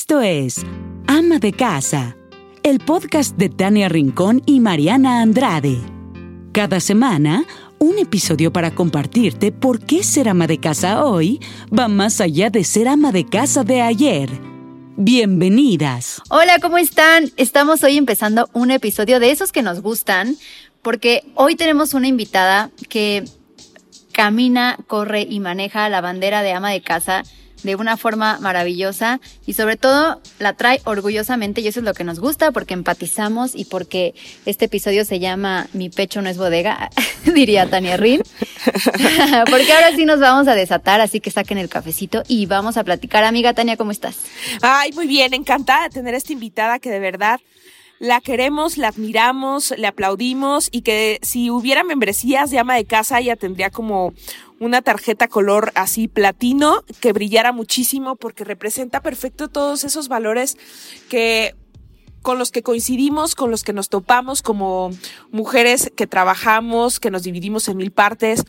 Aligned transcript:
Esto 0.00 0.20
es 0.20 0.64
Ama 1.08 1.40
de 1.40 1.52
Casa, 1.52 2.16
el 2.62 2.78
podcast 2.78 3.36
de 3.36 3.48
Tania 3.48 3.88
Rincón 3.88 4.44
y 4.46 4.60
Mariana 4.60 5.22
Andrade. 5.22 5.76
Cada 6.52 6.78
semana, 6.78 7.44
un 7.80 7.98
episodio 7.98 8.52
para 8.52 8.72
compartirte 8.76 9.50
por 9.50 9.80
qué 9.80 10.04
ser 10.04 10.28
ama 10.28 10.46
de 10.46 10.60
casa 10.60 11.04
hoy 11.04 11.40
va 11.76 11.88
más 11.88 12.20
allá 12.20 12.48
de 12.48 12.62
ser 12.62 12.86
ama 12.86 13.10
de 13.10 13.26
casa 13.26 13.64
de 13.64 13.82
ayer. 13.82 14.30
Bienvenidas. 14.96 16.22
Hola, 16.30 16.60
¿cómo 16.60 16.78
están? 16.78 17.32
Estamos 17.36 17.82
hoy 17.82 17.96
empezando 17.96 18.48
un 18.52 18.70
episodio 18.70 19.18
de 19.18 19.32
esos 19.32 19.50
que 19.50 19.62
nos 19.62 19.82
gustan, 19.82 20.36
porque 20.80 21.24
hoy 21.34 21.56
tenemos 21.56 21.92
una 21.92 22.06
invitada 22.06 22.70
que 22.88 23.24
camina, 24.12 24.78
corre 24.86 25.22
y 25.22 25.40
maneja 25.40 25.88
la 25.88 26.00
bandera 26.00 26.42
de 26.42 26.52
ama 26.52 26.70
de 26.70 26.82
casa 26.82 27.24
de 27.62 27.76
una 27.76 27.96
forma 27.96 28.38
maravillosa 28.40 29.20
y 29.46 29.54
sobre 29.54 29.76
todo 29.76 30.20
la 30.38 30.52
trae 30.54 30.80
orgullosamente 30.84 31.60
y 31.60 31.68
eso 31.68 31.80
es 31.80 31.84
lo 31.84 31.94
que 31.94 32.04
nos 32.04 32.20
gusta 32.20 32.52
porque 32.52 32.74
empatizamos 32.74 33.54
y 33.54 33.64
porque 33.64 34.14
este 34.46 34.66
episodio 34.66 35.04
se 35.04 35.18
llama 35.18 35.68
Mi 35.72 35.90
pecho 35.90 36.22
no 36.22 36.28
es 36.28 36.38
bodega, 36.38 36.90
diría 37.24 37.68
Tania 37.68 37.96
Rin. 37.96 38.22
porque 39.50 39.72
ahora 39.72 39.94
sí 39.94 40.04
nos 40.04 40.20
vamos 40.20 40.48
a 40.48 40.54
desatar, 40.54 41.00
así 41.00 41.20
que 41.20 41.30
saquen 41.30 41.58
el 41.58 41.68
cafecito 41.68 42.22
y 42.28 42.46
vamos 42.46 42.76
a 42.76 42.84
platicar. 42.84 43.24
Amiga 43.24 43.52
Tania, 43.54 43.76
¿cómo 43.76 43.90
estás? 43.90 44.18
Ay, 44.62 44.92
muy 44.92 45.06
bien, 45.06 45.34
encantada 45.34 45.84
de 45.84 45.90
tener 45.90 46.14
esta 46.14 46.32
invitada 46.32 46.78
que 46.78 46.90
de 46.90 47.00
verdad 47.00 47.40
la 47.98 48.20
queremos, 48.20 48.76
la 48.76 48.88
admiramos, 48.88 49.74
le 49.76 49.86
aplaudimos 49.86 50.68
y 50.70 50.82
que 50.82 51.18
si 51.22 51.50
hubiera 51.50 51.82
membresías 51.82 52.50
de 52.50 52.58
ama 52.58 52.76
de 52.76 52.84
casa 52.84 53.18
ella 53.18 53.36
tendría 53.36 53.70
como 53.70 54.12
una 54.60 54.82
tarjeta 54.82 55.28
color 55.28 55.72
así 55.74 56.08
platino 56.08 56.84
que 57.00 57.12
brillara 57.12 57.52
muchísimo 57.52 58.16
porque 58.16 58.44
representa 58.44 59.00
perfecto 59.00 59.48
todos 59.48 59.84
esos 59.84 60.08
valores 60.08 60.56
que 61.08 61.54
con 62.22 62.38
los 62.38 62.50
que 62.50 62.62
coincidimos, 62.62 63.34
con 63.34 63.50
los 63.50 63.62
que 63.62 63.72
nos 63.72 63.88
topamos 63.88 64.42
como 64.42 64.90
mujeres 65.30 65.92
que 65.94 66.06
trabajamos, 66.06 67.00
que 67.00 67.10
nos 67.10 67.22
dividimos 67.22 67.68
en 67.68 67.76
mil 67.76 67.92
partes, 67.92 68.44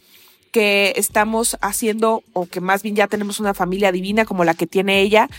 que 0.51 0.93
estamos 0.95 1.57
haciendo 1.61 2.23
o 2.33 2.47
que 2.47 2.61
más 2.61 2.81
bien 2.81 2.95
ya 2.95 3.07
tenemos 3.07 3.39
una 3.39 3.53
familia 3.53 3.91
divina 3.91 4.25
como 4.25 4.43
la 4.43 4.55
que 4.55 4.67
tiene 4.67 5.01
ella, 5.01 5.29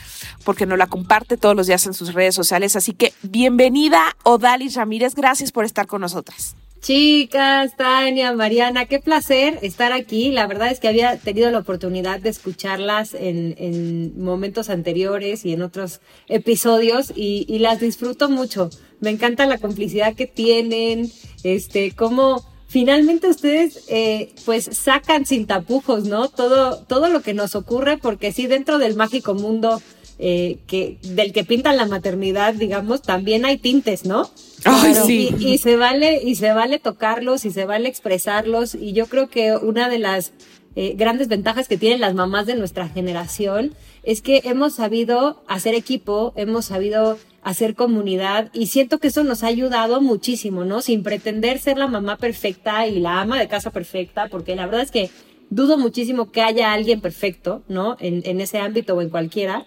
porque 0.44 0.66
nos 0.66 0.78
la 0.78 0.86
comparte 0.86 1.36
todos 1.36 1.56
los 1.56 1.66
días 1.66 1.84
en 1.86 1.94
sus 1.94 2.14
redes 2.14 2.34
sociales. 2.34 2.76
Así 2.76 2.92
que 2.92 3.12
bienvenida, 3.22 4.16
Odalis 4.22 4.74
Ramírez, 4.74 5.14
gracias 5.14 5.52
por 5.52 5.64
estar 5.64 5.86
con 5.86 6.00
nosotras. 6.00 6.54
Chicas, 6.80 7.76
Tania, 7.76 8.32
Mariana, 8.32 8.86
qué 8.86 9.00
placer 9.00 9.58
estar 9.60 9.92
aquí. 9.92 10.30
La 10.30 10.46
verdad 10.46 10.70
es 10.70 10.80
que 10.80 10.88
había 10.88 11.18
tenido 11.18 11.50
la 11.50 11.58
oportunidad 11.58 12.20
de 12.20 12.30
escucharlas 12.30 13.12
en, 13.12 14.14
momentos 14.22 14.70
anteriores 14.70 15.44
y 15.44 15.52
en 15.52 15.60
otros 15.60 16.00
episodios 16.28 17.12
y, 17.14 17.44
y, 17.48 17.58
las 17.58 17.80
disfruto 17.80 18.30
mucho. 18.30 18.70
Me 19.00 19.10
encanta 19.10 19.44
la 19.44 19.58
complicidad 19.58 20.14
que 20.14 20.26
tienen, 20.26 21.10
este, 21.44 21.92
cómo 21.92 22.46
finalmente 22.70 23.28
ustedes 23.28 23.84
eh, 23.88 24.32
pues 24.46 24.64
sacan 24.72 25.26
sin 25.26 25.46
tapujos, 25.46 26.04
¿no? 26.04 26.28
Todo, 26.28 26.84
todo 26.84 27.08
lo 27.08 27.20
que 27.20 27.34
nos 27.34 27.56
ocurre, 27.56 27.98
porque 27.98 28.32
sí, 28.32 28.46
dentro 28.46 28.78
del 28.78 28.94
mágico 28.94 29.34
mundo 29.34 29.82
eh, 30.22 30.58
que, 30.66 30.98
del 31.02 31.32
que 31.32 31.44
pintan 31.44 31.78
la 31.78 31.86
maternidad, 31.86 32.52
digamos, 32.52 33.00
también 33.00 33.46
hay 33.46 33.56
tintes, 33.56 34.04
¿no? 34.04 34.30
Ay, 34.64 34.94
sí. 34.94 35.34
Y, 35.38 35.56
se 35.56 35.76
vale, 35.76 36.20
y 36.22 36.34
se 36.34 36.52
vale 36.52 36.78
tocarlos, 36.78 37.46
y 37.46 37.50
se 37.50 37.64
vale 37.64 37.88
expresarlos, 37.88 38.74
y 38.74 38.92
yo 38.92 39.06
creo 39.06 39.30
que 39.30 39.56
una 39.56 39.88
de 39.88 39.98
las 39.98 40.34
eh, 40.76 40.92
grandes 40.94 41.28
ventajas 41.28 41.68
que 41.68 41.78
tienen 41.78 42.02
las 42.02 42.14
mamás 42.14 42.44
de 42.44 42.54
nuestra 42.54 42.86
generación 42.86 43.74
es 44.02 44.20
que 44.20 44.42
hemos 44.44 44.74
sabido 44.74 45.42
hacer 45.48 45.74
equipo, 45.74 46.34
hemos 46.36 46.66
sabido 46.66 47.16
hacer 47.42 47.74
comunidad 47.74 48.50
y 48.52 48.66
siento 48.66 48.98
que 48.98 49.08
eso 49.08 49.24
nos 49.24 49.42
ha 49.42 49.46
ayudado 49.46 50.02
muchísimo, 50.02 50.66
¿no? 50.66 50.82
Sin 50.82 51.02
pretender 51.02 51.60
ser 51.60 51.78
la 51.78 51.86
mamá 51.86 52.18
perfecta 52.18 52.86
y 52.86 53.00
la 53.00 53.22
ama 53.22 53.40
de 53.40 53.48
casa 53.48 53.70
perfecta, 53.70 54.28
porque 54.28 54.54
la 54.54 54.66
verdad 54.66 54.82
es 54.82 54.90
que 54.90 55.08
dudo 55.48 55.78
muchísimo 55.78 56.30
que 56.30 56.42
haya 56.42 56.74
alguien 56.74 57.00
perfecto, 57.00 57.62
¿no? 57.68 57.96
En, 58.00 58.20
en 58.26 58.42
ese 58.42 58.58
ámbito 58.58 58.94
o 58.94 59.00
en 59.00 59.08
cualquiera. 59.08 59.64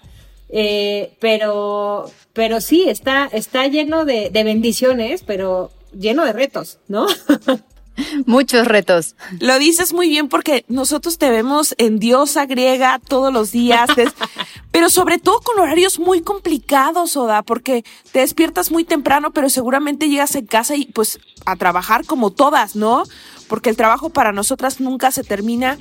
Eh, 0.56 1.18
pero, 1.19 2.06
pero 2.31 2.62
sí, 2.62 2.88
está, 2.88 3.25
está 3.25 3.66
lleno 3.68 4.06
de, 4.06 4.30
de 4.30 4.44
bendiciones, 4.44 5.24
pero 5.24 5.72
lleno 5.97 6.24
de 6.25 6.34
retos, 6.34 6.78
¿no? 6.88 7.08
Muchos 8.25 8.68
retos. 8.68 9.16
Lo 9.40 9.58
dices 9.58 9.94
muy 9.94 10.09
bien 10.09 10.30
porque 10.30 10.63
nosotros 10.68 11.18
te 11.18 11.31
vemos 11.31 11.74
en 11.80 11.97
diosa 11.97 12.46
griega 12.46 13.00
todos 13.08 13.34
los 13.34 13.52
días, 13.52 13.90
pero 14.72 14.90
sobre 14.90 15.18
todo 15.18 15.40
con 15.42 15.59
horarios 15.59 16.00
muy 16.00 16.22
complicados, 16.22 17.18
Oda, 17.18 17.42
porque 17.42 17.84
te 18.12 18.19
despiertas 18.19 18.72
muy 18.72 18.84
temprano, 18.84 19.31
pero 19.31 19.50
seguramente 19.50 20.09
llegas 20.09 20.36
en 20.36 20.46
casa 20.46 20.75
y 20.75 20.86
pues 20.86 21.19
a 21.46 21.56
trabajar 21.56 22.06
como 22.06 22.31
todas, 22.31 22.75
¿no? 22.75 23.03
Porque 23.47 23.69
el 23.69 23.78
trabajo 23.78 24.09
para 24.09 24.31
nosotras 24.31 24.80
nunca 24.80 25.12
se 25.12 25.24
termina. 25.24 25.78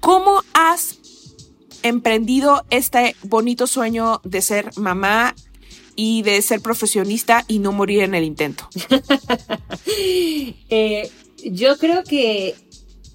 ¿Cómo 0.00 0.42
has 0.52 0.98
emprendido 1.84 2.64
este 2.70 3.14
bonito 3.22 3.68
sueño 3.68 4.20
de 4.24 4.42
ser 4.42 4.70
mamá 4.76 5.34
y 5.94 6.22
de 6.22 6.42
ser 6.42 6.60
profesionista 6.60 7.44
y 7.46 7.60
no 7.60 7.70
morir 7.70 8.02
en 8.02 8.14
el 8.14 8.24
intento? 8.24 8.68
Eh, 10.70 11.10
yo 11.44 11.76
creo 11.78 12.02
que 12.02 12.54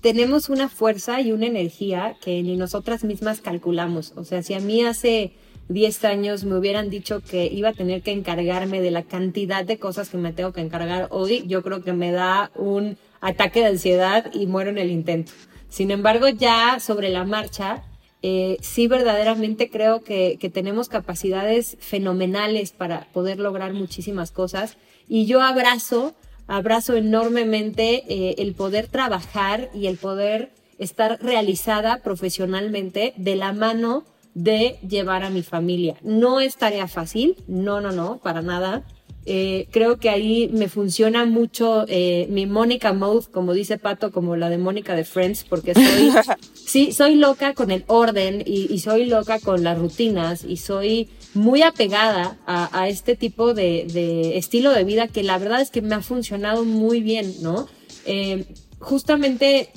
tenemos 0.02 0.50
una 0.50 0.69
fuerza 0.69 1.19
y 1.19 1.31
una 1.31 1.47
energía 1.47 2.16
que 2.22 2.41
ni 2.41 2.56
nosotras 2.56 3.03
mismas 3.03 3.41
calculamos. 3.41 4.13
O 4.16 4.24
sea, 4.24 4.44
si 4.44 4.53
a 4.53 4.59
mí 4.59 4.84
hace 4.84 5.34
10 5.69 6.06
años 6.06 6.44
me 6.46 6.57
hubieran 6.57 6.90
dicho 6.90 7.22
que 7.22 7.46
iba 7.46 7.69
a 7.69 7.74
tener 7.74 8.01
que 8.01 8.12
encargarme 8.12 8.81
de 8.81 8.91
la 8.91 9.03
cantidad 9.03 9.66
de 9.66 9.78
cosas 9.78 10.09
que 10.09 10.18
me 10.18 10.34
tengo 10.34 10.53
que 10.53 10.62
encargar 10.62 11.07
hoy, 11.12 11.44
yo 11.47 11.62
creo 11.62 11.84
que 11.84 11.94
me 11.94 12.12
da 12.12 12.51
un 12.56 12.97
ataque 13.22 13.59
de 13.59 13.68
ansiedad 13.68 14.31
y 14.34 14.47
muero 14.47 14.69
en 14.69 14.78
el 14.78 14.90
intento. 14.90 15.31
Sin 15.69 15.91
embargo, 15.91 16.30
ya 16.30 16.80
sobre 16.80 17.09
la 17.09 17.25
marcha, 17.25 17.84
eh, 18.22 18.57
sí 18.62 18.88
verdaderamente 18.88 19.69
creo 19.69 20.03
que, 20.03 20.38
tenemos 20.53 20.90
capacidades 20.90 21.78
fenomenales 21.80 22.72
para 22.72 23.07
poder 23.13 23.40
lograr 23.40 23.74
muchísimas 23.74 24.31
cosas 24.31 24.78
y 25.07 25.25
yo 25.25 25.41
abrazo, 25.41 26.16
abrazo 26.47 26.96
enormemente 26.96 28.03
eh, 28.09 28.35
el 28.40 28.53
poder 28.56 28.88
trabajar 28.88 29.69
y 29.74 29.88
el 29.88 29.97
poder 29.97 30.52
estar 30.80 31.19
realizada 31.22 32.02
profesionalmente 32.03 33.13
de 33.16 33.35
la 33.35 33.53
mano 33.53 34.03
de 34.34 34.78
llevar 34.88 35.24
a 35.24 35.30
mi 35.30 35.44
familia. 35.44 35.96
No 36.01 36.40
es 36.40 36.57
tarea 36.57 36.88
fácil, 36.88 37.36
no, 37.47 37.81
no, 37.81 37.91
no, 37.91 38.19
para 38.19 38.41
nada. 38.41 38.84
Eh, 39.25 39.68
creo 39.72 39.97
que 39.97 40.09
ahí 40.09 40.50
me 40.53 40.69
funciona 40.69 41.25
mucho 41.25 41.85
eh, 41.88 42.28
mi 42.30 42.46
Mónica 42.46 42.94
Mouth, 42.94 43.25
como 43.30 43.53
dice 43.53 43.78
Pato, 43.78 44.12
como 44.12 44.35
la 44.35 44.50
de 44.50 44.57
Mónica 44.57 44.96
de 44.96 45.03
Friends, 45.03 45.44
porque 45.44 45.74
soy, 45.74 46.12
sí, 46.53 46.91
soy 46.94 47.16
loca 47.16 47.53
con 47.53 47.69
el 47.69 47.84
orden 47.88 48.41
y, 48.46 48.80
soy 48.80 49.06
loca 49.06 49.40
con 49.40 49.63
las 49.63 49.78
rutinas 49.78 50.44
y 50.44 50.57
soy 50.57 51.09
muy 51.34 51.62
apegada 51.62 52.38
a, 52.47 52.88
este 52.88 53.16
tipo 53.16 53.53
de, 53.53 54.38
estilo 54.38 54.72
de 54.72 54.84
vida 54.84 55.07
que 55.07 55.22
la 55.22 55.38
verdad 55.38 55.62
es 55.62 55.69
que 55.69 55.81
me 55.81 55.96
ha 55.96 56.01
funcionado 56.01 56.66
muy 56.66 57.01
bien, 57.01 57.36
¿no? 57.41 57.68
Eh, 58.06 58.46
justamente 58.80 59.69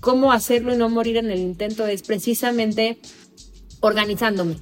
cómo 0.00 0.32
hacerlo 0.32 0.74
y 0.74 0.76
no 0.76 0.88
morir 0.88 1.16
en 1.16 1.30
el 1.30 1.40
intento 1.40 1.86
es 1.86 2.02
precisamente 2.02 2.98
organizándome. 3.80 4.56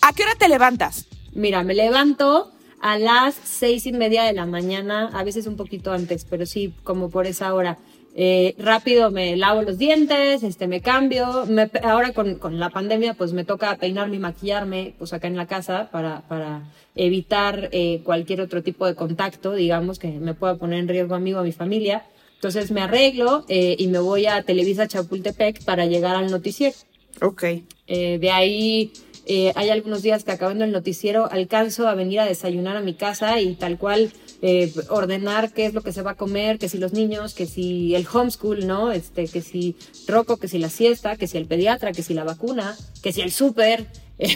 ¿A 0.00 0.12
qué 0.12 0.22
hora 0.22 0.36
te 0.38 0.48
levantas? 0.48 1.06
Mira, 1.32 1.62
me 1.64 1.74
levanto 1.74 2.52
a 2.80 2.98
las 2.98 3.34
seis 3.34 3.86
y 3.86 3.92
media 3.92 4.24
de 4.24 4.32
la 4.32 4.46
mañana, 4.46 5.10
a 5.12 5.22
veces 5.22 5.46
un 5.46 5.56
poquito 5.56 5.92
antes, 5.92 6.24
pero 6.24 6.46
sí, 6.46 6.74
como 6.82 7.10
por 7.10 7.26
esa 7.26 7.54
hora. 7.54 7.78
Eh, 8.16 8.56
rápido 8.58 9.12
me 9.12 9.36
lavo 9.36 9.62
los 9.62 9.78
dientes, 9.78 10.42
este, 10.42 10.66
me 10.66 10.80
cambio. 10.80 11.44
ahora 11.82 12.12
con, 12.12 12.36
con, 12.36 12.58
la 12.58 12.70
pandemia, 12.70 13.14
pues 13.14 13.32
me 13.32 13.44
toca 13.44 13.76
peinarme 13.76 14.16
y 14.16 14.18
maquillarme, 14.18 14.94
pues 14.98 15.12
acá 15.12 15.28
en 15.28 15.36
la 15.36 15.46
casa 15.46 15.90
para, 15.92 16.22
para 16.22 16.64
evitar 16.96 17.68
eh, 17.72 18.00
cualquier 18.02 18.40
otro 18.40 18.62
tipo 18.62 18.86
de 18.86 18.94
contacto, 18.94 19.54
digamos, 19.54 19.98
que 19.98 20.08
me 20.08 20.34
pueda 20.34 20.56
poner 20.56 20.80
en 20.80 20.88
riesgo 20.88 21.14
a 21.14 21.20
mí 21.20 21.32
o 21.34 21.38
a 21.38 21.44
mi 21.44 21.52
familia. 21.52 22.04
Entonces 22.34 22.70
me 22.70 22.80
arreglo 22.80 23.44
eh, 23.48 23.76
y 23.78 23.88
me 23.88 23.98
voy 23.98 24.26
a 24.26 24.42
Televisa 24.42 24.88
Chapultepec 24.88 25.62
para 25.64 25.86
llegar 25.86 26.16
al 26.16 26.30
noticiero. 26.30 26.74
Ok. 27.20 27.44
Eh, 27.86 28.18
de 28.18 28.30
ahí 28.30 28.92
eh, 29.26 29.52
hay 29.54 29.70
algunos 29.70 30.02
días 30.02 30.24
que 30.24 30.32
acabando 30.32 30.64
el 30.64 30.72
noticiero 30.72 31.30
alcanzo 31.30 31.88
a 31.88 31.94
venir 31.94 32.20
a 32.20 32.24
desayunar 32.24 32.76
a 32.76 32.80
mi 32.80 32.94
casa 32.94 33.40
y 33.40 33.54
tal 33.54 33.78
cual 33.78 34.12
eh, 34.42 34.72
ordenar 34.88 35.52
qué 35.52 35.66
es 35.66 35.74
lo 35.74 35.82
que 35.82 35.92
se 35.92 36.02
va 36.02 36.12
a 36.12 36.16
comer, 36.16 36.58
que 36.58 36.68
si 36.68 36.78
los 36.78 36.92
niños, 36.92 37.34
que 37.34 37.46
si 37.46 37.94
el 37.94 38.06
homeschool, 38.10 38.66
¿no? 38.66 38.90
Este, 38.90 39.26
que 39.26 39.42
si 39.42 39.76
Rocco, 40.06 40.38
que 40.38 40.48
si 40.48 40.58
la 40.58 40.70
siesta, 40.70 41.16
que 41.16 41.26
si 41.26 41.36
el 41.36 41.46
pediatra, 41.46 41.92
que 41.92 42.02
si 42.02 42.14
la 42.14 42.24
vacuna, 42.24 42.76
que 43.02 43.12
si 43.12 43.20
el 43.20 43.32
súper. 43.32 43.86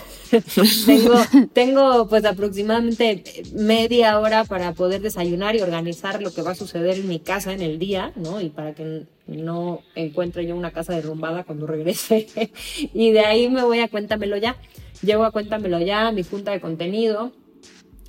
tengo, 0.86 1.14
tengo 1.52 2.08
pues 2.08 2.24
aproximadamente 2.24 3.22
media 3.52 4.18
hora 4.18 4.44
para 4.44 4.72
poder 4.72 5.02
desayunar 5.02 5.56
y 5.56 5.60
organizar 5.60 6.22
lo 6.22 6.32
que 6.32 6.40
va 6.40 6.52
a 6.52 6.54
suceder 6.54 6.96
en 6.96 7.08
mi 7.08 7.20
casa 7.20 7.52
en 7.52 7.60
el 7.60 7.78
día, 7.78 8.10
¿no? 8.16 8.40
Y 8.40 8.48
para 8.48 8.74
que 8.74 9.04
no 9.26 9.82
encuentre 9.94 10.46
yo 10.46 10.56
una 10.56 10.72
casa 10.72 10.94
derrumbada 10.94 11.44
cuando 11.44 11.66
regrese. 11.66 12.26
y 12.94 13.12
de 13.12 13.20
ahí 13.20 13.48
me 13.48 13.62
voy 13.62 13.80
a 13.80 13.88
Cuéntamelo 13.88 14.36
ya. 14.36 14.56
Llego 15.02 15.24
a 15.24 15.30
Cuéntamelo 15.30 15.78
ya, 15.80 16.10
mi 16.12 16.22
junta 16.22 16.52
de 16.52 16.60
contenido. 16.60 17.32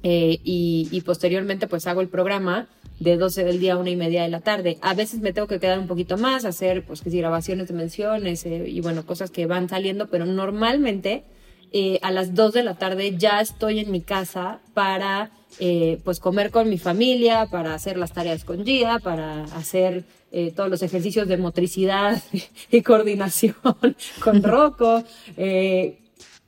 Eh, 0.08 0.40
y, 0.44 1.02
posteriormente 1.02 1.68
pues 1.68 1.88
hago 1.88 2.00
el 2.00 2.10
programa 2.10 2.68
de 3.00 3.18
12 3.18 3.44
del 3.44 3.60
día 3.60 3.74
a 3.74 3.78
una 3.78 3.90
y 3.90 3.96
media 3.96 4.22
de 4.22 4.30
la 4.30 4.42
tarde. 4.42 4.78
A 4.82 4.94
veces 4.94 5.20
me 5.20 5.34
tengo 5.34 5.48
que 5.48 5.60
quedar 5.60 5.80
un 5.80 5.88
poquito 5.88 6.16
más, 6.18 6.46
hacer 6.46 6.86
pues 6.86 7.02
que 7.02 7.10
si 7.10 7.18
grabaciones 7.18 7.70
de 7.70 7.74
menciones 7.74 8.46
eh, 8.46 8.66
y 8.68 8.82
bueno, 8.82 9.06
cosas 9.06 9.32
que 9.32 9.48
van 9.48 9.68
saliendo, 9.68 10.08
pero 10.08 10.28
normalmente 10.28 11.24
eh, 11.72 12.00
a 12.02 12.12
las 12.12 12.34
2 12.36 12.54
de 12.54 12.64
la 12.64 12.76
tarde 12.76 13.16
ya 13.18 13.42
estoy 13.42 13.80
en 13.80 13.92
mi 13.92 14.02
casa 14.02 14.60
para 14.74 15.32
eh, 15.60 16.00
pues 16.04 16.20
comer 16.20 16.52
con 16.52 16.70
mi 16.70 16.78
familia, 16.78 17.48
para 17.48 17.74
hacer 17.74 17.98
las 17.98 18.14
tareas 18.14 18.44
con 18.44 18.66
Gia, 18.66 19.00
para 19.00 19.44
hacer 19.46 20.04
eh, 20.32 20.52
todos 20.56 20.70
los 20.70 20.84
ejercicios 20.84 21.28
de 21.28 21.38
motricidad 21.38 22.22
y 22.72 22.82
coordinación 22.82 23.56
con 24.24 24.44
Rocco. 24.44 25.04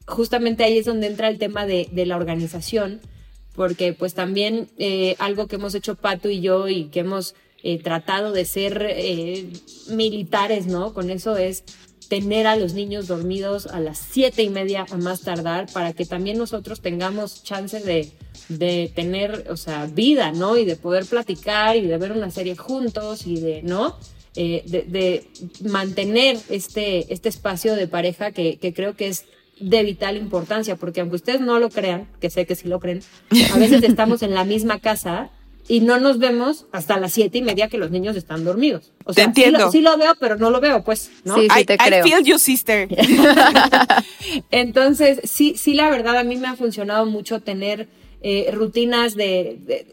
justamente 0.06 0.64
ahí 0.64 0.78
es 0.78 0.86
donde 0.86 1.08
entra 1.08 1.30
el 1.30 1.40
tema 1.40 1.66
de, 1.66 1.90
de 1.92 2.06
la 2.06 2.16
organización, 2.16 3.02
porque 3.56 3.94
pues 3.94 4.14
también 4.14 4.70
algo 5.20 5.48
que 5.48 5.56
hemos 5.56 5.76
hecho 5.76 5.96
Pato 5.96 6.30
y 6.30 6.42
yo 6.42 6.68
y 6.68 6.86
que 6.86 7.02
hemos 7.02 7.36
tratado 7.84 8.32
de 8.32 8.46
ser 8.46 8.96
militares, 9.90 10.68
¿no? 10.68 10.94
Con 10.94 11.10
eso 11.10 11.36
es 11.38 11.64
tener 12.10 12.48
a 12.48 12.56
los 12.56 12.74
niños 12.74 13.08
dormidos 13.08 13.68
a 13.68 13.80
las 13.80 13.98
siete 13.98 14.44
y 14.44 14.50
media 14.50 14.86
a 14.90 14.98
más 14.98 15.22
tardar 15.22 15.68
para 15.72 15.94
que 15.94 16.06
también 16.06 16.38
nosotros 16.38 16.82
tengamos 16.82 17.44
chance 17.44 17.80
de, 17.80 18.12
de 18.50 18.92
tener, 18.94 19.48
o 19.50 19.58
sea, 19.58 19.86
vida, 19.86 20.32
¿no? 20.32 20.58
Y 20.58 20.66
de 20.66 20.76
poder 20.76 21.06
platicar 21.06 21.76
y 21.76 21.86
de 21.86 21.98
ver 21.98 22.12
una 22.12 22.32
serie 22.32 22.56
juntos 22.56 23.28
y 23.28 23.40
de, 23.40 23.62
¿no? 23.64 23.96
Eh, 24.36 24.64
de, 24.66 25.28
mantener 25.68 26.38
este, 26.50 27.12
este 27.12 27.30
espacio 27.30 27.76
de 27.76 27.88
pareja 27.88 28.32
que, 28.32 28.58
que 28.58 28.74
creo 28.74 28.96
que 28.96 29.08
es 29.08 29.26
de 29.60 29.82
vital 29.84 30.16
importancia, 30.18 30.76
porque 30.76 31.02
aunque 31.02 31.16
ustedes 31.16 31.42
no 31.42 31.60
lo 31.60 31.70
crean, 31.70 32.08
que 32.22 32.30
sé 32.30 32.46
que 32.46 32.56
sí 32.56 32.68
lo 32.68 32.80
creen, 32.80 33.02
a 33.54 33.58
veces 33.58 33.84
estamos 33.84 34.22
en 34.22 34.36
la 34.36 34.44
misma 34.44 34.80
casa 34.80 35.32
y 35.68 35.82
no 35.82 36.00
nos 36.00 36.20
vemos 36.20 36.66
hasta 36.72 36.98
las 37.00 37.14
siete 37.14 37.40
y 37.40 37.42
media 37.42 37.68
que 37.68 37.78
los 37.78 37.92
niños 37.92 38.16
están 38.16 38.46
dormidos. 38.46 38.94
O 39.04 39.14
sea, 39.14 39.24
te 39.24 39.28
entiendo. 39.28 39.72
Sí 39.72 39.82
lo, 39.82 39.98
veo, 39.98 40.14
pero 40.20 40.38
no 40.38 40.50
lo 40.50 40.62
veo, 40.62 40.84
pues, 40.84 41.12
¿no? 41.24 41.36
Sí, 41.36 41.48
sí, 41.54 41.66
te 41.66 41.74
I, 41.74 41.78
creo. 41.78 42.06
I 42.06 42.10
feel 42.10 42.24
you, 42.24 42.40
sister. 42.40 42.88
Entonces, 44.52 45.22
sí, 45.26 45.56
sí, 45.58 45.74
la 45.74 45.90
verdad, 45.90 46.18
a 46.18 46.24
mí 46.24 46.38
me 46.38 46.48
ha 46.48 46.56
funcionado 46.56 47.06
mucho 47.06 47.42
tener 47.42 47.88
eh, 48.22 48.50
rutinas 48.52 49.16
de, 49.16 49.58
de, 49.62 49.86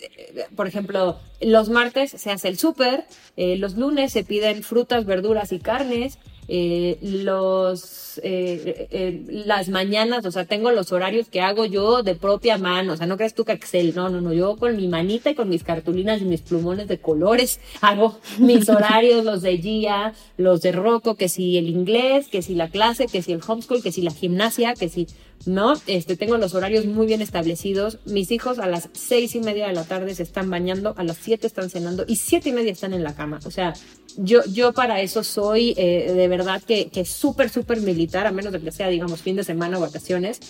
por 0.56 0.66
ejemplo, 0.66 1.18
los 1.40 1.68
martes 1.68 2.10
se 2.10 2.30
hace 2.30 2.48
el 2.48 2.58
súper, 2.58 3.04
eh, 3.36 3.56
los 3.56 3.76
lunes 3.76 4.12
se 4.12 4.24
piden 4.24 4.62
frutas, 4.62 5.04
verduras 5.04 5.52
y 5.52 5.58
carnes, 5.58 6.18
eh, 6.48 6.98
los 7.00 8.04
eh, 8.22 8.88
eh, 8.90 9.24
las 9.28 9.68
mañanas, 9.68 10.24
o 10.26 10.30
sea, 10.30 10.44
tengo 10.44 10.70
los 10.70 10.92
horarios 10.92 11.28
que 11.28 11.40
hago 11.40 11.64
yo 11.64 12.02
de 12.02 12.14
propia 12.14 12.58
mano, 12.58 12.92
o 12.92 12.96
sea, 12.96 13.06
no 13.06 13.16
crees 13.16 13.34
tú 13.34 13.44
que 13.44 13.52
Excel, 13.52 13.94
no, 13.94 14.08
no, 14.08 14.20
no, 14.20 14.32
yo 14.32 14.56
con 14.56 14.76
mi 14.76 14.88
manita 14.88 15.30
y 15.30 15.34
con 15.34 15.48
mis 15.48 15.64
cartulinas 15.64 16.20
y 16.20 16.24
mis 16.24 16.42
plumones 16.42 16.88
de 16.88 16.98
colores 16.98 17.60
hago 17.80 18.18
mis 18.38 18.68
horarios, 18.68 19.24
los 19.24 19.42
de 19.42 19.58
Gia, 19.58 20.12
los 20.36 20.60
de 20.62 20.72
Rocco, 20.72 21.14
que 21.16 21.28
si 21.28 21.58
el 21.58 21.68
inglés, 21.68 22.28
que 22.28 22.42
si 22.42 22.54
la 22.54 22.68
clase, 22.68 23.06
que 23.06 23.22
si 23.22 23.32
el 23.32 23.40
homeschool, 23.46 23.82
que 23.82 23.92
si 23.92 24.02
la 24.02 24.12
gimnasia, 24.12 24.74
que 24.74 24.88
si 24.88 25.06
¿no? 25.46 25.74
Este, 25.86 26.16
tengo 26.16 26.36
los 26.38 26.54
horarios 26.54 26.86
muy 26.86 27.06
bien 27.06 27.20
establecidos. 27.20 27.98
Mis 28.04 28.30
hijos 28.30 28.58
a 28.58 28.66
las 28.66 28.88
seis 28.92 29.34
y 29.34 29.40
media 29.40 29.66
de 29.66 29.72
la 29.72 29.84
tarde 29.84 30.14
se 30.14 30.22
están 30.22 30.50
bañando, 30.50 30.94
a 30.96 31.04
las 31.04 31.18
siete 31.18 31.46
están 31.46 31.70
cenando 31.70 32.04
y 32.06 32.16
siete 32.16 32.48
y 32.48 32.52
media 32.52 32.72
están 32.72 32.94
en 32.94 33.02
la 33.02 33.14
cama. 33.14 33.40
O 33.44 33.50
sea, 33.50 33.74
yo, 34.16 34.44
yo 34.46 34.72
para 34.72 35.00
eso 35.00 35.24
soy 35.24 35.74
eh, 35.76 36.12
de 36.14 36.28
verdad 36.28 36.62
que, 36.62 36.88
que 36.88 37.04
súper, 37.04 37.50
súper 37.50 37.80
militar, 37.80 38.26
a 38.26 38.32
menos 38.32 38.52
de 38.52 38.60
que 38.60 38.72
sea, 38.72 38.88
digamos, 38.88 39.22
fin 39.22 39.36
de 39.36 39.44
semana 39.44 39.78
o 39.78 39.80
vacaciones. 39.80 40.40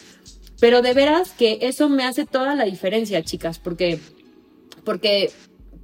Pero 0.60 0.82
de 0.82 0.94
veras 0.94 1.32
que 1.32 1.58
eso 1.62 1.88
me 1.88 2.04
hace 2.04 2.26
toda 2.26 2.54
la 2.54 2.64
diferencia, 2.64 3.22
chicas, 3.22 3.58
porque, 3.58 3.98
porque, 4.84 5.30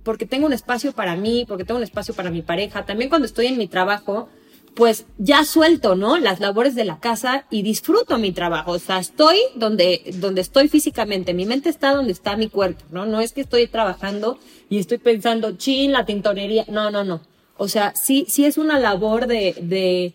porque 0.04 0.26
tengo 0.26 0.46
un 0.46 0.52
espacio 0.52 0.92
para 0.92 1.16
mí, 1.16 1.44
porque 1.46 1.64
tengo 1.64 1.78
un 1.78 1.84
espacio 1.84 2.14
para 2.14 2.30
mi 2.30 2.42
pareja. 2.42 2.86
También 2.86 3.10
cuando 3.10 3.26
estoy 3.26 3.46
en 3.46 3.58
mi 3.58 3.66
trabajo, 3.66 4.28
pues 4.74 5.06
ya 5.18 5.44
suelto, 5.44 5.94
¿no? 5.94 6.18
Las 6.18 6.40
labores 6.40 6.74
de 6.74 6.84
la 6.84 7.00
casa 7.00 7.46
y 7.50 7.62
disfruto 7.62 8.18
mi 8.18 8.32
trabajo. 8.32 8.72
O 8.72 8.78
sea, 8.78 8.98
estoy 8.98 9.36
donde, 9.54 10.02
donde 10.16 10.40
estoy 10.40 10.68
físicamente. 10.68 11.34
Mi 11.34 11.46
mente 11.46 11.68
está 11.68 11.94
donde 11.94 12.12
está 12.12 12.36
mi 12.36 12.48
cuerpo, 12.48 12.84
¿no? 12.90 13.06
No 13.06 13.20
es 13.20 13.32
que 13.32 13.40
estoy 13.40 13.66
trabajando 13.66 14.38
y 14.68 14.78
estoy 14.78 14.98
pensando, 14.98 15.52
chin, 15.52 15.92
la 15.92 16.04
tintorería. 16.04 16.64
No, 16.68 16.90
no, 16.90 17.04
no. 17.04 17.20
O 17.56 17.68
sea, 17.68 17.94
sí, 17.94 18.24
sí 18.28 18.46
es 18.46 18.56
una 18.56 18.78
labor 18.78 19.26
de, 19.26 19.54
de, 19.60 20.14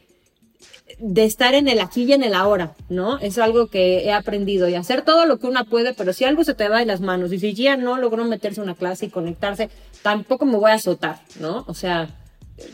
de 1.00 1.25
estar 1.25 1.54
en 1.54 1.68
el 1.68 1.80
aquí 1.80 2.04
y 2.04 2.13
en 2.13 2.24
el 2.24 2.34
ahora, 2.34 2.75
¿no? 2.90 3.19
Es 3.19 3.38
algo 3.38 3.68
que 3.68 4.06
he 4.06 4.12
aprendido 4.12 4.68
y 4.68 4.75
hacer 4.75 5.04
todo 5.04 5.25
lo 5.25 5.38
que 5.38 5.48
una 5.48 5.66
puede, 5.66 5.94
pero 5.94 6.13
si 6.13 6.24
algo 6.24 6.44
se 6.44 6.56
te 6.56 6.69
va 6.69 6.80
de 6.80 6.86
las 6.86 7.01
manos 7.01 7.31
y 7.34 7.40
si 7.40 7.54
ya 7.54 7.78
no 7.78 7.98
logró 7.98 8.24
meterse 8.24 8.62
a 8.62 8.63
una 8.63 8.75
clase 8.75 9.08
y 9.08 9.10
conectarse, 9.10 9.69
tampoco 10.01 10.46
me 10.46 10.58
voy 10.58 10.72
a 10.72 10.75
azotar, 10.75 11.19
¿no? 11.40 11.66
O 11.68 11.74
sea, 11.74 12.10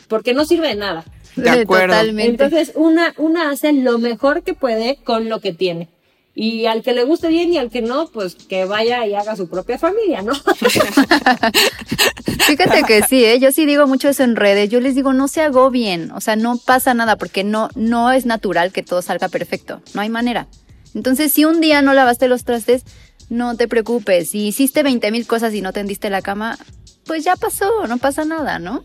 porque 0.08 0.32
no 0.32 0.44
sirve 0.44 0.68
de 0.68 0.76
nada. 0.76 1.04
De 1.36 1.50
acuerdo. 1.50 1.94
Totalmente. 1.94 2.44
Entonces, 2.44 2.72
una, 2.74 3.14
una 3.16 3.50
hace 3.50 3.72
lo 3.72 3.98
mejor 3.98 4.42
que 4.42 4.54
puede 4.54 4.96
con 5.04 5.28
lo 5.28 5.40
que 5.40 5.52
tiene. 5.52 5.88
Y 6.34 6.64
al 6.64 6.82
que 6.82 6.94
le 6.94 7.04
guste 7.04 7.28
bien 7.28 7.52
y 7.52 7.58
al 7.58 7.70
que 7.70 7.82
no, 7.82 8.08
pues 8.08 8.34
que 8.34 8.64
vaya 8.64 9.06
y 9.06 9.14
haga 9.14 9.36
su 9.36 9.48
propia 9.48 9.78
familia, 9.78 10.22
¿no? 10.22 10.32
Fíjate 12.46 12.84
que 12.84 13.02
sí, 13.02 13.22
¿eh? 13.22 13.38
yo 13.38 13.52
sí 13.52 13.66
digo 13.66 13.86
mucho 13.86 14.08
eso 14.08 14.22
en 14.22 14.36
redes. 14.36 14.70
Yo 14.70 14.80
les 14.80 14.94
digo, 14.94 15.12
no 15.12 15.28
se 15.28 15.42
agobien, 15.42 16.10
o 16.12 16.22
sea, 16.22 16.36
no 16.36 16.56
pasa 16.56 16.94
nada 16.94 17.16
porque 17.16 17.44
no, 17.44 17.68
no 17.74 18.12
es 18.12 18.24
natural 18.24 18.72
que 18.72 18.82
todo 18.82 19.02
salga 19.02 19.28
perfecto. 19.28 19.82
No 19.92 20.00
hay 20.00 20.08
manera. 20.08 20.46
Entonces, 20.94 21.32
si 21.32 21.44
un 21.44 21.60
día 21.60 21.82
no 21.82 21.92
lavaste 21.92 22.28
los 22.28 22.44
trastes, 22.44 22.84
no 23.28 23.54
te 23.56 23.68
preocupes. 23.68 24.30
Si 24.30 24.46
hiciste 24.46 24.82
20 24.82 25.10
mil 25.10 25.26
cosas 25.26 25.52
y 25.52 25.60
no 25.60 25.74
tendiste 25.74 26.08
la 26.08 26.22
cama, 26.22 26.58
pues 27.04 27.24
ya 27.24 27.36
pasó, 27.36 27.86
no 27.86 27.98
pasa 27.98 28.24
nada, 28.24 28.58
¿no? 28.58 28.84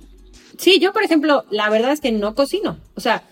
Sí, 0.57 0.79
yo, 0.79 0.93
por 0.93 1.03
ejemplo, 1.03 1.45
la 1.49 1.69
verdad 1.69 1.91
es 1.91 2.01
que 2.01 2.11
no 2.11 2.35
cocino. 2.35 2.77
O 2.95 3.01
sea, 3.01 3.23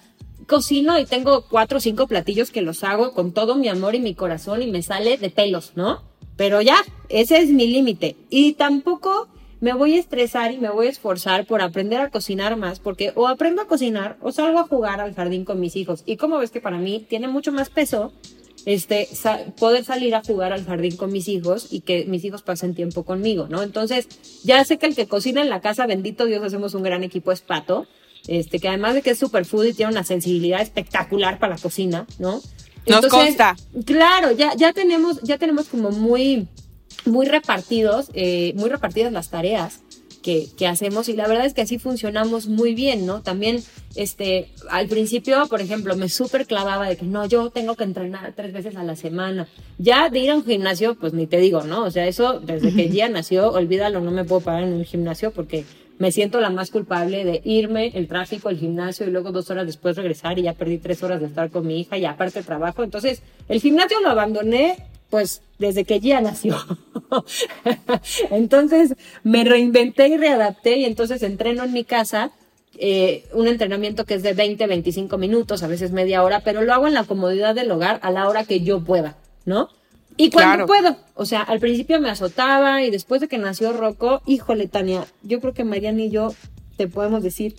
cocino 0.47 0.99
y 0.99 1.05
tengo 1.05 1.45
cuatro 1.49 1.79
o 1.79 1.81
cinco 1.81 2.07
platillos 2.07 2.51
que 2.51 2.61
los 2.61 2.83
hago 2.83 3.13
con 3.13 3.33
todo 3.33 3.55
mi 3.55 3.67
amor 3.67 3.95
y 3.95 3.99
mi 3.99 4.15
corazón 4.15 4.61
y 4.61 4.67
me 4.67 4.81
sale 4.81 5.17
de 5.17 5.29
pelos, 5.29 5.73
¿no? 5.75 6.03
Pero 6.37 6.61
ya, 6.61 6.77
ese 7.09 7.37
es 7.37 7.49
mi 7.49 7.67
límite. 7.67 8.15
Y 8.29 8.53
tampoco 8.53 9.27
me 9.61 9.73
voy 9.73 9.95
a 9.95 9.99
estresar 9.99 10.53
y 10.53 10.57
me 10.57 10.69
voy 10.69 10.87
a 10.87 10.89
esforzar 10.89 11.45
por 11.45 11.61
aprender 11.61 11.99
a 12.01 12.11
cocinar 12.11 12.57
más, 12.57 12.79
porque 12.79 13.13
o 13.15 13.27
aprendo 13.27 13.61
a 13.61 13.67
cocinar 13.67 14.17
o 14.21 14.31
salgo 14.31 14.59
a 14.59 14.67
jugar 14.67 15.01
al 15.01 15.15
jardín 15.15 15.45
con 15.45 15.59
mis 15.59 15.75
hijos. 15.75 16.03
Y 16.05 16.17
como 16.17 16.37
ves 16.37 16.51
que 16.51 16.61
para 16.61 16.77
mí 16.77 17.05
tiene 17.07 17.27
mucho 17.27 17.51
más 17.51 17.69
peso 17.69 18.11
este, 18.65 19.07
sa 19.13 19.45
poder 19.57 19.83
salir 19.83 20.15
a 20.15 20.23
jugar 20.23 20.51
al 20.51 20.65
jardín 20.65 20.97
con 20.97 21.11
mis 21.11 21.27
hijos 21.27 21.67
y 21.71 21.81
que 21.81 22.05
mis 22.05 22.23
hijos 22.25 22.41
pasen 22.41 22.73
tiempo 22.73 23.03
conmigo, 23.03 23.47
¿no? 23.49 23.63
Entonces, 23.63 24.07
ya 24.43 24.63
sé 24.65 24.77
que 24.77 24.87
el 24.87 24.95
que 24.95 25.07
cocina 25.07 25.41
en 25.41 25.49
la 25.49 25.61
casa, 25.61 25.85
bendito 25.85 26.25
Dios, 26.25 26.43
hacemos 26.43 26.73
un 26.73 26.83
gran 26.83 27.03
equipo, 27.03 27.31
es 27.31 27.41
Pato, 27.41 27.87
este, 28.27 28.59
que 28.59 28.67
además 28.67 28.95
de 28.95 29.01
que 29.01 29.11
es 29.11 29.19
superfood 29.19 29.65
y 29.65 29.73
tiene 29.73 29.91
una 29.91 30.03
sensibilidad 30.03 30.61
espectacular 30.61 31.39
para 31.39 31.55
la 31.55 31.61
cocina, 31.61 32.07
¿no? 32.17 32.41
Nos 32.87 33.07
consta. 33.07 33.55
Claro, 33.85 34.31
ya, 34.31 34.55
ya 34.55 34.73
tenemos, 34.73 35.21
ya 35.21 35.37
tenemos 35.37 35.67
como 35.67 35.91
muy, 35.91 36.47
muy 37.05 37.27
repartidos, 37.27 38.09
eh, 38.13 38.53
muy 38.55 38.69
repartidas 38.69 39.11
las 39.11 39.29
tareas 39.29 39.81
que, 40.25 40.47
que, 40.57 40.65
hacemos 40.65 41.07
y 41.07 41.13
la 41.13 41.27
verdad 41.27 41.45
es 41.45 41.53
que 41.53 41.61
así 41.61 41.77
funcionamos 41.77 42.47
muy 42.47 42.73
bien, 42.73 43.05
¿no? 43.05 43.21
También, 43.21 43.61
este, 43.95 44.49
al 44.71 44.87
principio, 44.87 45.45
por 45.47 45.61
ejemplo, 45.61 45.95
me 45.95 46.09
súper 46.09 46.47
clavaba 46.47 46.89
de 46.89 46.97
que 46.97 47.05
no, 47.05 47.27
yo 47.27 47.51
tengo 47.51 47.75
que 47.75 47.83
entrenar 47.83 48.33
tres 48.35 48.51
veces 48.51 48.75
a 48.75 48.83
la 48.83 48.95
semana. 48.95 49.47
Ya 49.77 50.09
de 50.09 50.17
ir 50.17 50.31
a 50.31 50.35
un 50.35 50.43
gimnasio, 50.43 50.95
pues 50.95 51.13
ni 51.13 51.27
te 51.27 51.37
digo, 51.37 51.61
¿no? 51.61 51.83
O 51.83 51.91
sea, 51.91 52.07
eso 52.07 52.39
desde 52.39 52.73
que 52.73 52.89
ya 52.89 53.07
nació, 53.07 53.51
olvídalo, 53.51 54.01
no 54.01 54.09
me 54.09 54.25
puedo 54.25 54.41
parar 54.41 54.63
en 54.63 54.73
un 54.73 54.83
gimnasio 54.83 55.29
porque 55.29 55.63
me 55.99 56.11
siento 56.11 56.41
la 56.41 56.49
más 56.49 56.71
culpable 56.71 57.23
de 57.23 57.41
irme, 57.45 57.91
el 57.93 58.07
tráfico, 58.07 58.49
el 58.49 58.57
gimnasio 58.57 59.05
y 59.05 59.11
luego 59.11 59.31
dos 59.31 59.51
horas 59.51 59.67
después 59.67 59.95
regresar 59.95 60.39
y 60.39 60.41
ya 60.41 60.53
perdí 60.53 60.79
tres 60.79 61.03
horas 61.03 61.19
de 61.19 61.27
estar 61.27 61.51
con 61.51 61.67
mi 61.67 61.79
hija 61.79 61.99
y 61.99 62.05
aparte 62.05 62.41
trabajo. 62.41 62.83
Entonces, 62.83 63.21
el 63.47 63.61
gimnasio 63.61 64.01
lo 64.01 64.09
abandoné 64.09 64.77
pues 65.15 65.41
desde 65.59 65.85
que 65.85 66.01
ya 66.01 66.19
nació. 66.19 66.57
entonces 68.31 68.95
me 69.23 69.45
reinventé 69.45 70.09
y 70.09 70.17
readapté 70.17 70.75
y 70.79 70.83
entonces 70.83 71.23
entreno 71.23 71.63
en 71.63 71.71
mi 71.71 71.85
casa 71.85 72.31
eh, 72.77 73.23
un 73.31 73.47
entrenamiento 73.47 74.03
que 74.03 74.15
es 74.15 74.23
de 74.23 74.33
20, 74.33 74.67
25 74.67 75.17
minutos, 75.17 75.63
a 75.63 75.67
veces 75.67 75.91
media 75.91 76.21
hora, 76.21 76.41
pero 76.41 76.63
lo 76.63 76.73
hago 76.73 76.87
en 76.87 76.93
la 76.93 77.05
comodidad 77.05 77.55
del 77.55 77.71
hogar 77.71 78.01
a 78.03 78.11
la 78.11 78.27
hora 78.27 78.43
que 78.43 78.59
yo 78.59 78.81
pueda, 78.83 79.15
¿no? 79.45 79.69
Y 80.17 80.31
cuando 80.31 80.65
Claro. 80.65 80.67
puedo. 80.67 80.97
O 81.13 81.25
sea, 81.25 81.39
al 81.43 81.61
principio 81.61 82.01
me 82.01 82.09
azotaba 82.09 82.83
y 82.83 82.91
después 82.91 83.21
de 83.21 83.29
que 83.29 83.37
nació 83.37 83.71
Rocco, 83.71 84.21
híjole, 84.25 84.67
Tania, 84.67 85.05
yo 85.23 85.39
creo 85.39 85.53
que 85.53 85.63
Mariana 85.63 86.01
y 86.01 86.09
yo 86.09 86.33
te 86.75 86.89
podemos 86.89 87.23
decir 87.23 87.55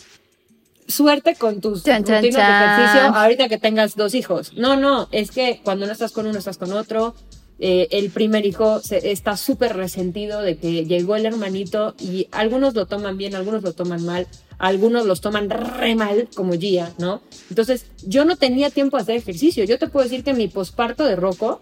suerte 0.88 1.34
con 1.34 1.60
tus 1.60 1.82
Chan, 1.82 2.04
chan, 2.04 2.22
rutinas 2.22 2.46
de 2.46 2.52
chan. 2.52 2.72
ejercicio 2.80 3.00
ahorita 3.16 3.48
que 3.48 3.58
tengas 3.58 3.96
dos 3.96 4.14
hijos. 4.14 4.52
No, 4.54 4.76
no, 4.76 5.08
es 5.10 5.30
que 5.32 5.60
cuando 5.64 5.84
no 5.86 5.92
estás 5.92 6.12
con 6.12 6.26
uno, 6.26 6.38
estás 6.38 6.58
con 6.58 6.72
otro. 6.72 7.14
Eh, 7.58 7.88
el 7.92 8.10
primer 8.10 8.44
hijo 8.44 8.82
está 8.90 9.36
súper 9.36 9.76
resentido 9.76 10.42
de 10.42 10.58
que 10.58 10.84
llegó 10.84 11.16
el 11.16 11.24
hermanito 11.24 11.94
y 11.98 12.28
algunos 12.30 12.74
lo 12.74 12.86
toman 12.86 13.16
bien, 13.16 13.34
algunos 13.34 13.62
lo 13.62 13.72
toman 13.72 14.04
mal. 14.04 14.26
algunos 14.58 15.04
los 15.06 15.20
toman 15.20 15.50
re 15.50 15.94
mal, 15.94 16.28
como 16.34 16.54
Gia, 16.54 16.92
¿no? 16.98 17.20
Entonces, 17.50 17.86
yo 18.06 18.24
no 18.24 18.36
tenía 18.36 18.70
tiempo 18.70 18.96
de 18.96 19.02
hacer 19.02 19.16
ejercicio. 19.16 19.64
Yo 19.64 19.78
te 19.78 19.88
puedo 19.88 20.04
decir 20.04 20.24
que 20.24 20.32
mi 20.32 20.48
posparto 20.48 21.04
de 21.04 21.16
Rocco, 21.16 21.60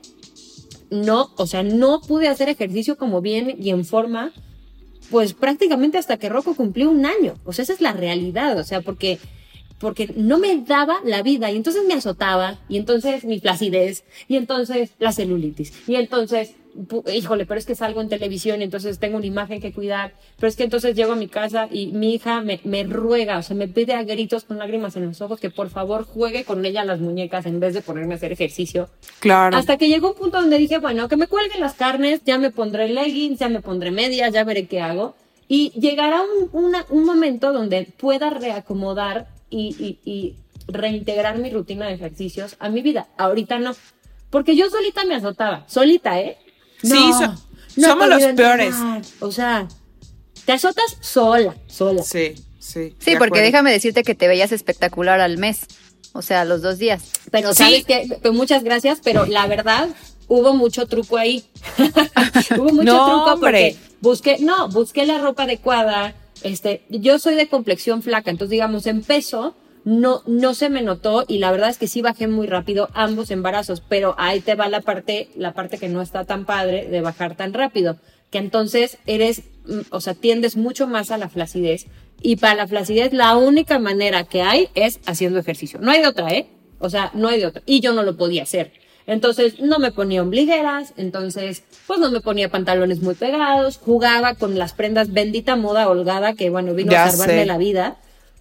no, 0.90 1.30
o 1.36 1.46
sea, 1.46 1.62
no 1.62 2.00
pude 2.00 2.28
hacer 2.28 2.48
ejercicio 2.48 2.96
como 2.96 3.20
bien 3.20 3.56
y 3.60 3.70
en 3.70 3.84
forma, 3.84 4.32
pues 5.10 5.34
prácticamente 5.34 5.98
hasta 5.98 6.18
que 6.18 6.28
Rocco 6.28 6.54
cumplió 6.54 6.90
un 6.90 7.04
año. 7.04 7.34
O 7.44 7.52
sea, 7.52 7.64
esa 7.64 7.72
es 7.72 7.80
la 7.80 7.92
realidad, 7.92 8.58
o 8.58 8.64
sea, 8.64 8.80
porque 8.80 9.18
porque 9.78 10.12
no 10.16 10.38
me 10.38 10.56
daba 10.62 10.98
la 11.04 11.22
vida 11.22 11.50
y 11.50 11.56
entonces 11.56 11.82
me 11.86 11.94
azotaba 11.94 12.58
y 12.68 12.76
entonces 12.76 13.24
mi 13.24 13.38
placidez 13.40 14.04
y 14.28 14.36
entonces 14.36 14.90
la 14.98 15.12
celulitis 15.12 15.72
y 15.88 15.96
entonces 15.96 16.54
híjole, 17.12 17.46
pero 17.46 17.58
es 17.58 17.66
que 17.66 17.74
salgo 17.74 18.00
en 18.00 18.08
televisión 18.08 18.60
y 18.60 18.64
entonces 18.64 18.98
tengo 18.98 19.16
una 19.16 19.26
imagen 19.26 19.60
que 19.60 19.72
cuidar, 19.72 20.14
pero 20.36 20.48
es 20.48 20.56
que 20.56 20.64
entonces 20.64 20.96
llego 20.96 21.12
a 21.12 21.16
mi 21.16 21.28
casa 21.28 21.68
y 21.70 21.88
mi 21.88 22.14
hija 22.14 22.40
me, 22.40 22.60
me 22.64 22.84
ruega, 22.84 23.38
o 23.38 23.42
sea, 23.42 23.56
me 23.56 23.68
pide 23.68 23.94
a 23.94 24.02
gritos 24.02 24.44
con 24.44 24.58
lágrimas 24.58 24.96
en 24.96 25.06
los 25.06 25.20
ojos 25.20 25.40
que 25.40 25.50
por 25.50 25.70
favor 25.70 26.04
juegue 26.04 26.44
con 26.44 26.64
ella 26.64 26.84
las 26.84 27.00
muñecas 27.00 27.46
en 27.46 27.60
vez 27.60 27.74
de 27.74 27.82
ponerme 27.82 28.14
a 28.14 28.16
hacer 28.16 28.32
ejercicio. 28.32 28.88
Claro. 29.20 29.56
Hasta 29.56 29.76
que 29.76 29.88
llegó 29.88 30.10
un 30.10 30.16
punto 30.16 30.40
donde 30.40 30.58
dije, 30.58 30.78
bueno, 30.78 31.08
que 31.08 31.16
me 31.16 31.28
cuelguen 31.28 31.60
las 31.60 31.74
carnes, 31.74 32.22
ya 32.24 32.38
me 32.38 32.50
pondré 32.50 32.88
leggings, 32.88 33.38
ya 33.38 33.48
me 33.48 33.60
pondré 33.60 33.90
medias, 33.90 34.32
ya 34.32 34.44
veré 34.44 34.66
qué 34.66 34.80
hago. 34.80 35.14
Y 35.46 35.70
llegará 35.78 36.22
un, 36.22 36.74
un 36.88 37.04
momento 37.04 37.52
donde 37.52 37.86
pueda 37.98 38.30
reacomodar 38.30 39.28
y, 39.54 40.36
reintegrar 40.66 41.38
mi 41.38 41.50
rutina 41.50 41.86
de 41.86 41.94
ejercicios 41.94 42.56
a 42.58 42.70
mi 42.70 42.80
vida. 42.80 43.08
Ahorita 43.18 43.58
no. 43.58 43.76
Porque 44.30 44.56
yo 44.56 44.70
solita 44.70 45.04
me 45.04 45.14
azotaba. 45.14 45.64
Solita, 45.68 46.18
¿eh? 46.20 46.38
sí, 46.82 46.96
somos 47.76 48.08
los 48.08 48.22
peores. 48.34 48.74
O 49.20 49.30
sea, 49.30 49.68
te 50.44 50.52
azotas 50.52 50.96
sola, 51.00 51.54
sola. 51.66 52.02
Sí, 52.02 52.34
sí. 52.58 52.94
Sí, 52.98 53.16
porque 53.18 53.40
déjame 53.40 53.70
decirte 53.70 54.02
que 54.02 54.14
te 54.14 54.26
veías 54.26 54.52
espectacular 54.52 55.20
al 55.20 55.38
mes. 55.38 55.66
O 56.12 56.22
sea, 56.22 56.44
los 56.44 56.62
dos 56.62 56.78
días. 56.78 57.02
Pero 57.30 57.54
sabes 57.54 57.84
que, 57.84 58.06
muchas 58.32 58.62
gracias, 58.62 59.00
pero 59.02 59.26
la 59.26 59.46
verdad, 59.46 59.88
hubo 60.28 60.54
mucho 60.54 60.86
truco 60.86 61.16
ahí. 61.16 61.44
hubo 62.56 62.72
mucho 62.72 63.04
truco 63.04 63.40
porque 63.40 63.76
busqué, 64.00 64.38
no, 64.38 64.68
busqué 64.68 65.06
la 65.06 65.18
ropa 65.18 65.42
adecuada, 65.42 66.14
este, 66.44 66.82
yo 66.88 67.18
soy 67.18 67.34
de 67.34 67.48
complexión 67.48 68.02
flaca, 68.02 68.30
entonces 68.30 68.50
digamos, 68.50 68.86
en 68.86 69.02
peso 69.02 69.56
no, 69.84 70.22
no 70.26 70.54
se 70.54 70.70
me 70.70 70.82
notó 70.82 71.24
y 71.26 71.38
la 71.38 71.50
verdad 71.50 71.70
es 71.70 71.78
que 71.78 71.88
sí 71.88 72.02
bajé 72.02 72.28
muy 72.28 72.46
rápido 72.46 72.88
ambos 72.94 73.30
embarazos, 73.30 73.82
pero 73.86 74.14
ahí 74.18 74.40
te 74.40 74.54
va 74.54 74.68
la 74.68 74.80
parte, 74.80 75.28
la 75.36 75.52
parte 75.52 75.78
que 75.78 75.88
no 75.88 76.00
está 76.00 76.24
tan 76.24 76.44
padre 76.44 76.86
de 76.88 77.00
bajar 77.00 77.36
tan 77.36 77.52
rápido, 77.52 77.98
que 78.30 78.38
entonces 78.38 78.98
eres, 79.06 79.42
mm, 79.66 79.80
o 79.90 80.00
sea, 80.00 80.14
tiendes 80.14 80.56
mucho 80.56 80.86
más 80.86 81.10
a 81.10 81.18
la 81.18 81.28
flacidez 81.28 81.86
y 82.22 82.36
para 82.36 82.54
la 82.54 82.66
flacidez 82.66 83.12
la 83.12 83.36
única 83.36 83.78
manera 83.78 84.24
que 84.24 84.42
hay 84.42 84.68
es 84.74 85.00
haciendo 85.06 85.38
ejercicio. 85.38 85.78
No 85.80 85.90
hay 85.90 86.00
de 86.00 86.08
otra, 86.08 86.32
¿eh? 86.32 86.46
O 86.78 86.90
sea, 86.90 87.10
no 87.14 87.28
hay 87.28 87.40
de 87.40 87.46
otra. 87.46 87.62
Y 87.66 87.80
yo 87.80 87.92
no 87.92 88.02
lo 88.02 88.16
podía 88.16 88.42
hacer. 88.42 88.72
Entonces 89.06 89.60
no 89.60 89.78
me 89.78 89.92
ponía 89.92 90.22
ombligueras, 90.22 90.94
entonces 90.96 91.62
pues 91.86 92.00
no 92.00 92.10
me 92.10 92.20
ponía 92.20 92.48
pantalones 92.48 93.00
muy 93.00 93.14
pegados, 93.14 93.78
jugaba 93.78 94.34
con 94.34 94.58
las 94.58 94.72
prendas 94.72 95.12
bendita 95.12 95.56
moda 95.56 95.88
holgada 95.88 96.34
que 96.34 96.48
bueno, 96.48 96.74
vino 96.74 96.92
a 96.92 97.10
salvarme 97.10 97.44
la 97.44 97.58
vida. 97.58 97.96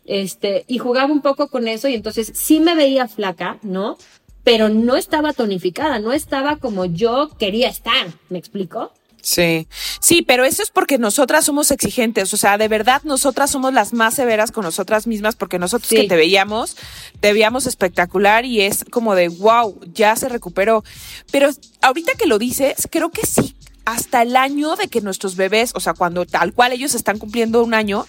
Este, 0.06 0.66
y 0.68 0.80
jugaba 0.80 1.12
un 1.12 1.22
poco 1.22 1.48
con 1.48 1.68
eso 1.68 1.88
y 1.88 1.96
entonces 1.96 2.32
sí 2.36 2.60
me 2.60 2.76
veía 2.76 3.08
flaca, 3.08 3.58
¿no? 3.62 3.98
Pero 4.44 4.68
no 4.68 4.98
estaba 4.98 5.32
tonificada, 5.32 6.00
no 6.00 6.12
estaba 6.12 6.58
como 6.58 6.86
yo 6.86 7.30
quería 7.40 7.70
estar, 7.70 8.08
¿me 8.30 8.38
explico? 8.38 8.92
Sí, 9.24 9.70
sí, 10.02 10.22
pero 10.22 10.44
eso 10.44 10.62
es 10.62 10.70
porque 10.70 10.98
nosotras 10.98 11.46
somos 11.46 11.72
exigentes, 11.72 12.34
o 12.34 12.38
sea, 12.38 12.58
de 12.58 12.68
verdad 12.68 13.02
nosotras 13.06 13.50
somos 13.50 13.74
las 13.74 13.94
más 13.94 14.16
severas 14.16 14.52
con 14.52 14.66
nosotras 14.66 15.08
mismas 15.08 15.38
porque 15.38 15.60
nosotros 15.60 15.90
que 15.90 16.10
te 16.10 16.18
veíamos, 16.18 16.76
te 17.22 17.32
veíamos 17.32 17.66
espectacular 17.66 18.44
y 18.44 18.60
es 18.60 18.84
como 18.92 19.16
de, 19.16 19.30
wow, 19.30 19.80
ya 19.94 20.14
se 20.18 20.28
recuperó. 20.28 20.84
Pero 21.32 21.50
ahorita 21.82 22.16
que 22.16 22.26
lo 22.26 22.38
dices, 22.38 22.90
creo 22.92 23.12
que 23.12 23.26
sí, 23.26 23.56
hasta 23.86 24.24
el 24.24 24.36
año 24.36 24.76
de 24.76 24.90
que 24.90 25.00
nuestros 25.00 25.38
bebés, 25.38 25.72
o 25.74 25.80
sea, 25.80 25.94
cuando 25.94 26.26
tal 26.26 26.52
cual 26.52 26.74
ellos 26.74 26.94
están 26.94 27.18
cumpliendo 27.18 27.64
un 27.64 27.74
año, 27.74 28.06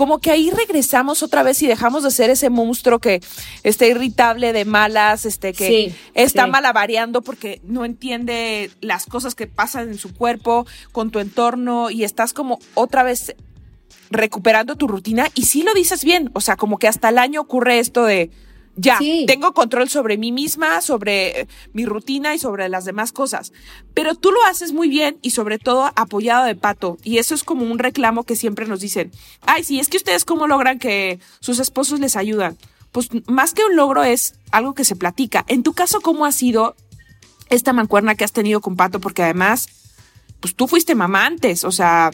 como 0.00 0.18
que 0.18 0.30
ahí 0.30 0.48
regresamos 0.48 1.22
otra 1.22 1.42
vez 1.42 1.60
y 1.60 1.66
dejamos 1.66 2.02
de 2.02 2.10
ser 2.10 2.30
ese 2.30 2.48
monstruo 2.48 3.00
que 3.00 3.20
está 3.64 3.84
irritable 3.84 4.54
de 4.54 4.64
malas, 4.64 5.26
este, 5.26 5.52
que 5.52 5.94
está 6.14 6.46
malavariando 6.46 7.20
porque 7.20 7.60
no 7.64 7.84
entiende 7.84 8.70
las 8.80 9.04
cosas 9.04 9.34
que 9.34 9.46
pasan 9.46 9.90
en 9.90 9.98
su 9.98 10.14
cuerpo, 10.14 10.66
con 10.92 11.10
tu 11.10 11.18
entorno 11.18 11.90
y 11.90 12.04
estás 12.04 12.32
como 12.32 12.60
otra 12.72 13.02
vez 13.02 13.36
recuperando 14.10 14.74
tu 14.74 14.88
rutina. 14.88 15.28
Y 15.34 15.42
sí 15.42 15.64
lo 15.64 15.74
dices 15.74 16.02
bien, 16.02 16.30
o 16.32 16.40
sea, 16.40 16.56
como 16.56 16.78
que 16.78 16.88
hasta 16.88 17.10
el 17.10 17.18
año 17.18 17.42
ocurre 17.42 17.78
esto 17.78 18.04
de 18.04 18.30
ya, 18.76 18.98
tengo 19.26 19.52
control 19.52 19.88
sobre 19.88 20.16
mí 20.16 20.32
misma, 20.32 20.80
sobre 20.80 21.40
eh, 21.40 21.48
mi 21.72 21.84
rutina 21.84 22.34
y 22.34 22.38
sobre 22.38 22.68
las 22.68 22.84
demás 22.84 23.12
cosas. 23.12 23.52
Pero 23.94 24.14
tú 24.14 24.30
lo 24.30 24.42
haces 24.44 24.72
muy 24.72 24.88
bien 24.88 25.18
y 25.22 25.30
sobre 25.30 25.58
todo 25.58 25.90
apoyado 25.96 26.44
de 26.44 26.54
pato. 26.54 26.96
Y 27.02 27.18
eso 27.18 27.34
es 27.34 27.44
como 27.44 27.64
un 27.64 27.78
reclamo 27.78 28.24
que 28.24 28.36
siempre 28.36 28.66
nos 28.66 28.80
dicen. 28.80 29.10
Ay, 29.42 29.64
sí, 29.64 29.80
es 29.80 29.88
que 29.88 29.96
ustedes 29.96 30.24
cómo 30.24 30.46
logran 30.46 30.78
que 30.78 31.18
sus 31.40 31.58
esposos 31.58 32.00
les 32.00 32.16
ayudan. 32.16 32.56
Pues 32.92 33.08
más 33.26 33.54
que 33.54 33.64
un 33.64 33.76
logro 33.76 34.02
es 34.02 34.34
algo 34.50 34.74
que 34.74 34.84
se 34.84 34.96
platica. 34.96 35.44
En 35.48 35.62
tu 35.62 35.72
caso, 35.72 36.00
¿cómo 36.00 36.24
ha 36.24 36.32
sido 36.32 36.74
esta 37.48 37.72
mancuerna 37.72 38.14
que 38.14 38.24
has 38.24 38.32
tenido 38.32 38.60
con 38.60 38.76
Pato? 38.76 39.00
Porque 39.00 39.22
además, 39.22 39.68
pues 40.40 40.54
tú 40.54 40.68
fuiste 40.68 40.94
mamá 40.94 41.26
antes, 41.26 41.64
o 41.64 41.72
sea, 41.72 42.10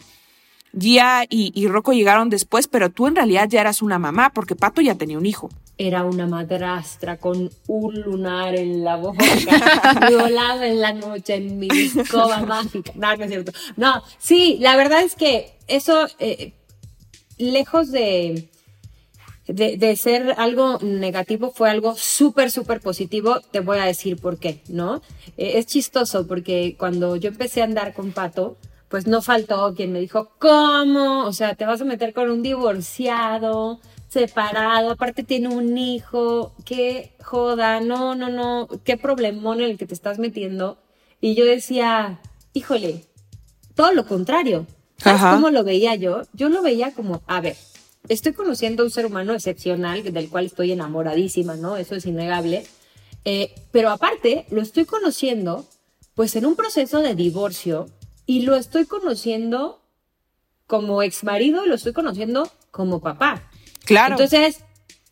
Gia 0.77 1.23
y, 1.29 1.51
y 1.55 1.67
Rocco 1.67 1.93
llegaron 1.93 2.29
después, 2.29 2.67
pero 2.67 2.89
tú 2.89 3.07
en 3.07 3.15
realidad 3.15 3.47
ya 3.49 3.61
eras 3.61 3.81
una 3.81 3.99
mamá 3.99 4.31
porque 4.31 4.55
Pato 4.55 4.81
ya 4.81 4.95
tenía 4.95 5.17
un 5.17 5.25
hijo 5.25 5.49
era 5.77 6.03
una 6.03 6.25
madrastra 6.25 7.17
con 7.17 7.51
un 7.67 8.01
lunar 8.01 8.55
en 8.55 8.83
la 8.83 8.95
boca, 8.95 9.23
violada 10.07 10.67
en 10.67 10.81
la 10.81 10.93
noche 10.93 11.35
en 11.35 11.59
mi 11.59 11.67
escoba 11.69 12.39
mágica. 12.39 12.91
No, 12.95 13.15
no 13.15 13.23
es 13.23 13.29
cierto. 13.29 13.51
No, 13.75 14.03
sí, 14.17 14.57
la 14.59 14.75
verdad 14.75 15.01
es 15.01 15.15
que 15.15 15.53
eso, 15.67 16.07
eh, 16.19 16.53
lejos 17.37 17.91
de, 17.91 18.49
de, 19.47 19.95
ser 19.95 20.33
algo 20.37 20.79
negativo, 20.81 21.51
fue 21.51 21.69
algo 21.69 21.95
súper, 21.95 22.49
súper 22.49 22.81
positivo. 22.81 23.39
Te 23.51 23.59
voy 23.59 23.77
a 23.77 23.85
decir 23.85 24.17
por 24.17 24.39
qué, 24.39 24.61
¿no? 24.67 25.01
Eh, 25.37 25.53
es 25.55 25.67
chistoso 25.67 26.25
porque 26.27 26.75
cuando 26.77 27.15
yo 27.15 27.29
empecé 27.29 27.61
a 27.61 27.65
andar 27.65 27.93
con 27.93 28.11
Pato, 28.11 28.57
pues 28.89 29.05
no 29.05 29.21
faltó 29.21 29.73
quien 29.75 29.91
me 29.91 29.99
dijo, 29.99 30.31
¿cómo? 30.39 31.25
O 31.25 31.33
sea, 31.33 31.55
te 31.55 31.65
vas 31.65 31.81
a 31.81 31.85
meter 31.85 32.13
con 32.13 32.31
un 32.31 32.41
divorciado 32.41 33.79
separado, 34.07 34.91
aparte 34.91 35.23
tiene 35.23 35.49
un 35.49 35.77
hijo, 35.77 36.53
qué 36.65 37.13
joda, 37.23 37.79
no, 37.79 38.15
no, 38.15 38.29
no, 38.29 38.67
qué 38.83 38.97
problemón 38.97 39.61
en 39.61 39.71
el 39.71 39.77
que 39.77 39.85
te 39.85 39.93
estás 39.93 40.19
metiendo. 40.19 40.77
Y 41.19 41.35
yo 41.35 41.45
decía, 41.45 42.19
híjole, 42.53 43.05
todo 43.75 43.93
lo 43.93 44.05
contrario. 44.05 44.65
¿Sabes 44.97 45.21
cómo 45.21 45.51
lo 45.51 45.63
veía 45.63 45.95
yo? 45.95 46.23
Yo 46.33 46.49
lo 46.49 46.63
veía 46.63 46.91
como, 46.93 47.21
a 47.27 47.39
ver, 47.39 47.55
estoy 48.07 48.33
conociendo 48.33 48.81
a 48.81 48.85
un 48.85 48.91
ser 48.91 49.05
humano 49.05 49.33
excepcional 49.33 50.03
del 50.03 50.29
cual 50.29 50.45
estoy 50.45 50.71
enamoradísima, 50.71 51.55
¿no? 51.55 51.77
Eso 51.77 51.95
es 51.95 52.05
innegable. 52.05 52.65
Eh, 53.25 53.53
pero 53.71 53.89
aparte, 53.89 54.45
lo 54.49 54.61
estoy 54.61 54.85
conociendo 54.85 55.65
pues 56.15 56.35
en 56.35 56.45
un 56.45 56.55
proceso 56.55 57.01
de 57.01 57.13
divorcio 57.13 57.87
y 58.25 58.41
lo 58.41 58.55
estoy 58.55 58.85
conociendo 58.85 59.81
como 60.65 61.03
ex 61.03 61.23
marido 61.23 61.63
y 61.63 61.69
lo 61.69 61.75
estoy 61.75 61.93
conociendo 61.93 62.49
como 62.71 63.01
papá. 63.01 63.46
Claro. 63.87 64.13
Entonces, 64.13 64.63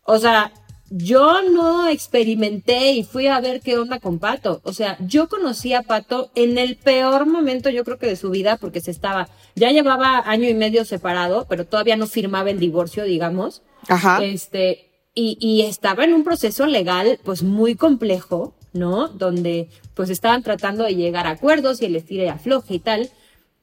o 0.03 0.19
sea, 0.19 0.51
yo 0.89 1.41
no 1.41 1.87
experimenté 1.87 2.91
y 2.91 3.03
fui 3.03 3.27
a 3.27 3.39
ver 3.39 3.61
qué 3.61 3.77
onda 3.77 3.99
con 3.99 4.19
Pato. 4.19 4.61
O 4.63 4.73
sea, 4.73 4.97
yo 4.99 5.27
conocí 5.27 5.73
a 5.73 5.81
Pato 5.81 6.29
en 6.35 6.57
el 6.57 6.75
peor 6.75 7.25
momento, 7.25 7.69
yo 7.69 7.83
creo 7.83 7.97
que 7.97 8.07
de 8.07 8.15
su 8.15 8.29
vida, 8.29 8.57
porque 8.57 8.81
se 8.81 8.91
estaba, 8.91 9.29
ya 9.55 9.71
llevaba 9.71 10.19
año 10.25 10.47
y 10.47 10.53
medio 10.53 10.85
separado, 10.85 11.47
pero 11.49 11.65
todavía 11.65 11.95
no 11.95 12.05
firmaba 12.05 12.51
el 12.51 12.59
divorcio, 12.59 13.03
digamos. 13.05 13.63
Ajá. 13.87 14.23
Este, 14.23 14.91
y, 15.15 15.37
y 15.39 15.61
estaba 15.61 16.03
en 16.03 16.13
un 16.13 16.23
proceso 16.23 16.67
legal, 16.67 17.19
pues 17.23 17.41
muy 17.41 17.75
complejo, 17.75 18.53
¿no? 18.73 19.07
Donde, 19.07 19.69
pues 19.95 20.09
estaban 20.09 20.43
tratando 20.43 20.83
de 20.83 20.95
llegar 20.95 21.25
a 21.25 21.31
acuerdos 21.31 21.81
y 21.81 21.85
el 21.85 21.95
estira 21.95 22.25
y 22.25 22.27
afloje 22.27 22.75
y 22.75 22.79
tal. 22.79 23.09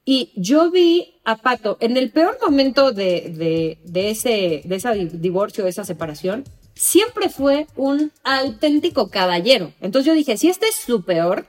Y 0.05 0.31
yo 0.35 0.69
vi 0.69 1.15
a 1.23 1.37
Pato 1.37 1.77
en 1.79 1.95
el 1.95 2.11
peor 2.11 2.37
momento 2.41 2.91
de, 2.91 3.33
de, 3.35 3.77
de 3.83 4.09
ese, 4.09 4.61
de 4.65 4.75
ese 4.75 5.05
divorcio, 5.13 5.63
de 5.63 5.69
esa 5.69 5.85
separación, 5.85 6.43
siempre 6.75 7.29
fue 7.29 7.67
un 7.75 8.11
auténtico 8.23 9.09
caballero. 9.09 9.71
Entonces 9.79 10.07
yo 10.07 10.13
dije, 10.13 10.37
si 10.37 10.49
este 10.49 10.67
es 10.67 10.75
su 10.75 11.03
peor, 11.03 11.45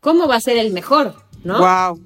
¿cómo 0.00 0.26
va 0.26 0.36
a 0.36 0.40
ser 0.40 0.56
el 0.56 0.72
mejor? 0.72 1.14
¿No? 1.44 1.58
Wow. 1.58 2.00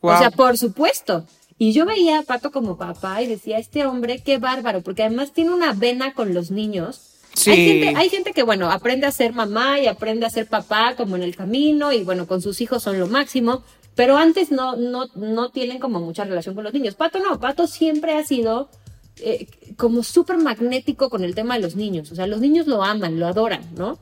O 0.00 0.18
sea, 0.18 0.30
por 0.30 0.56
supuesto. 0.56 1.26
Y 1.58 1.72
yo 1.72 1.84
veía 1.84 2.20
a 2.20 2.22
Pato 2.22 2.50
como 2.52 2.78
papá 2.78 3.20
y 3.22 3.26
decía, 3.26 3.58
este 3.58 3.84
hombre, 3.84 4.22
qué 4.24 4.38
bárbaro, 4.38 4.80
porque 4.80 5.02
además 5.02 5.32
tiene 5.32 5.52
una 5.52 5.72
vena 5.74 6.14
con 6.14 6.32
los 6.32 6.50
niños. 6.50 7.18
Sí. 7.34 7.50
Hay, 7.50 7.66
gente, 7.66 7.96
hay 7.96 8.08
gente 8.08 8.32
que, 8.32 8.42
bueno, 8.42 8.70
aprende 8.70 9.06
a 9.06 9.12
ser 9.12 9.34
mamá 9.34 9.78
y 9.78 9.86
aprende 9.86 10.26
a 10.26 10.30
ser 10.30 10.46
papá 10.46 10.94
como 10.96 11.16
en 11.16 11.22
el 11.22 11.36
camino 11.36 11.92
y, 11.92 12.02
bueno, 12.02 12.26
con 12.26 12.40
sus 12.40 12.60
hijos 12.60 12.82
son 12.82 12.98
lo 12.98 13.08
máximo, 13.08 13.62
pero 13.94 14.16
antes 14.16 14.50
no, 14.50 14.76
no, 14.76 15.06
no 15.14 15.50
tienen 15.50 15.78
como 15.78 16.00
mucha 16.00 16.24
relación 16.24 16.54
con 16.54 16.64
los 16.64 16.72
niños. 16.72 16.94
Pato 16.94 17.18
no, 17.18 17.38
Pato 17.40 17.66
siempre 17.66 18.16
ha 18.16 18.24
sido 18.24 18.70
eh, 19.16 19.48
como 19.76 20.02
súper 20.02 20.38
magnético 20.38 21.10
con 21.10 21.24
el 21.24 21.34
tema 21.34 21.54
de 21.54 21.60
los 21.60 21.76
niños. 21.76 22.10
O 22.12 22.14
sea, 22.14 22.26
los 22.26 22.40
niños 22.40 22.66
lo 22.66 22.82
aman, 22.82 23.18
lo 23.18 23.26
adoran, 23.26 23.62
¿no? 23.76 23.98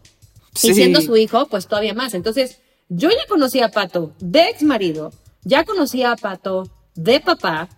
Y 0.62 0.75
siendo 0.75 1.00
su 1.00 1.16
hijo, 1.16 1.47
pues 1.47 1.66
todavía 1.66 1.95
más. 1.95 2.14
Entonces, 2.14 2.61
yo 2.88 3.11
ya 3.11 3.26
conocía 3.28 3.66
a 3.66 3.71
Pato 3.71 4.12
de 4.18 4.49
ex 4.49 4.62
marido, 4.62 5.12
ya 5.42 5.64
conocía 5.64 6.12
a 6.12 6.16
Pato 6.16 6.68
de 6.95 7.21
papá, 7.21 7.68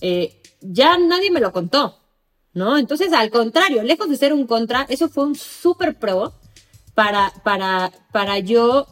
eh, 0.00 0.40
ya 0.60 0.96
nadie 0.98 1.30
me 1.30 1.40
lo 1.40 1.52
contó, 1.52 1.96
¿no? 2.54 2.78
Entonces, 2.78 3.12
al 3.12 3.30
contrario, 3.30 3.82
lejos 3.82 4.08
de 4.08 4.16
ser 4.16 4.32
un 4.32 4.46
contra, 4.46 4.86
eso 4.88 5.08
fue 5.08 5.24
un 5.24 5.34
súper 5.34 5.98
pro 5.98 6.32
para, 6.94 7.32
para, 7.44 7.92
para 8.12 8.38
yo 8.38 8.86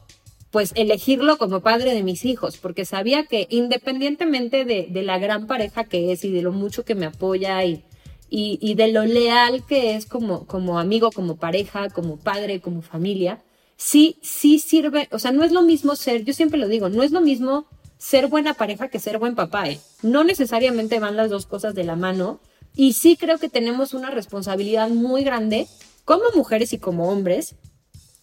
pues 0.50 0.72
elegirlo 0.76 1.36
como 1.36 1.60
padre 1.60 1.94
de 1.94 2.02
mis 2.02 2.24
hijos, 2.24 2.56
porque 2.56 2.84
sabía 2.84 3.24
que 3.24 3.46
independientemente 3.50 4.64
de, 4.64 4.86
de, 4.90 5.02
la 5.02 5.18
gran 5.18 5.46
pareja 5.46 5.84
que 5.84 6.12
es 6.12 6.24
y 6.24 6.30
de 6.30 6.42
lo 6.42 6.52
mucho 6.52 6.84
que 6.84 6.94
me 6.94 7.06
apoya 7.06 7.62
y, 7.64 7.84
y, 8.30 8.58
y, 8.60 8.74
de 8.74 8.88
lo 8.88 9.04
leal 9.04 9.64
que 9.66 9.94
es 9.94 10.06
como, 10.06 10.46
como 10.46 10.78
amigo, 10.78 11.10
como 11.12 11.36
pareja, 11.36 11.90
como 11.90 12.16
padre, 12.16 12.60
como 12.60 12.80
familia, 12.80 13.42
sí, 13.76 14.18
sí 14.22 14.58
sirve, 14.58 15.08
o 15.12 15.18
sea, 15.18 15.32
no 15.32 15.44
es 15.44 15.52
lo 15.52 15.62
mismo 15.62 15.96
ser, 15.96 16.24
yo 16.24 16.32
siempre 16.32 16.58
lo 16.58 16.68
digo, 16.68 16.88
no 16.88 17.02
es 17.02 17.12
lo 17.12 17.20
mismo 17.20 17.66
ser 17.98 18.28
buena 18.28 18.54
pareja 18.54 18.88
que 18.88 19.00
ser 19.00 19.18
buen 19.18 19.34
papá, 19.34 19.68
¿eh? 19.68 19.80
No 20.02 20.24
necesariamente 20.24 21.00
van 21.00 21.16
las 21.16 21.30
dos 21.30 21.46
cosas 21.46 21.74
de 21.74 21.84
la 21.84 21.96
mano 21.96 22.40
y 22.74 22.92
sí 22.94 23.16
creo 23.16 23.38
que 23.38 23.48
tenemos 23.48 23.92
una 23.92 24.10
responsabilidad 24.10 24.88
muy 24.88 25.24
grande 25.24 25.66
como 26.04 26.24
mujeres 26.34 26.72
y 26.72 26.78
como 26.78 27.10
hombres 27.10 27.56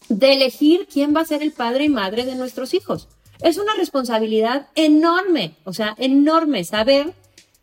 de 0.10 0.34
elegir 0.34 0.88
quién 0.92 1.16
va 1.16 1.22
a 1.22 1.26
ser 1.26 1.42
el 1.42 1.52
padre 1.52 1.86
y 1.86 1.90
madre 1.90 2.26
de 2.26 2.36
nuestros 2.36 2.74
hijos. 2.74 3.08
Es 3.42 3.58
una 3.58 3.74
responsabilidad 3.76 4.68
enorme, 4.76 5.56
o 5.64 5.74
sea, 5.74 5.96
enorme 5.98 6.64
saber 6.64 7.14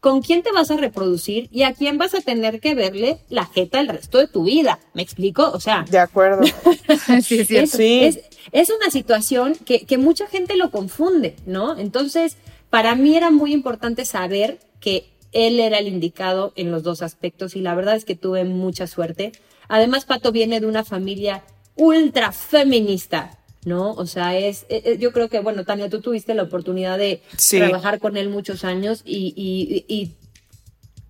con 0.00 0.20
quién 0.20 0.42
te 0.42 0.50
vas 0.50 0.70
a 0.72 0.76
reproducir 0.76 1.48
y 1.52 1.62
a 1.62 1.74
quién 1.74 1.96
vas 1.96 2.14
a 2.14 2.20
tener 2.20 2.58
que 2.58 2.74
verle 2.74 3.20
la 3.28 3.46
jeta 3.46 3.78
el 3.78 3.86
resto 3.86 4.18
de 4.18 4.26
tu 4.26 4.44
vida. 4.44 4.80
¿Me 4.94 5.02
explico? 5.02 5.48
O 5.52 5.60
sea. 5.60 5.84
De 5.88 5.98
acuerdo. 5.98 6.42
sí, 7.22 7.38
es, 7.38 7.46
cierto. 7.46 7.76
Sí. 7.76 8.00
Es, 8.02 8.20
es, 8.50 8.70
una 8.70 8.90
situación 8.90 9.54
que, 9.64 9.86
que 9.86 9.98
mucha 9.98 10.26
gente 10.26 10.56
lo 10.56 10.72
confunde, 10.72 11.36
¿no? 11.46 11.78
Entonces, 11.78 12.36
para 12.68 12.96
mí 12.96 13.16
era 13.16 13.30
muy 13.30 13.52
importante 13.52 14.04
saber 14.04 14.58
que 14.80 15.08
él 15.30 15.60
era 15.60 15.78
el 15.78 15.86
indicado 15.86 16.52
en 16.56 16.72
los 16.72 16.82
dos 16.82 17.00
aspectos 17.00 17.54
y 17.54 17.60
la 17.60 17.76
verdad 17.76 17.94
es 17.94 18.04
que 18.04 18.16
tuve 18.16 18.44
mucha 18.44 18.88
suerte. 18.88 19.30
Además, 19.68 20.04
Pato 20.04 20.32
viene 20.32 20.58
de 20.58 20.66
una 20.66 20.84
familia 20.84 21.44
ultra 21.76 22.32
feminista, 22.32 23.38
¿no? 23.64 23.92
O 23.92 24.06
sea, 24.06 24.36
es, 24.36 24.66
es, 24.68 24.98
yo 24.98 25.12
creo 25.12 25.28
que, 25.28 25.40
bueno, 25.40 25.64
Tania, 25.64 25.88
tú 25.88 26.00
tuviste 26.00 26.34
la 26.34 26.44
oportunidad 26.44 26.98
de 26.98 27.22
sí. 27.36 27.58
trabajar 27.58 27.98
con 27.98 28.16
él 28.16 28.28
muchos 28.28 28.64
años 28.64 29.02
y, 29.04 29.34
y, 29.36 29.84
y 29.94 30.12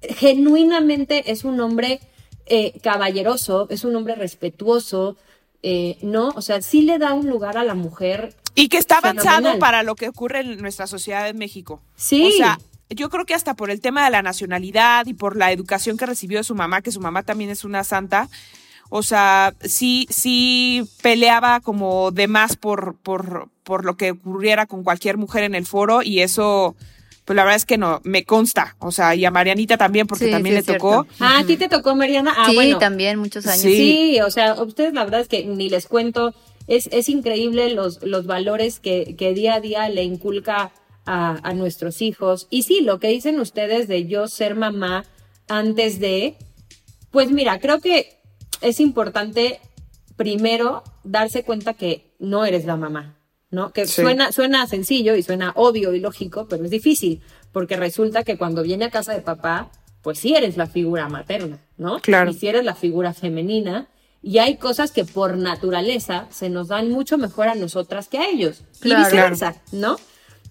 genuinamente 0.03 1.31
es 1.31 1.45
un 1.45 1.61
hombre 1.61 2.01
eh, 2.47 2.81
caballeroso, 2.83 3.69
es 3.71 3.85
un 3.85 3.95
hombre 3.97 4.15
respetuoso, 4.15 5.17
eh, 5.63 5.99
¿no? 6.03 6.31
O 6.31 6.43
sea, 6.43 6.61
sí 6.61 6.83
le 6.83 6.99
da 6.99 7.15
un 7.15 7.29
lugar 7.29 7.57
a 7.57 7.65
la 7.65 7.75
mujer. 7.75 8.35
Y 8.55 8.69
que 8.69 8.79
está 8.79 8.99
avanzado 8.99 9.37
fenomenal. 9.37 9.59
para 9.59 9.83
lo 9.83 9.95
que 9.95 10.09
ocurre 10.09 10.41
en 10.41 10.59
nuestra 10.59 10.87
sociedad 10.87 11.29
en 11.29 11.39
México. 11.39 11.81
Sí. 11.95 12.27
O 12.27 12.31
sea, 12.33 12.59
yo 12.91 13.09
creo 13.11 13.25
que 13.25 13.35
hasta 13.35 13.55
por 13.55 13.71
el 13.71 13.81
tema 13.81 14.05
de 14.05 14.11
la 14.11 14.23
nacionalidad 14.23 15.07
y 15.07 15.15
por 15.15 15.37
la 15.37 15.53
educación 15.53 15.97
que 15.97 16.05
recibió 16.05 16.39
de 16.39 16.45
su 16.45 16.55
mamá, 16.55 16.83
que 16.83 16.91
su 16.91 17.01
mamá 17.01 17.23
también 17.23 17.51
es 17.51 17.65
una 17.65 17.85
santa, 17.85 18.29
o 18.95 19.03
sea, 19.03 19.55
sí, 19.63 20.07
sí 20.11 20.85
peleaba 21.01 21.61
como 21.61 22.11
de 22.11 22.29
más 22.29 22.57
por, 22.57 22.95
por, 23.03 23.49
por 23.63 23.87
lo 23.87 23.97
que 23.97 24.11
ocurriera 24.11 24.67
con 24.67 24.85
cualquier 24.85 25.17
mujer 25.17 25.45
en 25.45 25.55
el 25.55 25.65
foro 25.65 26.03
y 26.03 26.21
eso, 26.21 26.77
pues 27.25 27.35
la 27.35 27.45
verdad 27.45 27.57
es 27.57 27.65
que 27.65 27.79
no, 27.79 28.03
me 28.05 28.25
consta. 28.25 28.77
O 28.81 28.93
sea, 28.93 29.15
y 29.15 29.25
a 29.25 29.31
Marianita 29.31 29.79
también, 29.79 30.07
porque 30.07 30.27
sí, 30.27 30.31
también 30.31 30.57
sí, 30.57 30.61
le 30.61 30.75
tocó. 30.75 31.07
Ah, 31.21 31.39
¿a 31.39 31.47
ti 31.47 31.57
te 31.57 31.71
tocó, 31.71 31.97
Mariana? 31.97 32.35
Ah, 32.37 32.49
sí, 32.51 32.55
bueno. 32.55 32.79
también, 32.79 33.19
muchos 33.19 33.47
años. 33.47 33.63
Sí. 33.63 33.77
sí, 33.77 34.21
o 34.21 34.31
sea, 34.31 34.63
ustedes 34.63 34.93
la 34.93 35.05
verdad 35.05 35.21
es 35.21 35.29
que 35.29 35.47
ni 35.47 35.71
les 35.71 35.87
cuento, 35.87 36.35
es, 36.67 36.91
es 36.93 37.09
increíble 37.09 37.71
los, 37.71 38.03
los 38.03 38.27
valores 38.27 38.79
que, 38.79 39.15
que 39.17 39.33
día 39.33 39.55
a 39.55 39.61
día 39.61 39.89
le 39.89 40.03
inculca 40.03 40.71
a, 41.07 41.39
a 41.43 41.55
nuestros 41.55 42.03
hijos. 42.03 42.47
Y 42.51 42.65
sí, 42.65 42.83
lo 42.83 43.01
que 43.01 43.09
dicen 43.09 43.41
ustedes 43.41 43.89
de 43.89 44.07
yo 44.07 44.29
ser 44.29 44.55
mamá 44.55 45.07
antes 45.49 45.99
de, 45.99 46.37
pues 47.11 47.31
mira, 47.31 47.59
creo 47.59 47.81
que 47.81 48.21
es 48.63 48.81
importante 48.81 49.61
primero 50.17 50.83
darse 51.05 51.45
cuenta 51.45 51.75
que 51.75 52.15
no 52.19 52.45
eres 52.45 52.65
la 52.65 52.77
mamá, 52.77 53.17
¿no? 53.51 53.73
Que 53.73 53.87
sí. 53.87 54.03
suena, 54.03 54.33
suena 54.33 54.67
sencillo 54.67 55.17
y 55.17 55.23
suena 55.23 55.53
obvio 55.57 55.95
y 55.95 56.01
lógico, 56.01 56.47
pero 56.49 56.65
es 56.65 56.71
difícil, 56.71 57.23
porque 57.53 57.77
resulta 57.77 58.23
que 58.23 58.39
cuando 58.39 58.63
viene 58.63 58.87
a 58.87 58.91
casa 58.91 59.13
de 59.13 59.21
papá, 59.21 59.71
pues 60.03 60.19
sí 60.19 60.35
eres 60.35 60.57
la 60.57 60.67
figura 60.67 61.09
materna, 61.09 61.59
¿no? 61.77 62.01
Claro. 62.01 62.31
Y 62.31 62.35
si 62.35 62.49
eres 62.49 62.65
la 62.65 62.75
figura 62.75 63.15
femenina, 63.15 63.89
y 64.23 64.39
hay 64.39 64.57
cosas 64.57 64.93
que 64.93 65.05
por 65.05 65.37
naturaleza 65.37 66.27
se 66.31 66.49
nos 66.49 66.69
dan 66.69 66.91
mucho 66.91 67.19
mejor 67.19 67.49
a 67.49 67.57
nosotras 67.57 68.07
que 68.07 68.19
a 68.19 68.29
ellos. 68.29 68.63
Claro, 68.79 69.03
y 69.03 69.05
viceversa, 69.05 69.57
¿no? 69.73 69.97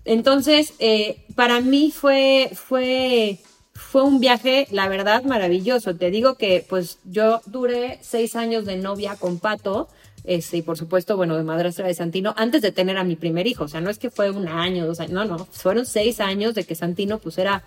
Entonces, 0.04 0.74
eh, 0.80 1.26
para 1.36 1.62
mí 1.62 1.94
fue, 1.96 2.52
fue 2.54 3.40
fue 3.82 4.04
un 4.04 4.20
viaje, 4.20 4.68
la 4.72 4.88
verdad, 4.88 5.24
maravilloso. 5.24 5.96
Te 5.96 6.12
digo 6.12 6.36
que, 6.36 6.66
pues, 6.68 7.00
yo 7.04 7.42
duré 7.46 8.00
seis 8.02 8.36
años 8.36 8.66
de 8.66 8.78
novia 8.78 9.16
con 9.18 9.40
Pato, 9.40 9.90
este, 10.24 10.58
y 10.58 10.62
por 10.62 10.78
supuesto, 10.78 11.18
bueno, 11.18 11.36
de 11.36 11.44
madrastra 11.44 11.88
de 11.88 11.94
Santino, 11.94 12.34
antes 12.38 12.62
de 12.62 12.72
tener 12.72 12.98
a 12.98 13.04
mi 13.04 13.16
primer 13.16 13.48
hijo. 13.48 13.66
O 13.66 13.68
sea, 13.68 13.82
no 13.82 13.90
es 13.90 13.98
que 13.98 14.10
fue 14.10 14.30
un 14.30 14.48
año, 14.48 14.86
dos 14.86 15.00
años, 15.00 15.12
no, 15.12 15.26
no, 15.26 15.46
fueron 15.46 15.86
seis 15.86 16.20
años 16.20 16.54
de 16.54 16.64
que 16.64 16.76
Santino, 16.76 17.20
pues, 17.20 17.38
era 17.38 17.64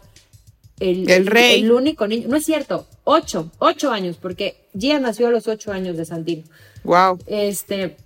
el, 0.81 1.11
el 1.11 1.27
rey. 1.27 1.63
El, 1.63 1.73
único 1.73 2.07
niño. 2.07 2.29
No 2.29 2.37
es 2.37 2.45
cierto, 2.45 2.87
ocho, 3.05 3.51
ocho 3.59 3.91
años, 3.91 4.17
porque 4.21 4.69
Gia 4.79 4.99
nació 5.01 5.29
a 5.29 5.31
los 5.31 5.47
ocho 5.49 5.73
años 5.73 5.97
de 5.97 6.05
Santino. 6.05 6.45
Wow. 6.85 7.19
Este, 7.27 7.97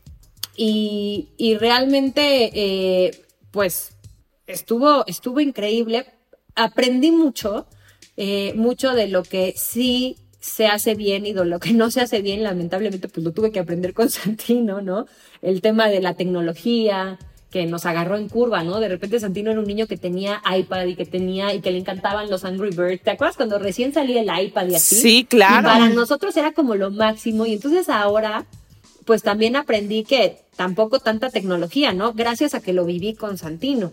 y, 0.56 1.28
y 1.36 1.56
realmente, 1.56 2.50
eh, 2.52 3.24
pues, 3.52 3.92
estuvo, 4.46 5.06
estuvo 5.06 5.40
increíble. 5.40 6.06
Aprendí 6.56 7.12
mucho 7.12 7.66
eh, 8.20 8.52
mucho 8.56 8.94
de 8.94 9.06
lo 9.06 9.22
que 9.22 9.54
sí 9.56 10.16
se 10.40 10.66
hace 10.66 10.96
bien 10.96 11.24
y 11.24 11.32
de 11.32 11.44
lo 11.44 11.60
que 11.60 11.72
no 11.72 11.88
se 11.92 12.00
hace 12.00 12.20
bien, 12.20 12.42
lamentablemente, 12.42 13.06
pues 13.06 13.24
lo 13.24 13.30
tuve 13.32 13.52
que 13.52 13.60
aprender 13.60 13.94
con 13.94 14.10
Santino, 14.10 14.82
¿no? 14.82 15.06
El 15.40 15.60
tema 15.62 15.88
de 15.88 16.00
la 16.00 16.14
tecnología, 16.14 17.16
que 17.52 17.64
nos 17.66 17.86
agarró 17.86 18.16
en 18.16 18.28
curva, 18.28 18.64
¿no? 18.64 18.80
De 18.80 18.88
repente 18.88 19.20
Santino 19.20 19.52
era 19.52 19.60
un 19.60 19.66
niño 19.66 19.86
que 19.86 19.96
tenía 19.96 20.42
iPad 20.52 20.86
y 20.86 20.96
que 20.96 21.06
tenía 21.06 21.54
y 21.54 21.60
que 21.60 21.70
le 21.70 21.78
encantaban 21.78 22.28
los 22.28 22.44
Angry 22.44 22.70
Birds. 22.70 23.04
¿Te 23.04 23.12
acuerdas 23.12 23.36
cuando 23.36 23.60
recién 23.60 23.94
salía 23.94 24.20
el 24.20 24.46
iPad 24.46 24.66
y 24.66 24.74
así? 24.74 24.96
Sí, 24.96 25.24
claro. 25.24 25.68
Y 25.68 25.70
para 25.70 25.88
nosotros 25.88 26.36
era 26.36 26.50
como 26.52 26.74
lo 26.74 26.90
máximo 26.90 27.46
y 27.46 27.54
entonces 27.54 27.88
ahora 27.88 28.46
pues 29.04 29.22
también 29.22 29.54
aprendí 29.54 30.02
que 30.02 30.40
tampoco 30.56 30.98
tanta 30.98 31.30
tecnología, 31.30 31.94
¿no? 31.94 32.12
Gracias 32.12 32.54
a 32.54 32.60
que 32.60 32.74
lo 32.74 32.84
viví 32.84 33.14
con 33.14 33.38
Santino. 33.38 33.92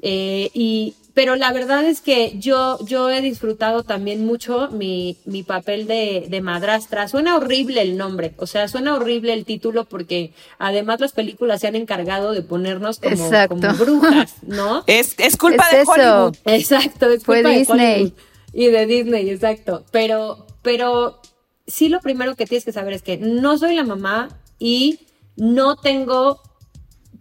Eh, 0.00 0.50
y, 0.52 0.94
pero 1.14 1.36
la 1.36 1.52
verdad 1.52 1.84
es 1.84 2.00
que 2.00 2.34
yo, 2.38 2.78
yo 2.84 3.08
he 3.08 3.20
disfrutado 3.20 3.84
también 3.84 4.26
mucho 4.26 4.68
mi, 4.72 5.16
mi 5.24 5.44
papel 5.44 5.86
de, 5.86 6.26
de, 6.28 6.40
madrastra. 6.40 7.06
Suena 7.06 7.36
horrible 7.36 7.80
el 7.82 7.96
nombre, 7.96 8.34
o 8.36 8.46
sea, 8.46 8.66
suena 8.66 8.96
horrible 8.96 9.32
el 9.32 9.44
título 9.44 9.84
porque 9.84 10.32
además 10.58 10.98
las 11.00 11.12
películas 11.12 11.60
se 11.60 11.68
han 11.68 11.76
encargado 11.76 12.32
de 12.32 12.42
ponernos 12.42 12.98
como, 12.98 13.30
como 13.48 13.74
brujas, 13.74 14.34
¿no? 14.42 14.82
Es, 14.86 15.14
es 15.18 15.36
culpa 15.36 15.64
es 15.66 15.72
de 15.72 15.82
eso. 15.82 15.92
Hollywood. 15.92 16.36
Exacto, 16.44 17.08
es 17.10 17.22
Fue 17.22 17.42
culpa 17.42 17.50
Disney. 17.50 17.78
de 17.78 17.94
Hollywood. 17.94 18.12
Y 18.52 18.66
de 18.66 18.86
Disney, 18.86 19.30
exacto. 19.30 19.84
Pero, 19.92 20.46
pero 20.62 21.20
sí 21.66 21.88
lo 21.88 22.00
primero 22.00 22.34
que 22.34 22.46
tienes 22.46 22.64
que 22.64 22.72
saber 22.72 22.92
es 22.92 23.02
que 23.02 23.18
no 23.18 23.56
soy 23.56 23.76
la 23.76 23.84
mamá 23.84 24.28
y 24.58 25.00
no 25.36 25.76
tengo 25.76 26.40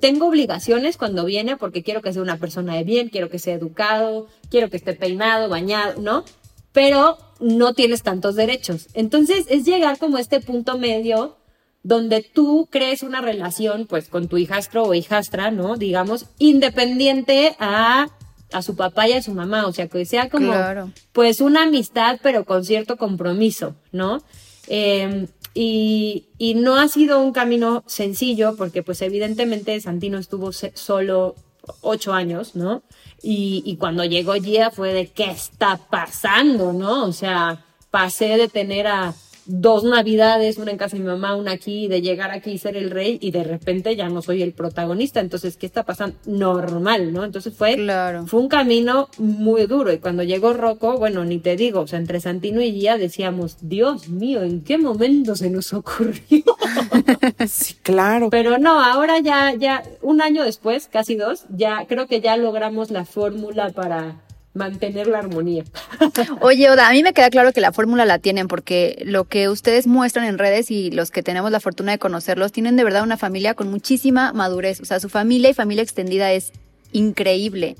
tengo 0.04 0.28
obligaciones 0.28 0.98
cuando 0.98 1.24
viene 1.24 1.56
porque 1.56 1.82
quiero 1.82 2.02
que 2.02 2.12
sea 2.12 2.22
una 2.22 2.36
persona 2.36 2.76
de 2.76 2.84
bien, 2.84 3.08
quiero 3.08 3.30
que 3.30 3.40
sea 3.40 3.54
educado, 3.54 4.28
quiero 4.52 4.70
que 4.70 4.76
esté 4.76 4.92
peinado, 4.92 5.48
bañado, 5.48 6.02
¿no? 6.02 6.26
Pero 6.74 7.18
no 7.40 7.74
tienes 7.74 8.04
tantos 8.04 8.36
derechos. 8.36 8.90
Entonces 8.96 9.46
es 9.48 9.64
llegar 9.64 9.98
como 10.00 10.18
a 10.18 10.20
este 10.20 10.42
punto 10.42 10.78
medio 10.78 11.38
donde 11.84 12.22
tú 12.22 12.68
crees 12.70 13.02
una 13.02 13.22
relación 13.22 13.88
pues 13.88 14.10
con 14.10 14.28
tu 14.28 14.38
hijastro 14.38 14.84
o 14.84 14.94
hijastra, 14.94 15.52
¿no? 15.52 15.78
Digamos, 15.78 16.26
independiente 16.38 17.56
a, 17.60 18.08
a 18.52 18.62
su 18.62 18.76
papá 18.76 19.08
y 19.08 19.14
a 19.14 19.22
su 19.24 19.34
mamá, 19.34 19.68
o 19.68 19.72
sea, 19.72 19.88
que 19.88 20.04
sea 20.04 20.30
como 20.30 20.48
Claro. 20.48 20.92
pues 21.14 21.40
una 21.40 21.64
amistad 21.64 22.20
pero 22.22 22.44
con 22.44 22.66
cierto 22.66 22.98
compromiso, 22.98 23.78
¿no? 23.94 24.22
Eh, 24.68 25.28
y, 25.54 26.54
no 26.56 26.76
ha 26.76 26.88
sido 26.88 27.20
un 27.20 27.32
camino 27.32 27.84
sencillo 27.88 28.56
porque 28.56 28.84
pues 28.84 29.02
evidentemente 29.02 29.80
Santino 29.80 30.18
estuvo 30.18 30.52
solo 30.52 31.36
ocho 31.82 32.14
años, 32.14 32.56
¿no? 32.56 32.84
Y, 33.22 33.64
y, 33.66 33.78
cuando 33.78 34.04
llegó 34.04 34.34
Gia 34.34 34.72
fue 34.72 34.94
de 34.94 35.08
qué 35.08 35.26
está 35.26 35.78
pasando, 35.78 36.74
¿no? 36.74 37.06
O 37.06 37.14
sea, 37.14 37.64
pasé 37.92 38.38
de 38.38 38.48
tener 38.50 38.88
a, 38.88 39.14
dos 39.46 39.84
navidades, 39.84 40.58
una 40.58 40.72
en 40.72 40.78
casa 40.78 40.96
de 40.98 41.04
mi 41.04 41.08
mamá, 41.10 41.36
una 41.36 41.52
aquí, 41.52 41.88
de 41.88 42.02
llegar 42.02 42.32
aquí 42.32 42.52
y 42.52 42.58
ser 42.58 42.76
el 42.78 42.90
rey 42.92 43.18
y 43.22 43.32
de 43.32 43.44
repente 43.44 43.96
ya 43.96 44.10
no 44.10 44.22
soy 44.22 44.42
el 44.42 44.54
protagonista. 44.54 45.20
Entonces, 45.20 45.58
¿qué 45.58 45.66
está 45.66 45.84
pasando? 45.84 46.16
Normal, 46.26 47.14
¿no? 47.14 47.24
Entonces 47.24 47.54
fue, 47.54 47.76
Claro. 47.76 48.26
fue 48.28 48.40
un 48.40 48.48
camino 48.48 49.10
muy 49.18 49.66
duro. 49.66 49.92
Y 49.92 49.98
cuando 50.00 50.24
llegó 50.24 50.54
Rocco, 50.54 50.98
bueno, 50.98 51.26
ni 51.26 51.40
te 51.40 51.56
digo, 51.56 51.82
o 51.82 51.88
sea, 51.88 52.00
entre 52.00 52.20
Santino 52.20 52.62
y 52.62 52.72
Gia 52.72 52.98
decíamos, 52.98 53.58
Dios 53.62 54.10
mío, 54.10 54.44
¿en 54.44 54.64
qué 54.64 54.78
momento 54.78 55.36
se 55.36 55.50
nos 55.50 55.74
ocurrió? 55.74 56.22
Sí, 57.48 57.76
claro. 57.82 58.30
Pero 58.30 58.58
no, 58.58 58.80
ahora 58.84 59.20
ya, 59.20 59.54
ya, 59.54 59.84
un 60.02 60.22
año 60.22 60.44
después, 60.44 60.88
casi 60.88 61.16
dos, 61.16 61.46
ya 61.50 61.86
creo 61.88 62.08
que 62.08 62.22
ya 62.22 62.38
logramos 62.38 62.92
la 62.92 63.06
fórmula 63.06 63.70
para 63.72 64.22
mantener 64.54 65.08
la 65.08 65.20
armonía. 65.20 65.64
Oye, 66.42 66.70
Oda, 66.70 66.88
a 66.88 66.92
mí 66.92 67.04
me 67.04 67.14
queda 67.14 67.30
claro 67.30 67.54
que 67.54 67.62
la 67.62 67.72
fórmula 67.72 68.06
la 68.06 68.20
tienen 68.20 68.48
porque 68.48 69.02
lo 69.06 69.26
que 69.26 69.50
ustedes 69.50 69.88
muestran 69.88 70.26
en 70.26 70.38
redes 70.38 70.72
y 70.72 70.92
los 70.92 71.12
que 71.12 71.24
tenemos 71.24 71.52
la 71.52 71.60
fortuna 71.60 71.92
de 71.92 72.00
conocerlos 72.00 72.52
tienen 72.52 72.76
de 72.76 72.84
verdad 72.84 73.04
una 73.04 73.18
familia 73.18 73.56
con 73.56 73.70
muchísima 73.70 74.34
madurez. 74.34 74.80
O 74.82 74.86
sea, 74.86 75.00
su 75.00 75.10
familia 75.10 75.50
y 75.50 75.54
familia 75.54 75.84
extendida 75.84 76.32
es 76.32 76.52
increíble. 76.92 77.76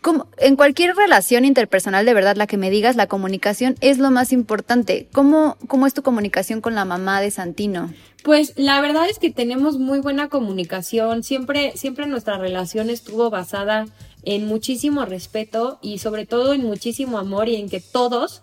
Como, 0.00 0.26
en 0.36 0.56
cualquier 0.56 0.94
relación 0.94 1.46
interpersonal, 1.46 2.04
de 2.04 2.12
verdad, 2.12 2.36
la 2.36 2.46
que 2.46 2.58
me 2.58 2.68
digas, 2.68 2.94
la 2.94 3.06
comunicación 3.06 3.76
es 3.80 3.96
lo 3.96 4.10
más 4.10 4.32
importante. 4.32 5.08
¿Cómo, 5.12 5.56
cómo 5.66 5.86
es 5.86 5.94
tu 5.94 6.02
comunicación 6.02 6.60
con 6.60 6.74
la 6.74 6.84
mamá 6.84 7.22
de 7.22 7.30
Santino? 7.30 7.90
Pues 8.22 8.52
la 8.56 8.82
verdad 8.82 9.08
es 9.08 9.18
que 9.18 9.30
tenemos 9.30 9.78
muy 9.78 10.00
buena 10.00 10.28
comunicación. 10.28 11.22
Siempre, 11.22 11.72
siempre 11.76 12.06
nuestra 12.06 12.36
relación 12.36 12.90
estuvo 12.90 13.30
basada 13.30 13.86
en 14.24 14.46
muchísimo 14.46 15.04
respeto 15.04 15.78
y 15.82 15.98
sobre 15.98 16.26
todo 16.26 16.54
en 16.54 16.62
muchísimo 16.62 17.18
amor 17.18 17.48
y 17.48 17.56
en 17.56 17.68
que 17.68 17.80
todos, 17.80 18.42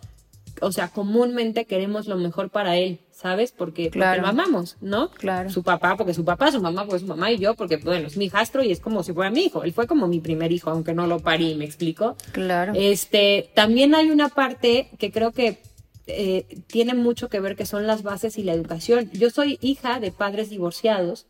o 0.62 0.72
sea, 0.72 0.90
comúnmente 0.90 1.66
queremos 1.66 2.08
lo 2.08 2.18
mejor 2.18 2.50
para 2.50 2.78
él, 2.78 3.00
¿sabes? 3.12 3.52
Porque, 3.52 3.86
porque 3.86 4.22
lo 4.22 4.28
amamos, 4.28 4.78
¿no? 4.82 5.10
Claro. 5.12 5.50
Su 5.50 5.64
papá, 5.64 5.98
porque 5.98 6.14
su 6.14 6.24
papá, 6.24 6.52
su 6.52 6.62
mamá, 6.62 6.86
porque 6.86 7.00
su 7.00 7.08
mamá 7.08 7.32
y 7.32 7.40
yo, 7.40 7.56
porque, 7.56 7.78
bueno, 7.78 8.08
es 8.08 8.18
mi 8.18 8.26
hijastro 8.26 8.64
y 8.64 8.72
es 8.72 8.80
como 8.80 9.04
si 9.04 9.14
fuera 9.14 9.32
mi 9.32 9.42
hijo. 9.42 9.64
Él 9.64 9.74
fue 9.74 9.88
como 9.88 10.08
mi 10.08 10.20
primer 10.20 10.52
hijo, 10.52 10.70
aunque 10.70 10.94
no 10.94 11.08
lo 11.08 11.20
parí, 11.20 11.56
¿me 11.56 11.66
explico? 11.66 12.16
Claro. 12.32 12.74
Este, 12.76 13.50
también 13.56 13.96
hay 13.96 14.12
una 14.12 14.30
parte 14.30 14.90
que 15.00 15.12
creo 15.12 15.32
que 15.32 15.60
eh, 16.08 16.46
tiene 16.68 16.94
mucho 16.94 17.30
que 17.30 17.40
ver 17.40 17.56
que 17.56 17.66
son 17.66 17.88
las 17.88 18.04
bases 18.04 18.38
y 18.38 18.44
la 18.44 18.54
educación. 18.54 19.10
Yo 19.14 19.30
soy 19.30 19.58
hija 19.62 20.00
de 20.00 20.12
padres 20.12 20.50
divorciados 20.50 21.28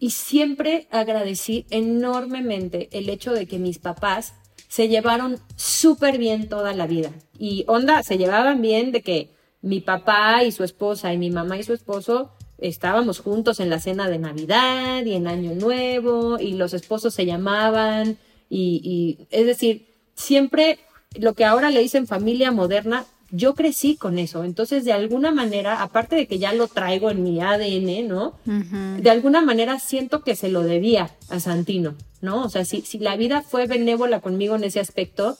y 0.00 0.10
siempre 0.10 0.88
agradecí 0.90 1.66
enormemente 1.70 2.88
el 2.92 3.10
hecho 3.10 3.32
de 3.32 3.46
que 3.46 3.58
mis 3.58 3.78
papás 3.78 4.32
se 4.66 4.88
llevaron 4.88 5.38
súper 5.56 6.16
bien 6.16 6.48
toda 6.48 6.72
la 6.72 6.86
vida. 6.86 7.12
Y 7.38 7.64
onda, 7.68 8.02
se 8.02 8.16
llevaban 8.16 8.62
bien 8.62 8.92
de 8.92 9.02
que 9.02 9.30
mi 9.60 9.80
papá 9.80 10.42
y 10.42 10.52
su 10.52 10.64
esposa 10.64 11.12
y 11.12 11.18
mi 11.18 11.30
mamá 11.30 11.58
y 11.58 11.64
su 11.64 11.74
esposo 11.74 12.32
estábamos 12.58 13.20
juntos 13.20 13.60
en 13.60 13.68
la 13.68 13.78
cena 13.78 14.08
de 14.08 14.18
Navidad 14.18 15.04
y 15.04 15.14
en 15.14 15.26
Año 15.26 15.54
Nuevo 15.54 16.38
y 16.38 16.54
los 16.54 16.72
esposos 16.72 17.12
se 17.12 17.26
llamaban 17.26 18.16
y, 18.48 18.80
y 18.82 19.26
es 19.30 19.44
decir, 19.46 19.86
siempre 20.14 20.78
lo 21.14 21.34
que 21.34 21.44
ahora 21.44 21.70
le 21.70 21.80
dicen 21.80 22.06
familia 22.06 22.52
moderna, 22.52 23.04
yo 23.30 23.54
crecí 23.54 23.96
con 23.96 24.18
eso. 24.18 24.44
Entonces, 24.44 24.84
de 24.84 24.92
alguna 24.92 25.30
manera, 25.30 25.82
aparte 25.82 26.16
de 26.16 26.26
que 26.26 26.38
ya 26.38 26.52
lo 26.52 26.68
traigo 26.68 27.10
en 27.10 27.22
mi 27.22 27.40
ADN, 27.40 28.08
¿no? 28.08 28.34
De 28.44 29.10
alguna 29.10 29.40
manera 29.40 29.78
siento 29.78 30.22
que 30.22 30.36
se 30.36 30.48
lo 30.48 30.62
debía 30.62 31.10
a 31.28 31.40
Santino, 31.40 31.94
¿no? 32.20 32.44
O 32.44 32.48
sea, 32.48 32.64
si, 32.64 32.82
si 32.82 32.98
la 32.98 33.16
vida 33.16 33.42
fue 33.42 33.66
benévola 33.66 34.20
conmigo 34.20 34.56
en 34.56 34.64
ese 34.64 34.80
aspecto, 34.80 35.36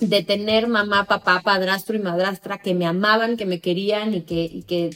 de 0.00 0.22
tener 0.22 0.66
mamá, 0.66 1.04
papá, 1.04 1.42
padrastro 1.44 1.94
y 1.94 2.00
madrastra 2.00 2.58
que 2.58 2.74
me 2.74 2.86
amaban, 2.86 3.36
que 3.36 3.46
me 3.46 3.60
querían 3.60 4.14
y 4.14 4.22
que, 4.22 4.44
y 4.44 4.62
que, 4.62 4.90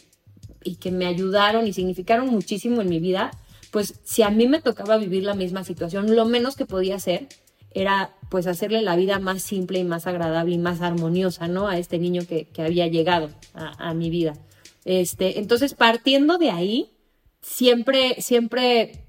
y 0.62 0.76
que 0.76 0.90
me 0.90 1.06
ayudaron 1.06 1.66
y 1.66 1.72
significaron 1.72 2.28
muchísimo 2.28 2.80
en 2.80 2.88
mi 2.88 3.00
vida, 3.00 3.30
pues 3.70 4.00
si 4.04 4.22
a 4.22 4.30
mí 4.30 4.48
me 4.48 4.62
tocaba 4.62 4.96
vivir 4.96 5.24
la 5.24 5.34
misma 5.34 5.62
situación, 5.62 6.16
lo 6.16 6.24
menos 6.24 6.56
que 6.56 6.64
podía 6.64 6.96
hacer 6.96 7.28
era 7.74 8.14
pues 8.30 8.46
hacerle 8.46 8.82
la 8.82 8.96
vida 8.96 9.18
más 9.18 9.42
simple 9.42 9.78
y 9.78 9.84
más 9.84 10.06
agradable 10.06 10.54
y 10.54 10.58
más 10.58 10.80
armoniosa, 10.80 11.48
¿no? 11.48 11.68
A 11.68 11.78
este 11.78 11.98
niño 11.98 12.22
que, 12.26 12.46
que 12.46 12.62
había 12.62 12.86
llegado 12.86 13.30
a, 13.52 13.92
mi 13.94 14.10
vida. 14.10 14.34
Este, 14.84 15.38
entonces, 15.38 15.74
partiendo 15.74 16.38
de 16.38 16.50
ahí, 16.50 16.90
siempre, 17.40 18.20
siempre, 18.20 19.04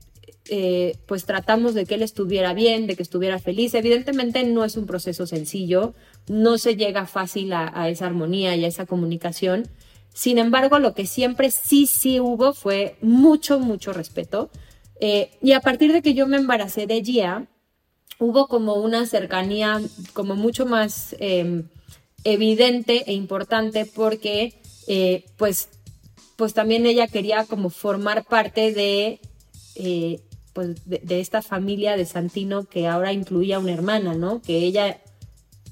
eh, 0.49 0.97
pues 1.08 1.25
tratamos 1.25 1.73
de 1.73 1.86
que 1.86 1.95
él 1.95 2.01
estuviera 2.01 2.54
bien, 2.54 2.88
de 2.88 2.95
que 2.95 3.04
estuviera 3.04 3.39
feliz. 3.39 3.73
Evidentemente 3.73 4.43
no 4.43 4.63
es 4.63 4.78
un 4.78 4.86
proceso 4.86 5.25
sencillo, 5.25 5.93
no 6.28 6.58
se 6.58 6.75
llega 6.75 7.06
fácil 7.06 7.54
a, 7.54 7.71
a 7.73 7.89
esa 7.89 8.08
armonía 8.08 8.56
y 8.56 8.65
a 8.65 8.67
esa 8.67 8.86
comunicación. 8.86 9.69
Sin 10.13 10.38
embargo, 10.38 10.80
lo 10.80 10.93
que 10.93 11.06
siempre 11.06 11.51
sí, 11.51 11.88
sí 11.88 12.19
hubo 12.19 12.54
fue 12.54 12.95
mucho, 13.01 13.60
mucho 13.60 13.91
respeto. 13.91 14.49
Eh, 14.99 15.32
y 15.41 15.51
a 15.51 15.60
partir 15.60 15.91
de 15.91 16.01
que 16.01 16.13
yo 16.13 16.28
me 16.28 16.38
embaracé 16.38 16.88
de 16.88 17.04
Gia, 17.04 17.47
hubo 18.19 18.47
como 18.47 18.75
una 18.75 19.06
cercanía 19.06 19.82
como 20.13 20.36
mucho 20.36 20.65
más 20.65 21.15
eh, 21.19 21.63
evidente 22.23 23.04
e 23.08 23.13
importante 23.13 23.86
porque 23.86 24.54
eh, 24.88 25.25
pues 25.38 25.69
pues 26.36 26.54
también 26.54 26.86
ella 26.86 27.08
quería 27.08 27.45
como 27.45 27.69
formar 27.69 28.25
parte 28.25 28.73
de 28.73 29.19
eh, 29.75 30.21
pues 30.54 30.86
de, 30.86 30.99
de 30.99 31.19
esta 31.19 31.41
familia 31.41 31.97
de 31.97 32.06
Santino 32.06 32.63
que 32.63 32.88
ahora 32.88 33.13
incluía 33.13 33.60
una 33.60 33.73
hermana 33.73 34.15
no 34.15 34.41
que 34.41 34.60
ella 34.60 35.01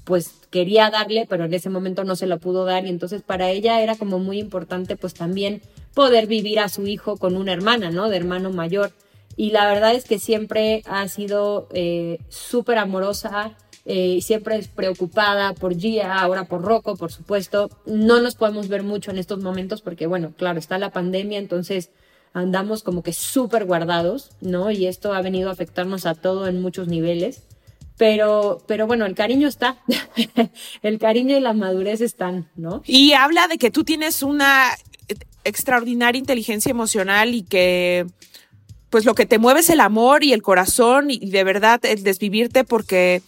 pues 0.04 0.32
quería 0.50 0.90
darle 0.90 1.26
pero 1.28 1.46
en 1.46 1.54
ese 1.54 1.70
momento 1.70 2.04
no 2.04 2.14
se 2.14 2.26
lo 2.26 2.38
pudo 2.38 2.64
dar 2.64 2.84
y 2.84 2.90
entonces 2.90 3.22
para 3.22 3.50
ella 3.50 3.80
era 3.80 3.96
como 3.96 4.18
muy 4.18 4.38
importante 4.38 4.96
pues 4.96 5.14
también 5.14 5.62
poder 5.94 6.26
vivir 6.26 6.60
a 6.60 6.68
su 6.68 6.86
hijo 6.86 7.16
con 7.16 7.36
una 7.36 7.52
hermana 7.52 7.90
no 7.90 8.08
de 8.10 8.16
hermano 8.16 8.50
mayor 8.50 8.92
y 9.36 9.50
la 9.50 9.66
verdad 9.66 9.94
es 9.94 10.04
que 10.04 10.18
siempre 10.18 10.82
ha 10.86 11.06
sido 11.08 11.68
eh, 11.72 12.18
súper 12.28 12.78
amorosa, 12.78 13.56
eh, 13.84 14.20
siempre 14.22 14.56
es 14.56 14.68
preocupada 14.68 15.52
por 15.54 15.76
Gia, 15.76 16.20
ahora 16.20 16.44
por 16.44 16.62
Rocco, 16.62 16.96
por 16.96 17.12
supuesto. 17.12 17.70
No 17.86 18.20
nos 18.20 18.34
podemos 18.34 18.68
ver 18.68 18.82
mucho 18.82 19.10
en 19.10 19.18
estos 19.18 19.40
momentos 19.40 19.82
porque, 19.82 20.06
bueno, 20.06 20.32
claro, 20.36 20.58
está 20.58 20.78
la 20.78 20.90
pandemia, 20.90 21.38
entonces 21.38 21.90
andamos 22.32 22.82
como 22.82 23.02
que 23.02 23.12
súper 23.12 23.64
guardados, 23.64 24.30
¿no? 24.40 24.70
Y 24.70 24.86
esto 24.86 25.12
ha 25.12 25.22
venido 25.22 25.48
a 25.48 25.52
afectarnos 25.52 26.06
a 26.06 26.14
todo 26.14 26.46
en 26.48 26.60
muchos 26.60 26.88
niveles. 26.88 27.42
Pero, 27.96 28.60
pero 28.66 28.88
bueno, 28.88 29.06
el 29.06 29.14
cariño 29.14 29.46
está, 29.46 29.76
el 30.82 30.98
cariño 30.98 31.36
y 31.36 31.40
la 31.40 31.52
madurez 31.52 32.00
están, 32.00 32.50
¿no? 32.56 32.82
Y 32.86 33.12
habla 33.12 33.46
de 33.46 33.56
que 33.56 33.70
tú 33.70 33.84
tienes 33.84 34.24
una 34.24 34.70
extraordinaria 35.44 36.18
inteligencia 36.18 36.70
emocional 36.70 37.34
y 37.34 37.42
que 37.42 38.06
pues 38.94 39.06
lo 39.06 39.16
que 39.16 39.26
te 39.26 39.40
mueve 39.40 39.58
es 39.58 39.70
el 39.70 39.80
amor 39.80 40.22
y 40.22 40.32
el 40.32 40.40
corazón 40.40 41.10
y 41.10 41.18
de 41.18 41.42
verdad 41.42 41.84
el 41.84 42.04
desvivirte 42.04 42.62
porque 42.62 43.22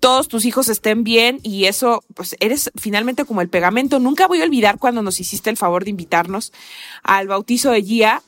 todos 0.00 0.28
tus 0.28 0.44
hijos 0.44 0.68
estén 0.68 1.02
bien 1.02 1.40
y 1.42 1.64
eso, 1.64 2.04
pues 2.14 2.36
eres 2.40 2.70
finalmente 2.76 3.24
como 3.24 3.40
el 3.40 3.48
pegamento. 3.48 4.00
Nunca 4.00 4.26
voy 4.26 4.42
a 4.42 4.44
olvidar 4.44 4.78
cuando 4.78 5.00
nos 5.00 5.18
hiciste 5.18 5.48
el 5.48 5.56
favor 5.56 5.84
de 5.84 5.88
invitarnos 5.92 6.52
al 7.02 7.26
bautizo 7.26 7.70
de 7.70 7.82
Gia, 7.82 8.22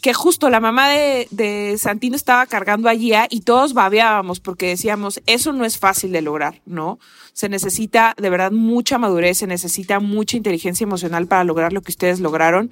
que 0.00 0.14
justo 0.14 0.50
la 0.50 0.60
mamá 0.60 0.88
de, 0.90 1.26
de 1.30 1.76
Santino 1.78 2.14
estaba 2.16 2.46
cargando 2.46 2.88
a 2.88 2.94
Gia 2.94 3.26
y 3.30 3.40
todos 3.40 3.72
babeábamos 3.74 4.38
porque 4.40 4.68
decíamos, 4.68 5.20
eso 5.26 5.52
no 5.52 5.64
es 5.64 5.78
fácil 5.78 6.12
de 6.12 6.22
lograr, 6.22 6.60
¿no? 6.66 6.98
Se 7.32 7.48
necesita 7.48 8.14
de 8.16 8.30
verdad 8.30 8.52
mucha 8.52 8.98
madurez, 8.98 9.38
se 9.38 9.46
necesita 9.46 9.98
mucha 9.98 10.36
inteligencia 10.36 10.84
emocional 10.84 11.26
para 11.26 11.44
lograr 11.44 11.72
lo 11.72 11.82
que 11.82 11.90
ustedes 11.90 12.20
lograron 12.20 12.70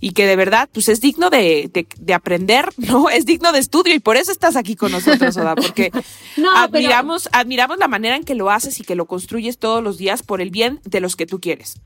y 0.00 0.12
que 0.12 0.26
de 0.26 0.34
verdad, 0.34 0.68
pues 0.72 0.88
es 0.88 1.00
digno 1.00 1.30
de, 1.30 1.70
de, 1.72 1.86
de 1.98 2.14
aprender, 2.14 2.68
¿no? 2.78 3.08
Es 3.10 3.26
digno 3.26 3.52
de 3.52 3.60
estudio 3.60 3.94
y 3.94 4.00
por 4.00 4.16
eso 4.16 4.32
estás 4.32 4.56
aquí 4.56 4.74
con 4.74 4.90
nosotros, 4.90 5.36
Oda, 5.36 5.54
porque 5.54 5.90
No, 6.36 6.48
pero- 6.52 6.56
admiramos, 6.58 7.28
admiramos 7.32 7.78
la 7.78 7.86
manera 7.88 8.16
en 8.16 8.24
que 8.24 8.34
lo 8.34 8.50
haces 8.50 8.80
y 8.80 8.82
que 8.84 8.96
lo 8.96 9.06
construyes 9.06 9.58
todos 9.58 9.84
los 9.84 9.98
días 9.98 10.22
por 10.24 10.40
el 10.40 10.50
bien 10.50 10.80
de 10.84 11.00
los 11.00 11.14
que 11.14 11.26
tú 11.26 11.38
quieres. 11.38 11.76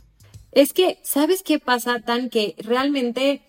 Es 0.53 0.73
que, 0.73 0.99
¿sabes 1.03 1.43
qué 1.43 1.59
pasa, 1.59 2.01
Tan? 2.01 2.31
Que 2.31 2.55
realmente 2.59 3.43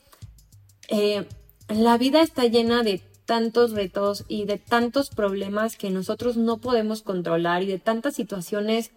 eh, 0.87 1.27
la 1.67 1.97
vida 1.97 2.21
está 2.21 2.45
llena 2.45 2.83
de 2.83 3.01
tantos 3.25 3.71
retos 3.71 4.23
y 4.27 4.45
de 4.45 4.57
tantos 4.57 5.09
problemas 5.09 5.75
que 5.75 5.89
nosotros 5.89 6.37
no 6.37 6.59
podemos 6.59 7.01
controlar 7.01 7.61
y 7.61 7.67
de 7.67 7.77
tantas 7.77 8.15
situaciones 8.15 8.91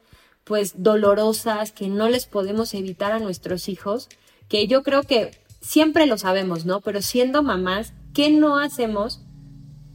pues 0.44 0.83
dolorosas 0.83 1.72
que 1.72 1.88
no 1.88 2.09
les 2.09 2.26
podemos 2.26 2.72
evitar 2.74 3.12
a 3.12 3.18
nuestros 3.18 3.68
hijos, 3.68 4.09
que 4.48 4.66
yo 4.66 4.83
creo 4.83 5.03
que 5.03 5.33
siempre 5.61 6.07
lo 6.07 6.16
sabemos, 6.16 6.64
¿no? 6.64 6.81
Pero 6.81 7.03
siendo 7.03 7.42
mamás, 7.42 7.92
¿qué 8.14 8.31
no 8.31 8.59
hacemos 8.59 9.20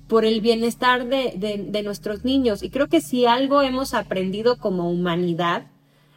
por 0.07 0.25
el 0.25 0.41
bienestar 0.41 1.07
de, 1.07 1.33
de, 1.35 1.65
de 1.69 1.83
nuestros 1.83 2.25
niños? 2.25 2.61
Y 2.61 2.69
creo 2.69 2.87
que 2.87 3.01
si 3.01 3.25
algo 3.25 3.61
hemos 3.61 3.93
aprendido 3.93 4.57
como 4.57 4.89
humanidad, 4.91 5.71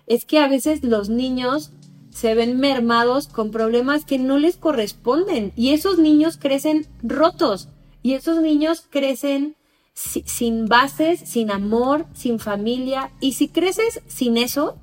es 0.06 0.24
que 0.24 0.38
a 0.40 0.48
veces 0.48 0.82
los 0.82 1.08
niños 1.08 1.72
se 2.20 2.35
ven 2.35 2.59
mermados 2.59 3.28
con 3.28 3.52
problemas 3.52 4.04
que 4.04 4.18
no 4.18 4.38
les 4.38 4.57
corresponden 4.57 5.52
y 5.54 5.70
esos 5.70 5.98
niños 5.98 6.37
crecen 6.37 6.87
rotos 7.02 7.68
y 8.02 8.14
esos 8.14 8.40
niños 8.40 8.83
crecen 8.90 9.54
si- 9.94 10.24
sin 10.26 10.66
bases, 10.66 11.20
sin 11.20 11.52
amor, 11.52 12.07
sin 12.14 12.40
familia 12.40 13.12
y 13.20 13.35
si 13.35 13.46
creces 13.46 14.00
sin 14.09 14.37
eso, 14.37 14.78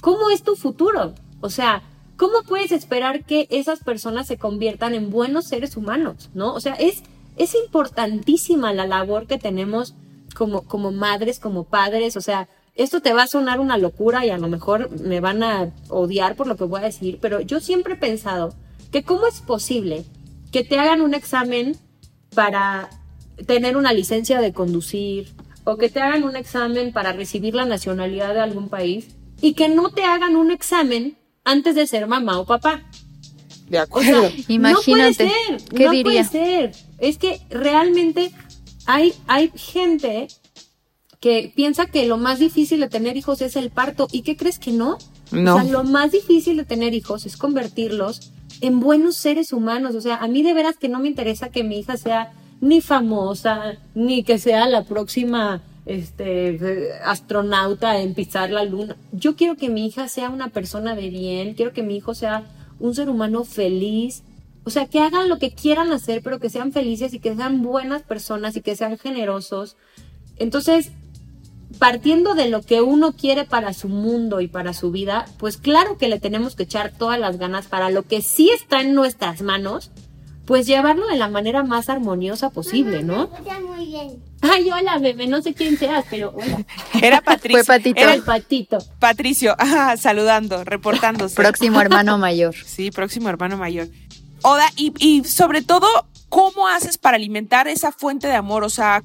¿cómo 0.00 0.30
es 0.30 0.42
tu 0.42 0.56
futuro? 0.56 1.14
O 1.42 1.50
sea, 1.50 1.82
¿cómo 2.16 2.42
puedes 2.48 2.72
esperar 2.72 3.24
que 3.26 3.46
esas 3.50 3.80
personas 3.80 4.26
se 4.26 4.38
conviertan 4.38 4.94
en 4.94 5.10
buenos 5.10 5.46
seres 5.48 5.76
humanos? 5.76 6.30
¿No? 6.32 6.54
O 6.54 6.60
sea, 6.60 6.74
es, 6.74 7.02
es 7.36 7.54
importantísima 7.54 8.72
la 8.72 8.86
labor 8.86 9.26
que 9.26 9.36
tenemos 9.36 9.94
como, 10.34 10.62
como 10.62 10.92
madres, 10.92 11.38
como 11.40 11.64
padres, 11.64 12.16
o 12.16 12.22
sea, 12.22 12.48
esto 12.74 13.00
te 13.00 13.12
va 13.12 13.24
a 13.24 13.26
sonar 13.26 13.60
una 13.60 13.78
locura 13.78 14.24
y 14.24 14.30
a 14.30 14.38
lo 14.38 14.48
mejor 14.48 14.90
me 15.00 15.20
van 15.20 15.42
a 15.42 15.70
odiar 15.88 16.36
por 16.36 16.46
lo 16.46 16.56
que 16.56 16.64
voy 16.64 16.80
a 16.80 16.84
decir, 16.84 17.18
pero 17.20 17.40
yo 17.40 17.60
siempre 17.60 17.94
he 17.94 17.96
pensado 17.96 18.54
que 18.90 19.02
cómo 19.02 19.26
es 19.26 19.40
posible 19.40 20.04
que 20.50 20.64
te 20.64 20.78
hagan 20.78 21.00
un 21.00 21.14
examen 21.14 21.76
para 22.34 22.90
tener 23.46 23.76
una 23.76 23.92
licencia 23.92 24.40
de 24.40 24.52
conducir 24.52 25.32
o 25.64 25.76
que 25.76 25.88
te 25.88 26.00
hagan 26.00 26.24
un 26.24 26.36
examen 26.36 26.92
para 26.92 27.12
recibir 27.12 27.54
la 27.54 27.64
nacionalidad 27.64 28.34
de 28.34 28.40
algún 28.40 28.68
país 28.68 29.08
y 29.40 29.54
que 29.54 29.68
no 29.68 29.90
te 29.90 30.04
hagan 30.04 30.36
un 30.36 30.50
examen 30.50 31.16
antes 31.44 31.74
de 31.74 31.86
ser 31.86 32.06
mamá 32.06 32.38
o 32.38 32.46
papá. 32.46 32.82
De 33.68 33.78
acuerdo. 33.78 34.30
Imagínate. 34.48 35.24
No 35.24 35.30
puede 35.30 35.58
ser. 35.58 35.68
¿Qué 35.76 35.84
no 35.84 35.92
diría? 35.92 36.02
puede 36.02 36.24
ser. 36.24 36.72
Es 36.98 37.18
que 37.18 37.40
realmente 37.50 38.32
hay, 38.86 39.14
hay 39.26 39.52
gente 39.54 40.28
que 41.20 41.52
piensa 41.54 41.86
que 41.86 42.06
lo 42.06 42.16
más 42.16 42.38
difícil 42.38 42.80
de 42.80 42.88
tener 42.88 43.16
hijos 43.16 43.42
es 43.42 43.54
el 43.56 43.70
parto. 43.70 44.08
¿Y 44.10 44.22
qué 44.22 44.36
crees 44.36 44.58
que 44.58 44.72
no? 44.72 44.96
No. 45.30 45.56
O 45.56 45.60
sea, 45.60 45.70
lo 45.70 45.84
más 45.84 46.12
difícil 46.12 46.56
de 46.56 46.64
tener 46.64 46.94
hijos 46.94 47.26
es 47.26 47.36
convertirlos 47.36 48.32
en 48.62 48.80
buenos 48.80 49.16
seres 49.16 49.52
humanos. 49.52 49.94
O 49.94 50.00
sea, 50.00 50.16
a 50.16 50.28
mí 50.28 50.42
de 50.42 50.54
veras 50.54 50.76
que 50.78 50.88
no 50.88 50.98
me 50.98 51.08
interesa 51.08 51.50
que 51.50 51.62
mi 51.62 51.78
hija 51.78 51.98
sea 51.98 52.32
ni 52.60 52.80
famosa, 52.80 53.76
ni 53.94 54.22
que 54.22 54.38
sea 54.38 54.66
la 54.66 54.84
próxima 54.84 55.62
este, 55.84 56.90
astronauta 57.04 58.00
en 58.00 58.14
pisar 58.14 58.50
la 58.50 58.64
luna. 58.64 58.96
Yo 59.12 59.36
quiero 59.36 59.56
que 59.56 59.68
mi 59.68 59.86
hija 59.86 60.08
sea 60.08 60.30
una 60.30 60.48
persona 60.48 60.94
de 60.94 61.10
bien, 61.10 61.54
quiero 61.54 61.72
que 61.72 61.82
mi 61.82 61.96
hijo 61.96 62.14
sea 62.14 62.44
un 62.78 62.94
ser 62.94 63.10
humano 63.10 63.44
feliz. 63.44 64.22
O 64.64 64.70
sea, 64.70 64.86
que 64.86 65.00
hagan 65.00 65.28
lo 65.28 65.38
que 65.38 65.52
quieran 65.52 65.92
hacer, 65.92 66.22
pero 66.22 66.38
que 66.38 66.50
sean 66.50 66.72
felices 66.72 67.12
y 67.12 67.18
que 67.18 67.34
sean 67.34 67.62
buenas 67.62 68.02
personas 68.02 68.56
y 68.56 68.60
que 68.62 68.76
sean 68.76 68.98
generosos. 68.98 69.76
Entonces, 70.36 70.92
partiendo 71.78 72.34
de 72.34 72.48
lo 72.48 72.62
que 72.62 72.80
uno 72.80 73.12
quiere 73.12 73.44
para 73.44 73.72
su 73.72 73.88
mundo 73.88 74.40
y 74.40 74.48
para 74.48 74.72
su 74.74 74.90
vida, 74.90 75.26
pues 75.38 75.56
claro 75.56 75.98
que 75.98 76.08
le 76.08 76.20
tenemos 76.20 76.56
que 76.56 76.64
echar 76.64 76.92
todas 76.92 77.18
las 77.18 77.38
ganas 77.38 77.66
para 77.66 77.90
lo 77.90 78.02
que 78.02 78.22
sí 78.22 78.50
está 78.50 78.80
en 78.80 78.94
nuestras 78.94 79.42
manos, 79.42 79.90
pues 80.46 80.66
llevarlo 80.66 81.06
de 81.06 81.16
la 81.16 81.28
manera 81.28 81.62
más 81.62 81.88
armoniosa 81.88 82.50
posible, 82.50 83.02
¿no? 83.04 83.30
escuchas 83.32 83.60
muy 83.62 83.86
bien. 83.86 84.22
Ay, 84.40 84.70
hola, 84.70 84.98
bebé, 84.98 85.26
no 85.26 85.42
sé 85.42 85.54
quién 85.54 85.78
seas, 85.78 86.04
pero 86.10 86.32
hola. 86.34 86.64
Era 87.00 87.20
Patricio. 87.20 87.64
Fue 87.64 87.76
Patito. 87.76 88.00
Era 88.00 88.14
El 88.14 88.22
patito. 88.22 88.78
Patricio, 88.98 89.54
ajá, 89.58 89.96
saludando, 89.96 90.64
reportándose. 90.64 91.36
Próximo 91.36 91.80
hermano 91.80 92.18
mayor. 92.18 92.54
Sí, 92.54 92.90
próximo 92.90 93.28
hermano 93.28 93.58
mayor. 93.58 93.88
Oda, 94.42 94.66
y, 94.76 94.92
y 94.98 95.24
sobre 95.24 95.62
todo, 95.62 95.86
¿cómo 96.30 96.66
haces 96.66 96.98
para 96.98 97.16
alimentar 97.16 97.68
esa 97.68 97.92
fuente 97.92 98.26
de 98.26 98.34
amor? 98.34 98.64
O 98.64 98.70
sea, 98.70 99.04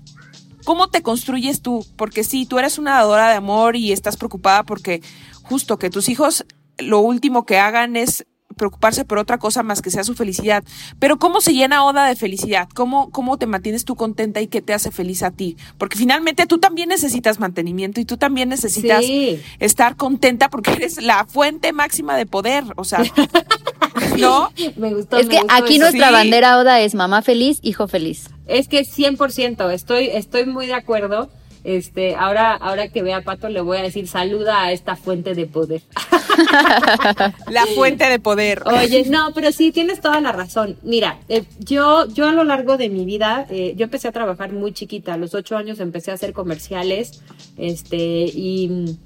¿cómo 0.66 0.90
te 0.90 1.02
construyes 1.02 1.62
tú? 1.62 1.86
Porque 1.96 2.24
sí, 2.24 2.46
tú 2.46 2.60
eres 2.60 2.78
una 2.78 2.96
dadora 2.96 3.30
de 3.30 3.36
amor 3.36 3.76
y 3.76 3.92
estás 3.94 4.18
preocupada 4.18 4.64
porque 4.64 5.02
justo 5.44 5.78
que 5.80 5.90
tus 5.90 6.10
hijos 6.10 6.46
lo 6.78 7.00
último 7.00 7.46
que 7.46 7.58
hagan 7.58 7.96
es 7.96 8.26
preocuparse 8.58 9.04
por 9.04 9.18
otra 9.18 9.38
cosa 9.38 9.64
más 9.64 9.82
que 9.82 9.92
sea 9.92 10.06
su 10.06 10.14
felicidad. 10.16 10.64
Pero 11.00 11.18
¿cómo 11.20 11.42
se 11.42 11.54
llena 11.54 11.84
Oda 11.84 12.06
de 12.06 12.16
felicidad? 12.16 12.70
¿Cómo, 12.74 13.10
¿Cómo 13.12 13.38
te 13.38 13.48
mantienes 13.48 13.84
tú 13.84 13.96
contenta 13.96 14.40
y 14.40 14.48
qué 14.48 14.62
te 14.62 14.74
hace 14.74 14.92
feliz 14.92 15.24
a 15.24 15.32
ti? 15.32 15.58
Porque 15.78 15.98
finalmente 15.98 16.46
tú 16.46 16.58
también 16.58 16.88
necesitas 16.88 17.40
mantenimiento 17.40 18.00
y 18.00 18.06
tú 18.06 18.16
también 18.16 18.48
necesitas 18.48 19.04
Sí. 19.06 19.42
estar 19.60 19.98
contenta 19.98 20.50
porque 20.50 20.72
eres 20.72 21.02
la 21.02 21.26
fuente 21.26 21.74
máxima 21.74 22.16
de 22.16 22.26
poder. 22.28 22.64
O 22.78 22.86
sea, 22.86 23.04
¿no? 24.18 24.50
Me 24.78 24.94
gustó. 24.94 25.18
Es 25.18 25.28
me 25.28 25.34
que 25.36 25.42
gustó 25.42 25.54
aquí 25.56 25.74
eso. 25.76 25.84
nuestra 25.84 26.08
Sí. 26.08 26.14
bandera 26.14 26.58
Oda 26.58 26.80
es 26.80 26.96
mamá 26.96 27.22
feliz, 27.22 27.60
hijo 27.62 27.88
feliz. 27.90 28.30
Es 28.48 28.68
que 28.68 28.82
100%, 28.82 29.72
estoy, 29.72 30.08
estoy 30.08 30.46
muy 30.46 30.68
de 30.68 30.74
acuerdo. 30.74 31.30
Este, 31.66 32.14
ahora, 32.16 32.54
ahora 32.54 32.90
que 32.90 33.02
vea 33.02 33.18
a 33.18 33.22
Pato 33.22 33.50
le 33.50 33.60
voy 33.60 33.78
a 33.80 33.82
decir 33.82 34.08
saluda 34.08 34.62
a 34.62 34.72
esta 34.72 34.96
fuente 34.96 35.34
de 35.34 35.48
poder. 35.48 35.82
La 37.50 37.66
fuente 37.74 38.08
de 38.08 38.20
poder. 38.20 38.62
Oye, 38.68 39.06
no, 39.10 39.32
pero 39.34 39.52
sí, 39.52 39.72
tienes 39.72 40.00
toda 40.00 40.22
la 40.22 40.32
razón. 40.32 40.78
Mira, 40.84 41.20
eh, 41.28 41.44
yo, 41.60 42.06
yo 42.08 42.28
a 42.28 42.34
lo 42.34 42.44
largo 42.44 42.78
de 42.78 42.90
mi 42.90 43.04
vida, 43.04 43.48
eh, 43.50 43.74
yo 43.76 43.86
empecé 43.86 44.08
a 44.08 44.12
trabajar 44.12 44.52
muy 44.54 44.74
chiquita. 44.74 45.16
A 45.16 45.18
los 45.18 45.34
ocho 45.34 45.58
años 45.58 45.80
empecé 45.80 46.12
a 46.12 46.14
hacer 46.14 46.34
comerciales, 46.34 47.24
este, 47.58 48.26
y, 48.26 48.98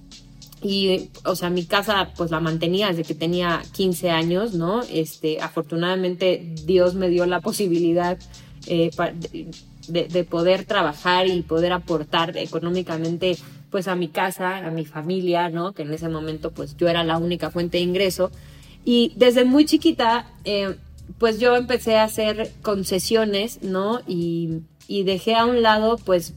y, 0.61 1.09
o 1.23 1.35
sea, 1.35 1.49
mi 1.49 1.65
casa, 1.65 2.09
pues 2.17 2.29
la 2.29 2.41
mantenía 2.41 2.87
desde 2.87 3.03
que 3.03 3.15
tenía 3.15 3.61
15 3.73 4.09
años, 4.09 4.53
¿no? 4.53 4.81
Este, 4.91 5.39
afortunadamente 5.39 6.53
Dios 6.65 6.95
me 6.95 7.07
dio 7.07 7.25
la 7.25 7.39
posibilidad 7.39 8.17
eh, 8.67 8.91
de 9.87 10.23
poder 10.23 10.65
trabajar 10.65 11.27
y 11.27 11.41
poder 11.41 11.73
aportar 11.73 12.37
económicamente 12.37 13.35
pues 13.71 13.87
a 13.87 13.95
mi 13.95 14.07
casa, 14.07 14.57
a 14.57 14.71
mi 14.71 14.85
familia, 14.85 15.49
¿no? 15.49 15.73
Que 15.73 15.81
en 15.83 15.93
ese 15.93 16.09
momento 16.09 16.51
pues 16.51 16.75
yo 16.77 16.87
era 16.87 17.03
la 17.03 17.17
única 17.17 17.49
fuente 17.49 17.77
de 17.77 17.83
ingreso. 17.83 18.31
Y 18.85 19.13
desde 19.15 19.45
muy 19.45 19.65
chiquita, 19.65 20.27
eh, 20.45 20.75
pues 21.17 21.39
yo 21.39 21.55
empecé 21.55 21.97
a 21.97 22.03
hacer 22.03 22.51
concesiones, 22.61 23.61
¿no? 23.63 24.01
Y, 24.07 24.59
y 24.87 25.03
dejé 25.03 25.35
a 25.35 25.45
un 25.45 25.61
lado 25.61 25.97
pues 25.97 26.33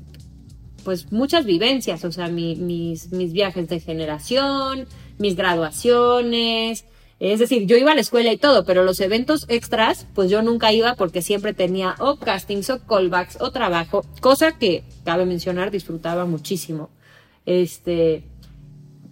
pues 0.84 1.12
muchas 1.12 1.44
vivencias, 1.44 2.04
o 2.04 2.10
sea, 2.10 2.26
mi- 2.26 2.56
mis, 2.56 3.12
mis 3.12 3.32
viajes 3.32 3.68
de 3.68 3.78
generación, 3.78 4.86
mis 5.18 5.36
graduaciones, 5.36 6.84
es 7.30 7.38
decir, 7.38 7.66
yo 7.66 7.76
iba 7.76 7.92
a 7.92 7.94
la 7.94 8.00
escuela 8.00 8.32
y 8.32 8.36
todo, 8.36 8.64
pero 8.64 8.82
los 8.82 8.98
eventos 8.98 9.46
extras, 9.48 10.08
pues 10.12 10.28
yo 10.28 10.42
nunca 10.42 10.72
iba 10.72 10.96
porque 10.96 11.22
siempre 11.22 11.54
tenía 11.54 11.94
o 12.00 12.16
castings 12.16 12.68
o 12.70 12.84
callbacks 12.84 13.40
o 13.40 13.52
trabajo, 13.52 14.04
cosa 14.20 14.58
que, 14.58 14.82
cabe 15.04 15.24
mencionar, 15.24 15.70
disfrutaba 15.70 16.26
muchísimo. 16.26 16.90
Este, 17.46 18.24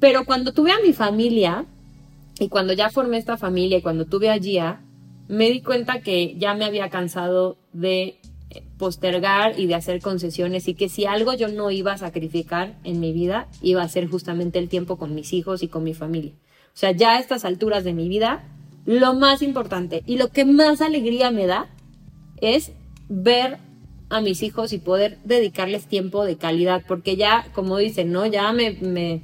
pero 0.01 0.25
cuando 0.25 0.53
tuve 0.53 0.73
a 0.73 0.81
mi 0.85 0.93
familia 0.93 1.67
y 2.41 2.49
cuando 2.49 2.73
ya 2.73 2.91
formé 2.91 3.17
esta 3.17 3.37
familia 3.37 3.79
y 3.79 3.83
cuando 3.83 4.07
tuve 4.07 4.29
a 4.29 4.39
Gia, 4.39 4.81
me 5.29 5.49
di 5.49 5.63
cuenta 5.63 6.01
que 6.01 6.35
ya 6.37 6.55
me 6.55 6.65
había 6.65 6.91
cansado 6.91 7.59
de 7.73 8.19
eh, 8.51 8.65
postergar 8.77 9.57
y 9.57 9.67
de 9.67 9.77
hacer 9.77 10.03
concesiones 10.03 10.67
y 10.67 10.75
que 10.75 10.89
si 10.89 11.07
algo 11.07 11.35
yo 11.35 11.47
no 11.47 11.71
iba 11.71 11.93
a 11.93 11.99
sacrificar 11.99 12.77
en 12.83 12.99
mi 12.99 13.13
vida, 13.13 13.47
iba 13.63 13.83
a 13.83 13.89
ser 13.89 14.09
justamente 14.09 14.59
el 14.59 14.69
tiempo 14.69 14.97
con 14.97 15.15
mis 15.15 15.33
hijos 15.33 15.63
y 15.63 15.69
con 15.69 15.85
mi 15.85 15.95
familia. 15.95 16.33
O 16.75 16.77
sea, 16.81 16.93
ya 16.93 17.17
a 17.17 17.21
estas 17.21 17.45
alturas 17.45 17.85
de 17.85 17.93
mi 17.93 18.09
vida, 18.09 18.45
lo 18.87 19.15
más 19.15 19.43
importante 19.43 20.03
y 20.07 20.17
lo 20.17 20.29
que 20.29 20.45
más 20.45 20.81
alegría 20.81 21.31
me 21.31 21.47
da 21.47 21.69
es 22.41 22.73
ver 23.09 23.59
a 24.09 24.21
mis 24.21 24.43
hijos 24.43 24.73
y 24.73 24.79
poder 24.79 25.19
dedicarles 25.25 25.87
tiempo 25.87 26.25
de 26.25 26.37
calidad, 26.37 26.83
porque 26.89 27.17
ya, 27.17 27.47
como 27.55 27.77
dicen, 27.79 28.11
¿no? 28.13 28.27
Ya 28.27 28.53
me, 28.53 28.73
me, 28.73 29.21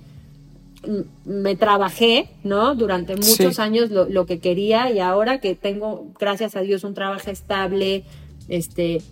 me 1.25 1.57
trabajé, 1.57 2.29
¿no? 2.45 2.75
Durante 2.77 3.17
muchos 3.17 3.57
Sí. 3.57 3.63
años 3.63 3.91
lo, 3.91 4.09
lo 4.09 4.27
que 4.27 4.39
quería 4.39 4.91
y 4.93 5.01
ahora 5.01 5.41
que 5.41 5.55
tengo, 5.57 6.13
gracias 6.21 6.55
a 6.55 6.61
Dios, 6.61 6.85
un 6.85 6.95
trabajo 6.95 7.31
estable, 7.31 8.05
este, 8.49 9.03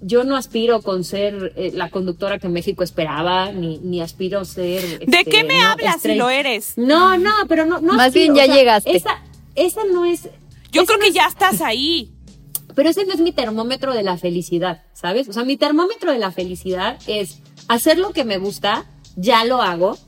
yo 0.00 0.24
no 0.24 0.36
aspiro 0.36 0.80
con 0.82 1.04
ser 1.04 1.52
eh, 1.56 1.72
la 1.74 1.90
conductora 1.90 2.38
que 2.38 2.48
México 2.48 2.82
esperaba, 2.82 3.52
ni, 3.52 3.78
ni 3.78 4.00
aspiro 4.00 4.40
a 4.40 4.44
ser... 4.44 5.00
¿De 5.00 5.04
este, 5.18 5.24
qué 5.30 5.44
me 5.44 5.58
¿no? 5.58 5.68
hablas 5.68 6.00
si 6.00 6.14
lo 6.14 6.30
eres? 6.30 6.74
No, 6.76 7.18
no, 7.18 7.32
pero 7.48 7.66
no, 7.66 7.80
no 7.80 7.92
Más 7.94 8.08
aspiro, 8.08 8.32
bien 8.32 8.34
ya 8.36 8.42
o 8.42 8.46
sea, 8.46 8.54
llegaste. 8.54 8.96
Esa, 8.96 9.22
esa 9.54 9.84
no 9.84 10.04
es... 10.04 10.28
Yo 10.72 10.84
creo 10.86 10.98
no 10.98 11.02
que 11.02 11.08
es- 11.08 11.14
ya 11.14 11.26
estás 11.26 11.60
ahí. 11.60 12.12
pero 12.74 12.88
ese 12.88 13.04
no 13.04 13.12
es 13.12 13.20
mi 13.20 13.32
termómetro 13.32 13.92
de 13.94 14.02
la 14.02 14.16
felicidad, 14.16 14.82
¿sabes? 14.94 15.28
O 15.28 15.32
sea, 15.32 15.44
mi 15.44 15.56
termómetro 15.56 16.12
de 16.12 16.18
la 16.18 16.30
felicidad 16.30 16.98
es 17.06 17.38
hacer 17.68 17.98
lo 17.98 18.12
que 18.12 18.24
me 18.24 18.38
gusta, 18.38 18.86
ya 19.16 19.44
lo 19.44 19.60
hago, 19.60 19.98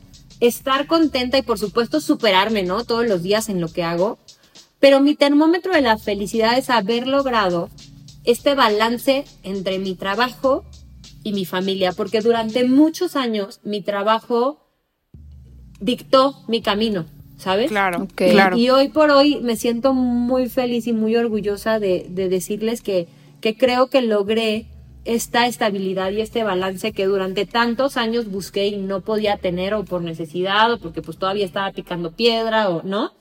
estar 0.41 0.87
contenta 0.87 1.37
y 1.39 1.43
por 1.43 1.59
supuesto 1.59 2.01
superarme, 2.01 2.63
¿no? 2.63 2.85
Todos 2.85 3.07
los 3.07 3.23
días 3.23 3.49
en 3.49 3.61
lo 3.61 3.69
que 3.69 3.83
hago. 3.83 4.19
Pero 4.81 5.01
mi 5.01 5.15
termómetro 5.15 5.73
de 5.75 5.81
la 5.83 5.99
felicidad 5.99 6.57
es 6.59 6.71
haber 6.71 7.07
logrado 7.07 7.69
este 8.25 8.55
balance 8.55 9.25
entre 9.43 9.79
mi 9.79 9.95
trabajo 9.95 10.65
y 11.25 11.33
mi 11.33 11.45
familia, 11.45 11.93
porque 11.93 12.21
durante 12.21 12.65
muchos 12.65 13.17
años 13.17 13.61
mi 13.65 13.81
trabajo 13.81 14.59
dictó 15.81 16.35
mi 16.49 16.63
camino, 16.63 17.07
¿sabes? 17.37 17.69
Claro, 17.71 18.07
claro. 18.15 18.57
Y 18.57 18.71
hoy 18.71 18.89
por 18.89 19.11
hoy 19.11 19.41
me 19.41 19.57
siento 19.57 19.95
muy 19.95 20.49
feliz 20.49 20.87
y 20.87 20.93
muy 20.93 21.17
orgullosa 21.17 21.79
de, 21.79 22.07
de 22.09 22.29
decirles 22.29 22.83
que, 22.83 23.09
que 23.41 23.57
creo 23.57 23.89
que 23.89 24.03
logré 24.03 24.67
esta 25.05 25.47
estabilidad 25.47 26.13
y 26.13 26.21
este 26.21 26.45
balance 26.45 26.93
que 26.93 27.07
durante 27.07 27.45
tantos 27.45 27.97
años 27.97 28.31
busqué 28.31 28.69
y 28.69 28.77
no 28.77 29.01
podía 29.01 29.37
tener 29.37 29.75
o 29.75 29.85
por 29.85 30.03
necesidad 30.03 30.73
o 30.73 30.79
porque 30.79 31.03
pues 31.03 31.19
todavía 31.19 31.45
estaba 31.45 31.73
picando 31.73 32.13
piedra 32.13 32.69
o 32.69 32.83
no. 32.85 33.13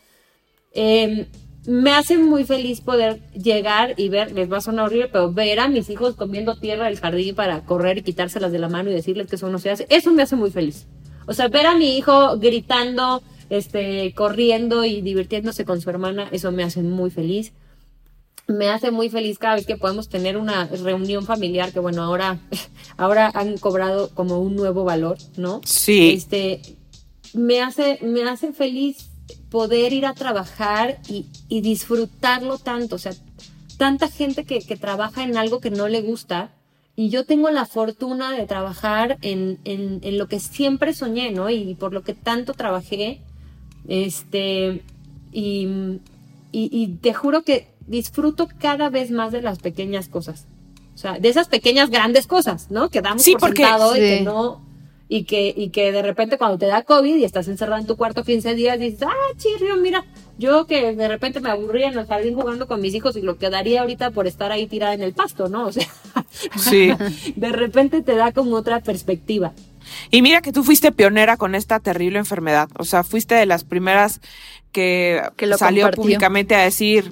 Eh, 0.73 1.27
me 1.65 1.91
hace 1.91 2.17
muy 2.17 2.43
feliz 2.43 2.81
poder 2.81 3.21
llegar 3.33 3.93
y 3.97 4.09
ver, 4.09 4.31
les 4.31 4.51
va 4.51 4.57
a 4.57 4.61
sonar 4.61 4.85
horrible, 4.85 5.09
pero 5.09 5.31
ver 5.31 5.59
a 5.59 5.67
mis 5.67 5.89
hijos 5.89 6.15
comiendo 6.15 6.55
tierra 6.55 6.85
del 6.85 6.99
jardín 6.99 7.35
para 7.35 7.63
correr 7.65 7.99
y 7.99 8.01
quitárselas 8.01 8.51
de 8.51 8.59
la 8.59 8.69
mano 8.69 8.89
y 8.89 8.93
decirles 8.93 9.27
que 9.27 9.35
eso 9.35 9.49
no 9.49 9.59
se 9.59 9.69
hace, 9.69 9.85
eso 9.89 10.11
me 10.11 10.23
hace 10.23 10.35
muy 10.35 10.49
feliz. 10.49 10.87
O 11.27 11.33
sea, 11.33 11.49
ver 11.49 11.67
a 11.67 11.75
mi 11.75 11.97
hijo 11.97 12.37
gritando 12.39 13.21
este, 13.49 14.13
corriendo 14.15 14.85
y 14.85 15.01
divirtiéndose 15.01 15.65
con 15.65 15.81
su 15.81 15.89
hermana, 15.89 16.27
eso 16.31 16.51
me 16.51 16.63
hace 16.63 16.81
muy 16.81 17.11
feliz. 17.11 17.53
Me 18.47 18.69
hace 18.69 18.89
muy 18.91 19.09
feliz 19.09 19.37
cada 19.37 19.55
vez 19.55 19.65
que 19.65 19.77
podemos 19.77 20.09
tener 20.09 20.35
una 20.35 20.65
reunión 20.65 21.25
familiar 21.25 21.71
que 21.71 21.79
bueno, 21.79 22.01
ahora, 22.01 22.39
ahora 22.97 23.31
han 23.33 23.57
cobrado 23.59 24.09
como 24.15 24.39
un 24.39 24.55
nuevo 24.55 24.83
valor, 24.83 25.17
¿no? 25.37 25.61
Sí. 25.63 26.11
Este, 26.15 26.61
me 27.33 27.61
hace, 27.61 27.99
me 28.01 28.23
hace 28.23 28.51
feliz 28.51 29.10
poder 29.51 29.93
ir 29.93 30.07
a 30.07 30.13
trabajar 30.13 30.99
y, 31.07 31.27
y 31.47 31.61
disfrutarlo 31.61 32.57
tanto, 32.57 32.95
o 32.95 32.99
sea, 32.99 33.13
tanta 33.77 34.07
gente 34.07 34.45
que, 34.45 34.61
que 34.61 34.77
trabaja 34.77 35.23
en 35.23 35.37
algo 35.37 35.59
que 35.59 35.69
no 35.69 35.87
le 35.87 36.01
gusta, 36.01 36.51
y 36.95 37.09
yo 37.09 37.25
tengo 37.25 37.49
la 37.49 37.65
fortuna 37.65 38.31
de 38.31 38.45
trabajar 38.45 39.17
en, 39.21 39.59
en, 39.63 39.99
en, 40.03 40.17
lo 40.17 40.27
que 40.27 40.39
siempre 40.39 40.93
soñé, 40.93 41.31
¿no? 41.31 41.49
Y 41.49 41.75
por 41.75 41.93
lo 41.93 42.03
que 42.03 42.13
tanto 42.13 42.53
trabajé. 42.53 43.21
Este. 43.87 44.81
Y, 45.31 45.67
y, 46.51 46.69
y, 46.71 46.87
te 47.01 47.13
juro 47.13 47.43
que 47.43 47.69
disfruto 47.87 48.49
cada 48.59 48.89
vez 48.89 49.09
más 49.09 49.31
de 49.31 49.41
las 49.41 49.59
pequeñas 49.59 50.09
cosas. 50.09 50.47
O 50.93 50.97
sea, 50.97 51.17
de 51.17 51.29
esas 51.29 51.47
pequeñas 51.47 51.89
grandes 51.89 52.27
cosas, 52.27 52.69
¿no? 52.69 52.89
Que 52.89 53.01
damos 53.01 53.23
sí, 53.23 53.31
por 53.31 53.49
porque, 53.49 53.63
sentado 53.63 53.93
sí. 53.93 53.99
y 53.99 54.01
que 54.01 54.21
no. 54.21 54.61
Y 55.13 55.25
que, 55.25 55.53
y 55.53 55.71
que 55.71 55.91
de 55.91 56.01
repente 56.01 56.37
cuando 56.37 56.57
te 56.57 56.67
da 56.67 56.83
COVID 56.83 57.17
y 57.17 57.25
estás 57.25 57.49
encerrado 57.49 57.81
en 57.81 57.85
tu 57.85 57.97
cuarto 57.97 58.23
15 58.23 58.55
días, 58.55 58.79
dices, 58.79 59.01
ah, 59.01 59.35
chirrio, 59.35 59.75
mira, 59.75 60.05
yo 60.37 60.67
que 60.67 60.95
de 60.95 61.07
repente 61.09 61.41
me 61.41 61.49
aburría 61.49 61.89
en 61.89 61.99
el 61.99 62.07
jardín 62.07 62.33
jugando 62.33 62.65
con 62.65 62.79
mis 62.79 62.95
hijos 62.95 63.17
y 63.17 63.21
lo 63.21 63.37
que 63.37 63.49
daría 63.49 63.81
ahorita 63.81 64.11
por 64.11 64.25
estar 64.25 64.53
ahí 64.53 64.67
tirada 64.67 64.93
en 64.93 65.01
el 65.01 65.11
pasto, 65.11 65.49
¿no? 65.49 65.65
O 65.67 65.71
sea, 65.73 65.85
sí. 66.57 66.93
de 67.35 67.49
repente 67.49 68.01
te 68.01 68.15
da 68.15 68.31
como 68.31 68.55
otra 68.55 68.79
perspectiva. 68.79 69.51
Y 70.11 70.21
mira 70.21 70.41
que 70.41 70.53
tú 70.53 70.63
fuiste 70.63 70.93
pionera 70.93 71.35
con 71.35 71.55
esta 71.55 71.81
terrible 71.81 72.17
enfermedad. 72.17 72.69
O 72.79 72.85
sea, 72.85 73.03
fuiste 73.03 73.35
de 73.35 73.45
las 73.45 73.65
primeras 73.65 74.21
que, 74.71 75.21
que 75.35 75.45
lo 75.45 75.57
salió 75.57 75.83
compartió. 75.83 76.03
públicamente 76.03 76.55
a 76.55 76.63
decir, 76.63 77.11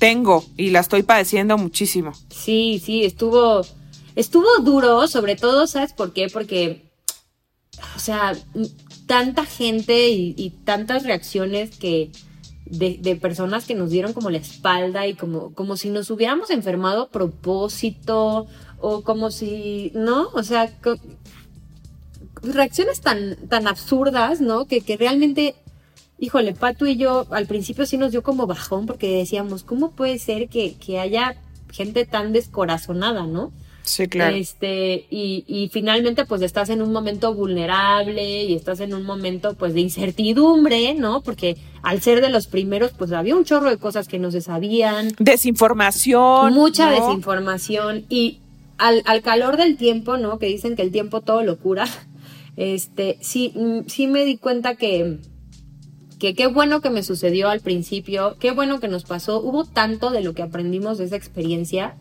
tengo 0.00 0.44
y 0.56 0.70
la 0.70 0.80
estoy 0.80 1.04
padeciendo 1.04 1.56
muchísimo. 1.56 2.12
Sí, 2.30 2.82
sí, 2.84 3.04
estuvo, 3.04 3.62
estuvo 4.16 4.48
duro, 4.62 5.06
sobre 5.06 5.36
todo, 5.36 5.66
¿sabes 5.66 5.92
por 5.92 6.12
qué? 6.12 6.28
Porque, 6.32 6.87
o 7.96 7.98
sea, 7.98 8.36
tanta 9.06 9.44
gente 9.44 10.10
y, 10.10 10.50
tantas 10.64 11.04
reacciones 11.04 11.76
que, 11.76 12.10
de, 12.66 12.98
de, 13.00 13.16
personas 13.16 13.66
que 13.66 13.74
nos 13.74 13.90
dieron 13.90 14.12
como 14.12 14.30
la 14.30 14.38
espalda 14.38 15.06
y 15.06 15.14
como, 15.14 15.54
como 15.54 15.76
si 15.76 15.90
nos 15.90 16.10
hubiéramos 16.10 16.50
enfermado 16.50 17.04
a 17.04 17.10
propósito 17.10 18.46
o 18.80 19.02
como 19.02 19.30
si, 19.30 19.92
¿no? 19.94 20.28
O 20.34 20.42
sea, 20.42 20.70
reacciones 22.42 23.00
tan, 23.00 23.36
tan 23.48 23.66
absurdas, 23.66 24.40
¿no? 24.40 24.66
Que, 24.66 24.80
que 24.80 24.96
realmente, 24.96 25.54
híjole, 26.18 26.54
Pato 26.54 26.86
y 26.86 26.96
yo 26.96 27.26
al 27.30 27.46
principio 27.46 27.86
sí 27.86 27.96
nos 27.96 28.12
dio 28.12 28.22
como 28.22 28.46
bajón 28.46 28.86
porque 28.86 29.16
decíamos, 29.16 29.64
¿cómo 29.64 29.92
puede 29.92 30.18
ser 30.18 30.48
que, 30.48 30.74
que 30.74 31.00
haya 31.00 31.36
gente 31.72 32.06
tan 32.06 32.32
descorazonada, 32.32 33.26
¿no? 33.26 33.52
Sí, 33.88 34.06
claro. 34.06 34.36
Este, 34.36 35.06
y, 35.10 35.44
y 35.46 35.70
finalmente 35.72 36.26
pues 36.26 36.42
estás 36.42 36.68
en 36.68 36.82
un 36.82 36.92
momento 36.92 37.32
vulnerable 37.32 38.44
y 38.44 38.54
estás 38.54 38.80
en 38.80 38.92
un 38.92 39.04
momento 39.04 39.54
pues 39.54 39.72
de 39.72 39.80
incertidumbre, 39.80 40.94
¿no? 40.94 41.22
Porque 41.22 41.56
al 41.82 42.02
ser 42.02 42.20
de 42.20 42.28
los 42.28 42.46
primeros 42.46 42.92
pues 42.92 43.12
había 43.12 43.34
un 43.34 43.44
chorro 43.44 43.70
de 43.70 43.78
cosas 43.78 44.06
que 44.06 44.18
no 44.18 44.30
se 44.30 44.42
sabían. 44.42 45.12
Desinformación. 45.18 46.52
Mucha 46.52 46.90
¿no? 46.90 47.06
desinformación 47.06 48.04
y 48.10 48.40
al, 48.76 49.02
al 49.06 49.22
calor 49.22 49.56
del 49.56 49.78
tiempo, 49.78 50.18
¿no? 50.18 50.38
Que 50.38 50.46
dicen 50.46 50.76
que 50.76 50.82
el 50.82 50.92
tiempo 50.92 51.22
todo 51.22 51.42
lo 51.42 51.58
cura. 51.58 51.86
Este, 52.56 53.18
sí, 53.20 53.54
sí 53.86 54.06
me 54.06 54.24
di 54.24 54.36
cuenta 54.36 54.74
que, 54.74 55.18
que 56.18 56.34
qué 56.34 56.46
bueno 56.48 56.80
que 56.80 56.90
me 56.90 57.04
sucedió 57.04 57.48
al 57.48 57.60
principio, 57.60 58.36
qué 58.38 58.50
bueno 58.50 58.80
que 58.80 58.88
nos 58.88 59.04
pasó. 59.04 59.40
Hubo 59.40 59.64
tanto 59.64 60.10
de 60.10 60.22
lo 60.22 60.34
que 60.34 60.42
aprendimos 60.42 60.98
de 60.98 61.04
esa 61.04 61.16
experiencia 61.16 61.96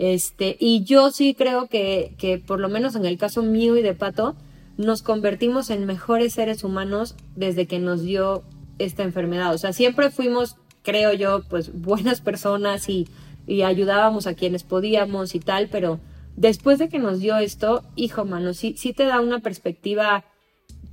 este, 0.00 0.56
y 0.58 0.82
yo 0.84 1.10
sí 1.10 1.34
creo 1.34 1.66
que, 1.66 2.14
que 2.16 2.38
por 2.38 2.58
lo 2.58 2.70
menos 2.70 2.96
en 2.96 3.04
el 3.04 3.18
caso 3.18 3.42
mío 3.42 3.76
y 3.76 3.82
de 3.82 3.92
Pato, 3.92 4.34
nos 4.78 5.02
convertimos 5.02 5.68
en 5.68 5.84
mejores 5.84 6.32
seres 6.32 6.64
humanos 6.64 7.16
desde 7.36 7.66
que 7.66 7.78
nos 7.78 8.00
dio 8.00 8.42
esta 8.78 9.02
enfermedad. 9.02 9.54
O 9.54 9.58
sea, 9.58 9.74
siempre 9.74 10.08
fuimos, 10.08 10.56
creo 10.82 11.12
yo, 11.12 11.42
pues 11.50 11.82
buenas 11.82 12.22
personas 12.22 12.88
y, 12.88 13.08
y 13.46 13.60
ayudábamos 13.60 14.26
a 14.26 14.32
quienes 14.32 14.62
podíamos 14.62 15.34
y 15.34 15.40
tal, 15.40 15.68
pero 15.68 16.00
después 16.34 16.78
de 16.78 16.88
que 16.88 16.98
nos 16.98 17.20
dio 17.20 17.36
esto, 17.36 17.82
hijo 17.94 18.24
mano, 18.24 18.54
sí, 18.54 18.74
sí 18.78 18.94
te 18.94 19.04
da 19.04 19.20
una 19.20 19.40
perspectiva 19.40 20.24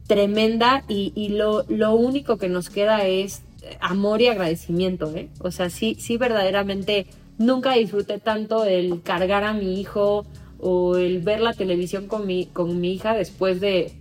tremenda 0.07 0.83
y, 0.89 1.13
y 1.15 1.29
lo, 1.29 1.63
lo 1.69 1.95
único 1.95 2.37
que 2.37 2.49
nos 2.49 2.69
queda 2.69 3.07
es 3.07 3.41
amor 3.79 4.21
y 4.21 4.27
agradecimiento, 4.27 5.15
¿eh? 5.15 5.29
O 5.39 5.51
sea, 5.51 5.69
sí, 5.69 5.95
sí 5.97 6.17
verdaderamente 6.17 7.07
nunca 7.37 7.73
disfruté 7.73 8.19
tanto 8.19 8.65
el 8.65 9.01
cargar 9.01 9.43
a 9.43 9.53
mi 9.53 9.79
hijo 9.79 10.25
o 10.59 10.97
el 10.97 11.19
ver 11.21 11.39
la 11.39 11.53
televisión 11.53 12.07
con 12.07 12.25
mi, 12.25 12.47
con 12.47 12.79
mi 12.79 12.93
hija 12.93 13.13
después 13.13 13.59
de, 13.59 13.93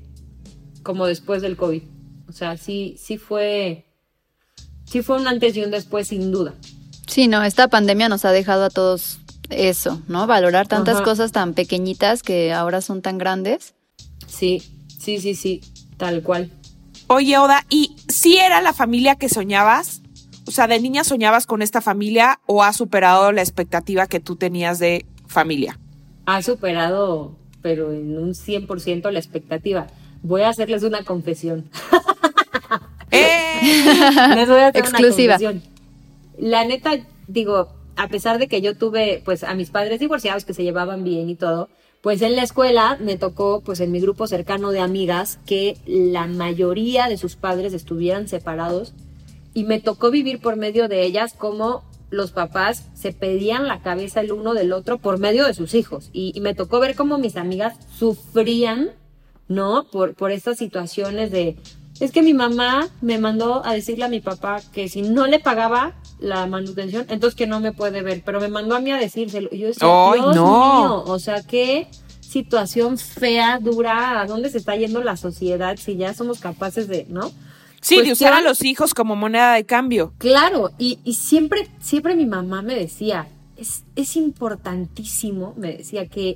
como 0.83 1.07
después 1.07 1.43
del 1.43 1.57
COVID. 1.57 1.83
O 2.29 2.33
sea, 2.33 2.57
sí, 2.57 2.97
sí 2.99 3.19
fue, 3.19 3.85
sí 4.85 5.03
fue 5.03 5.19
un 5.19 5.29
antes 5.29 5.57
y 5.57 5.63
un 5.63 5.71
después 5.71 6.09
sin 6.09 6.33
duda. 6.33 6.55
Sí, 7.07 7.29
no, 7.29 7.43
esta 7.45 7.69
pandemia 7.69 8.09
nos 8.09 8.25
ha 8.25 8.33
dejado 8.33 8.65
a 8.65 8.71
todos 8.71 9.21
eso, 9.51 10.01
¿no? 10.09 10.27
Valorar 10.27 10.67
tantas 10.67 10.97
Ajá. 10.97 11.05
cosas 11.05 11.33
tan 11.33 11.55
pequeñitas 11.55 12.23
que 12.23 12.53
ahora 12.53 12.81
son 12.81 13.01
tan 13.01 13.19
grandes. 13.19 13.75
Sí, 14.27 14.63
sí, 14.99 15.21
sí, 15.21 15.35
sí, 15.35 15.61
tal 15.97 16.23
cual. 16.23 16.51
Oye, 17.07 17.39
Oda, 17.39 17.65
¿y 17.71 17.95
si 18.09 18.37
era 18.39 18.61
la 18.61 18.73
familia 18.73 19.15
que 19.15 19.29
soñabas? 19.29 20.03
O 20.47 20.53
sea, 20.53 20.69
¿de 20.69 20.81
niña 20.81 21.03
soñabas 21.03 21.45
con 21.47 21.61
esta 21.61 21.81
familia 21.81 22.41
o 22.47 22.63
has 22.63 22.77
superado 22.77 23.33
la 23.33 23.43
expectativa 23.43 24.07
que 24.07 24.21
tú 24.21 24.37
tenías 24.37 24.79
de 24.79 25.05
familia? 25.27 25.79
Ha 26.27 26.41
superado, 26.43 27.37
pero 27.63 27.93
en 27.93 28.17
un 28.17 28.31
100% 28.35 29.11
la 29.11 29.19
expectativa. 29.19 29.89
Voy 30.23 30.43
a 30.43 30.51
hacerles 30.51 30.85
una 30.85 31.03
confesión. 31.03 31.69
¡Eh! 33.11 33.61
Les 34.37 34.49
voy 34.49 34.61
a 34.61 34.69
hacer 34.69 34.83
Exclusiva. 34.83 35.37
una 35.37 35.49
confesión. 35.49 35.63
La 36.39 36.65
neta, 36.65 36.93
digo, 37.27 37.69
a 37.97 38.09
pesar 38.09 38.39
de 38.39 38.47
que 38.47 38.61
yo 38.61 38.77
tuve, 38.77 39.23
pues, 39.25 39.43
a 39.43 39.55
mis 39.55 39.71
padres 39.71 39.99
divorciados 39.99 40.45
que 40.45 40.55
se 40.55 40.63
llevaban 40.63 41.03
bien 41.03 41.29
y 41.29 41.35
todo, 41.35 41.69
pues 42.03 42.23
en 42.23 42.37
la 42.37 42.45
escuela 42.45 42.99
me 43.01 43.17
tocó, 43.17 43.63
pues 43.63 43.81
en 43.81 43.91
mi 43.91 44.01
grupo 44.01 44.29
cercano 44.29 44.71
de 44.71 44.79
amigas, 44.79 45.41
que 45.45 45.77
la 45.87 46.29
mayoría 46.29 47.09
de 47.09 47.17
sus 47.17 47.35
padres 47.35 47.73
estuvieran 47.73 48.29
separados 48.29 48.95
y 49.57 49.65
me 49.65 49.81
tocó 49.81 50.11
vivir 50.11 50.39
por 50.39 50.57
medio 50.57 50.87
de 50.87 51.03
ellas 51.03 51.33
como 51.33 51.83
los 52.11 52.31
papás 52.31 52.91
se 52.93 53.13
pedían 53.13 53.67
la 53.67 53.81
cabeza 53.81 54.21
el 54.21 54.31
uno 54.31 54.53
del 54.53 54.71
otro 54.71 54.99
por 54.99 55.19
medio 55.19 55.47
de 55.47 55.55
sus 55.55 55.73
hijos. 55.73 56.11
Y, 56.13 56.31
y 56.35 56.43
me 56.43 56.55
tocó 56.55 56.79
ver 56.79 56.95
cómo 56.95 57.17
mis 57.17 57.39
amigas 57.39 57.75
sufrían, 57.99 58.91
¿no? 59.49 59.87
Por, 59.91 60.15
por 60.15 60.31
estas 60.31 60.59
situaciones 60.59 61.31
de, 61.31 61.57
es 62.01 62.13
que 62.13 62.21
mi 62.21 62.35
mamá 62.35 62.87
me 63.01 63.17
mandó 63.17 63.65
a 63.65 63.73
decirle 63.73 64.05
a 64.05 64.09
mi 64.09 64.21
papá 64.21 64.61
que 64.75 64.91
si 64.91 65.01
no 65.01 65.27
le 65.27 65.41
pagaba 65.41 65.95
la 66.19 66.47
manutención, 66.47 67.07
entonces 67.09 67.35
que 67.35 67.47
no 67.47 67.59
me 67.59 67.73
puede 67.73 68.03
ver, 68.03 68.21
pero 68.27 68.43
me 68.43 68.49
mandó 68.49 68.77
a 68.77 68.81
mí 68.81 68.91
a 68.93 68.99
decírselo. 68.99 69.49
Y 69.51 69.61
yo 69.61 69.69
decía, 69.69 69.89
¡Ay, 69.91 70.21
Dios 70.21 70.37
no! 70.37 70.81
mío, 70.81 71.05
o 71.07 71.19
sea, 71.19 71.43
qué 71.43 71.89
situación 72.21 72.99
fea, 72.99 73.59
dura, 73.59 74.21
a 74.21 74.27
dónde 74.27 74.51
se 74.51 74.59
está 74.59 74.77
yendo 74.77 75.03
la 75.03 75.17
sociedad 75.17 75.79
si 75.79 75.97
ya 75.97 76.13
somos 76.13 76.41
capaces 76.41 76.89
de, 76.89 77.07
¿no? 77.09 77.33
Sí, 77.87 78.03
de 78.03 78.11
usar 78.11 78.33
a 78.33 78.41
los 78.41 78.65
hijos 78.65 78.95
como 78.95 79.15
moneda 79.15 79.55
de 79.55 79.65
cambio. 79.65 80.13
Claro, 80.19 80.73
y, 80.77 80.99
y 81.05 81.15
siempre, 81.15 81.69
siempre 81.81 82.17
mi 82.17 82.27
mamá 82.27 82.61
me 82.61 82.75
decía, 82.75 83.29
es, 83.57 83.85
es 83.95 84.17
importantísimo, 84.17 85.55
me 85.57 85.77
decía, 85.77 86.09
que, 86.09 86.35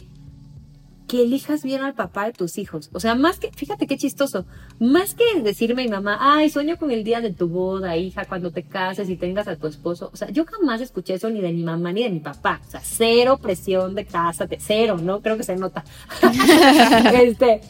que 1.09 1.23
elijas 1.23 1.65
bien 1.65 1.83
al 1.83 1.95
papá 1.95 2.27
de 2.27 2.35
tus 2.35 2.57
hijos. 2.57 2.89
O 2.93 3.01
sea, 3.01 3.17
más 3.17 3.41
que, 3.41 3.51
fíjate 3.51 3.89
qué 3.89 3.97
chistoso, 3.97 4.47
más 4.79 5.17
que 5.17 5.41
decirme 5.43 5.83
mi 5.83 5.89
mamá, 5.89 6.19
ay, 6.21 6.51
sueño 6.51 6.77
con 6.77 6.93
el 6.93 7.03
día 7.03 7.21
de 7.21 7.33
tu 7.33 7.49
boda, 7.49 7.97
hija, 7.97 8.27
cuando 8.27 8.53
te 8.53 8.63
cases 8.63 9.11
y 9.11 9.17
tengas 9.17 9.49
a 9.49 9.57
tu 9.57 9.67
esposo. 9.67 10.11
O 10.13 10.17
sea, 10.17 10.31
yo 10.31 10.45
jamás 10.45 10.81
escuché 10.81 11.15
eso 11.15 11.31
ni 11.31 11.41
de 11.41 11.53
mi 11.53 11.65
mamá 11.65 11.93
ni 11.93 12.05
de 12.05 12.11
mi 12.11 12.21
papá. 12.21 12.61
O 12.65 12.71
sea, 12.71 12.81
cero 12.81 13.41
presión 13.43 13.97
de 13.97 14.07
cásate, 14.07 14.59
cero, 14.61 14.99
¿no? 15.03 15.21
Creo 15.21 15.37
que 15.37 15.43
se 15.43 15.57
nota. 15.57 15.85
este, 17.13 17.61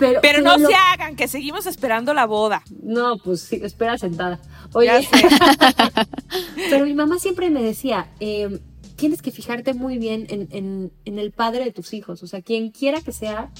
pero, 0.00 0.20
Pero 0.20 0.40
no 0.42 0.56
lo- 0.58 0.66
se 0.68 0.74
hagan, 0.74 1.14
que 1.14 1.28
seguimos 1.28 1.66
esperando 1.66 2.12
la 2.14 2.26
boda. 2.26 2.62
no, 2.82 3.18
pues 3.18 3.42
sí, 3.42 3.60
espera 3.62 3.96
sentada. 3.98 4.40
Oye, 4.72 4.90
pero 6.70 6.84
mi 6.86 6.94
mamá 6.94 7.18
siempre 7.18 7.50
me 7.50 7.62
decía, 7.62 8.08
eh, 8.20 8.58
tienes 8.96 9.22
que 9.22 9.30
fijarte 9.30 9.74
muy 9.74 9.98
bien 9.98 10.26
en, 10.28 10.48
en, 10.50 10.92
en 11.04 11.18
el 11.18 11.30
padre 11.32 11.64
de 11.64 11.72
tus 11.72 11.92
hijos. 11.94 12.22
O 12.22 12.26
sea, 12.26 12.42
quien 12.42 12.70
quiera 12.70 13.00
que 13.00 13.12
sea, 13.12 13.50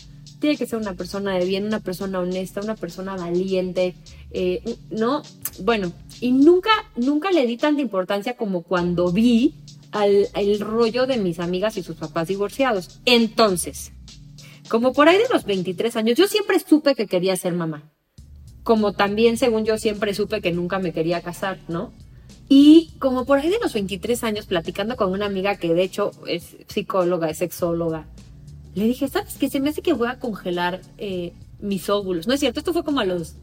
tiene 0.41 0.57
que 0.57 0.67
ser 0.67 0.79
una 0.79 0.95
persona 0.95 1.37
de 1.37 1.45
bien, 1.45 1.65
una 1.67 1.81
persona 1.81 2.19
honesta, 2.21 2.61
una 2.61 2.75
persona 2.77 3.17
valiente, 3.17 3.95
eh, 4.31 4.63
¿no? 4.91 5.23
Bueno, 5.63 5.93
y 6.21 6.33
nunca, 6.33 6.71
nunca 6.97 7.31
le 7.31 7.47
di 7.47 7.57
tanta 7.57 7.83
importancia 7.83 8.37
como 8.37 8.63
cuando 8.63 9.11
vi 9.13 9.55
al 9.93 10.29
el 10.35 10.61
rollo 10.61 11.07
de 11.07 11.17
mis 11.17 11.41
amigas 11.41 11.77
y 11.77 11.83
sus 11.83 11.97
papás 11.97 12.29
divorciados. 12.29 13.01
Entonces, 13.05 13.93
como 14.71 14.93
por 14.93 15.09
ahí 15.09 15.19
de 15.19 15.29
los 15.31 15.45
23 15.45 15.97
años, 15.97 16.17
yo 16.17 16.29
siempre 16.29 16.59
supe 16.61 16.95
que 16.95 17.07
quería 17.07 17.37
ser 17.37 17.53
mamá. 17.53 17.91
como 18.63 18.93
también 18.93 19.37
según 19.37 19.65
yo 19.65 19.79
siempre 19.79 20.15
supe 20.15 20.41
que 20.41 20.53
nunca 20.53 20.79
me 20.79 20.93
quería 20.93 21.23
casar, 21.23 21.59
¿no? 21.67 21.93
Y 22.49 22.93
como 22.99 23.25
por 23.25 23.39
ahí 23.39 23.49
de 23.49 23.59
los 23.61 23.73
23 23.73 24.23
años, 24.23 24.47
platicando 24.47 24.97
con 24.97 25.13
una 25.13 25.27
amiga 25.27 25.57
que 25.57 25.75
de 25.75 25.83
hecho 25.83 26.13
es 26.27 26.57
psicóloga, 26.69 27.31
es 27.31 27.39
sexóloga, 27.39 28.07
le 28.75 28.85
dije, 28.85 29.09
¿sabes 29.09 29.39
qué? 29.39 29.49
Se 29.49 29.61
me 29.61 29.71
hace 29.71 29.83
que 29.83 29.93
voy 29.93 30.09
a 30.09 30.19
congelar 30.19 30.83
eh, 30.99 31.33
mis 31.59 31.89
óvulos. 31.89 32.29
No 32.29 32.35
es 32.35 32.41
cierto, 32.41 32.61
esto 32.61 32.73
fue 32.73 32.85
como 32.85 33.01
a 33.01 33.05
los 33.05 33.37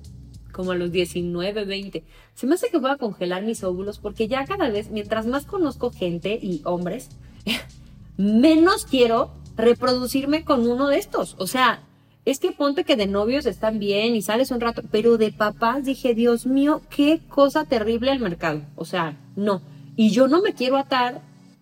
como 0.53 0.71
a 0.71 0.75
los 0.75 0.91
19, 0.91 1.65
20. 1.65 2.03
Se 2.35 2.47
me 2.47 2.55
hace 2.55 2.69
que 2.69 2.77
voy 2.77 2.89
a 2.89 2.97
congelar 2.97 3.43
mis 3.43 3.63
óvulos 3.63 3.99
porque 3.99 4.27
ya 4.27 4.45
cada 4.45 4.69
vez, 4.69 4.91
mientras 4.91 5.25
más 5.25 5.45
conozco 5.45 5.91
gente 5.91 6.39
y 6.41 6.61
hombres, 6.63 7.09
menos 8.17 8.85
quiero 8.85 9.31
reproducirme 9.57 10.43
con 10.45 10.67
uno 10.67 10.87
de 10.87 10.99
estos. 10.99 11.35
O 11.39 11.47
sea, 11.47 11.83
es 12.25 12.39
que 12.39 12.51
ponte 12.51 12.83
que 12.83 12.95
de 12.95 13.07
novios 13.07 13.45
están 13.45 13.79
bien 13.79 14.15
y 14.15 14.21
sales 14.21 14.51
un 14.51 14.61
rato, 14.61 14.81
pero 14.91 15.17
de 15.17 15.31
papás 15.31 15.85
dije, 15.85 16.13
Dios 16.13 16.45
mío, 16.45 16.81
qué 16.89 17.21
cosa 17.27 17.65
terrible 17.65 18.11
el 18.11 18.19
mercado. 18.19 18.61
O 18.75 18.85
sea, 18.85 19.17
no. 19.35 19.61
Y 19.95 20.11
yo 20.11 20.27
no 20.27 20.41
me 20.41 20.53
quiero 20.53 20.77
atar 20.77 21.21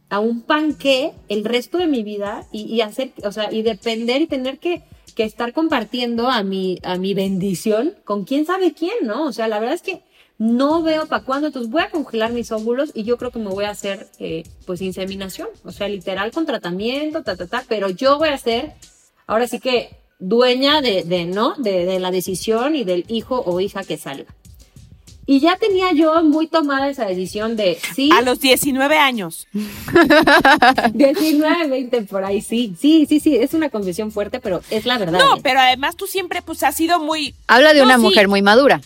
a 0.09 0.19
un 0.19 0.41
panque 0.41 1.13
el 1.29 1.45
resto 1.45 1.77
de 1.77 1.87
mi 1.87 2.03
vida 2.03 2.47
y, 2.51 2.81
hacer, 2.81 3.11
o 3.23 3.31
sea, 3.31 3.51
y 3.51 3.61
depender 3.63 4.21
y 4.21 4.27
tener 4.27 4.59
que, 4.59 4.83
que 5.15 5.23
estar 5.23 5.53
compartiendo 5.53 6.29
a 6.29 6.43
mi, 6.43 6.79
a 6.83 6.97
mi 6.97 7.13
bendición 7.13 7.93
con 8.03 8.25
quién 8.25 8.45
sabe 8.45 8.73
quién, 8.73 8.95
¿no? 9.03 9.25
O 9.25 9.33
sea, 9.33 9.47
la 9.47 9.59
verdad 9.59 9.75
es 9.75 9.81
que 9.81 10.03
no 10.37 10.83
veo 10.83 11.05
para 11.05 11.23
cuándo, 11.23 11.47
entonces 11.47 11.71
voy 11.71 11.81
a 11.81 11.89
congelar 11.89 12.31
mis 12.31 12.51
óvulos 12.51 12.91
y 12.93 13.03
yo 13.03 13.17
creo 13.17 13.31
que 13.31 13.39
me 13.39 13.49
voy 13.49 13.65
a 13.65 13.69
hacer, 13.69 14.07
eh, 14.19 14.43
pues, 14.65 14.81
inseminación, 14.81 15.47
o 15.63 15.71
sea, 15.71 15.87
literal 15.87 16.31
con 16.31 16.45
tratamiento, 16.45 17.23
ta, 17.23 17.35
ta, 17.35 17.47
ta, 17.47 17.63
pero 17.67 17.89
yo 17.89 18.17
voy 18.17 18.29
a 18.29 18.37
ser, 18.37 18.73
ahora 19.27 19.47
sí 19.47 19.59
que 19.59 19.97
dueña 20.19 20.81
de, 20.81 21.03
de 21.03 21.25
¿no? 21.25 21.55
De, 21.57 21.85
de, 21.85 21.99
la 21.99 22.11
decisión 22.11 22.75
y 22.75 22.83
del 22.83 23.05
hijo 23.07 23.41
o 23.45 23.59
hija 23.59 23.83
que 23.83 23.97
salga. 23.97 24.33
Y 25.27 25.39
ya 25.39 25.57
tenía 25.57 25.91
yo 25.91 26.21
muy 26.23 26.45
tomada 26.45 26.87
esa 26.87 27.05
decisión 27.05 27.55
de 27.55 27.79
sí. 27.95 28.11
A 28.13 28.21
los 28.21 28.39
19 28.39 28.97
años. 28.99 29.47
19, 30.93 31.67
20 31.67 32.01
por 32.03 32.23
ahí, 32.23 32.41
sí. 32.41 32.75
Sí, 32.79 33.07
sí, 33.09 33.19
sí, 33.19 33.35
es 33.35 33.55
una 33.55 33.71
confesión 33.71 34.11
fuerte, 34.11 34.39
pero 34.39 34.61
es 34.69 34.85
la 34.85 34.99
verdad. 34.99 35.19
No, 35.19 35.41
pero 35.41 35.61
además 35.61 35.95
tú 35.95 36.05
siempre 36.05 36.43
pues 36.43 36.61
has 36.61 36.75
sido 36.75 36.99
muy... 36.99 37.33
Habla 37.47 37.73
de 37.73 37.81
una 37.81 37.97
mujer 37.97 38.27
muy 38.27 38.43
madura. 38.43 38.81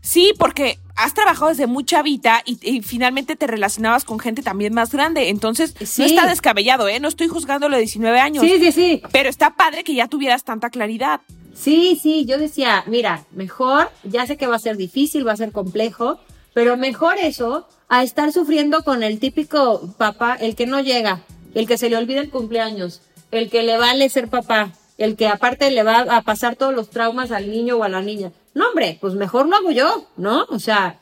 Sí, 0.00 0.32
porque 0.38 0.78
has 0.96 1.14
trabajado 1.14 1.48
desde 1.48 1.66
muy 1.66 1.84
chavita 1.84 2.42
y, 2.44 2.82
finalmente 2.82 3.36
te 3.36 3.46
relacionabas 3.46 4.04
con 4.04 4.18
gente 4.18 4.42
también 4.42 4.74
más 4.74 4.92
grande. 4.92 5.28
Entonces, 5.28 5.74
no 5.98 6.04
está 6.04 6.26
descabellado, 6.26 6.88
¿eh? 6.88 7.00
No 7.00 7.08
estoy 7.08 7.28
juzgando 7.28 7.68
lo 7.68 7.76
de 7.76 7.82
19 7.82 8.20
años. 8.20 8.44
Sí, 8.44 8.58
sí, 8.58 8.72
sí. 8.72 9.02
Pero 9.12 9.28
está 9.28 9.50
padre 9.54 9.84
que 9.84 9.94
ya 9.94 10.08
tuvieras 10.08 10.44
tanta 10.44 10.70
claridad. 10.70 11.20
Sí, 11.54 11.98
sí, 12.00 12.24
yo 12.24 12.38
decía, 12.38 12.84
mira, 12.86 13.24
mejor, 13.32 13.90
ya 14.02 14.26
sé 14.26 14.36
que 14.36 14.46
va 14.46 14.56
a 14.56 14.60
ser 14.60 14.76
difícil, 14.76 15.26
va 15.26 15.32
a 15.32 15.36
ser 15.36 15.52
complejo, 15.52 16.18
pero 16.52 16.76
mejor 16.76 17.16
eso 17.18 17.68
a 17.88 18.02
estar 18.02 18.32
sufriendo 18.32 18.82
con 18.82 19.02
el 19.02 19.20
típico 19.20 19.94
papá, 19.96 20.34
el 20.34 20.56
que 20.56 20.66
no 20.66 20.80
llega, 20.80 21.22
el 21.54 21.66
que 21.68 21.78
se 21.78 21.90
le 21.90 21.96
olvida 21.96 22.20
el 22.20 22.30
cumpleaños, 22.30 23.02
el 23.30 23.50
que 23.50 23.62
le 23.62 23.78
vale 23.78 24.08
ser 24.08 24.28
papá, 24.28 24.72
el 24.98 25.16
que 25.16 25.28
aparte 25.28 25.70
le 25.70 25.82
va 25.82 26.00
a 26.00 26.22
pasar 26.22 26.56
todos 26.56 26.74
los 26.74 26.90
traumas 26.90 27.30
al 27.30 27.50
niño 27.50 27.76
o 27.76 27.84
a 27.84 27.88
la 27.88 28.02
niña. 28.02 28.32
No, 28.54 28.68
hombre, 28.68 28.98
pues 29.00 29.14
mejor 29.14 29.48
lo 29.48 29.56
hago 29.56 29.70
yo, 29.70 30.06
¿no? 30.16 30.46
O 30.50 30.58
sea, 30.58 31.00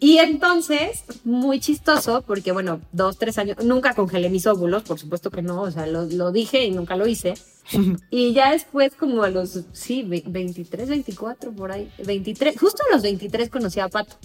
y 0.00 0.18
entonces, 0.18 1.02
muy 1.24 1.58
chistoso, 1.58 2.22
porque 2.22 2.52
bueno, 2.52 2.80
dos, 2.92 3.18
tres 3.18 3.36
años, 3.38 3.56
nunca 3.64 3.94
congelé 3.94 4.30
mis 4.30 4.46
óvulos, 4.46 4.84
por 4.84 4.98
supuesto 4.98 5.30
que 5.30 5.42
no, 5.42 5.62
o 5.62 5.70
sea, 5.70 5.86
lo, 5.86 6.04
lo 6.04 6.30
dije 6.30 6.64
y 6.64 6.70
nunca 6.70 6.96
lo 6.96 7.06
hice. 7.08 7.34
y 8.10 8.32
ya 8.32 8.52
después, 8.52 8.94
como 8.94 9.24
a 9.24 9.30
los, 9.30 9.60
sí, 9.72 10.04
23, 10.04 10.88
24, 10.88 11.52
por 11.52 11.72
ahí, 11.72 11.90
23, 12.04 12.58
justo 12.58 12.82
a 12.88 12.94
los 12.94 13.02
23 13.02 13.50
conocí 13.50 13.80
a 13.80 13.88
Pato. 13.88 14.16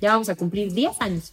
Ya 0.00 0.12
vamos 0.12 0.30
a 0.30 0.36
cumplir 0.36 0.72
10 0.72 1.00
años. 1.00 1.30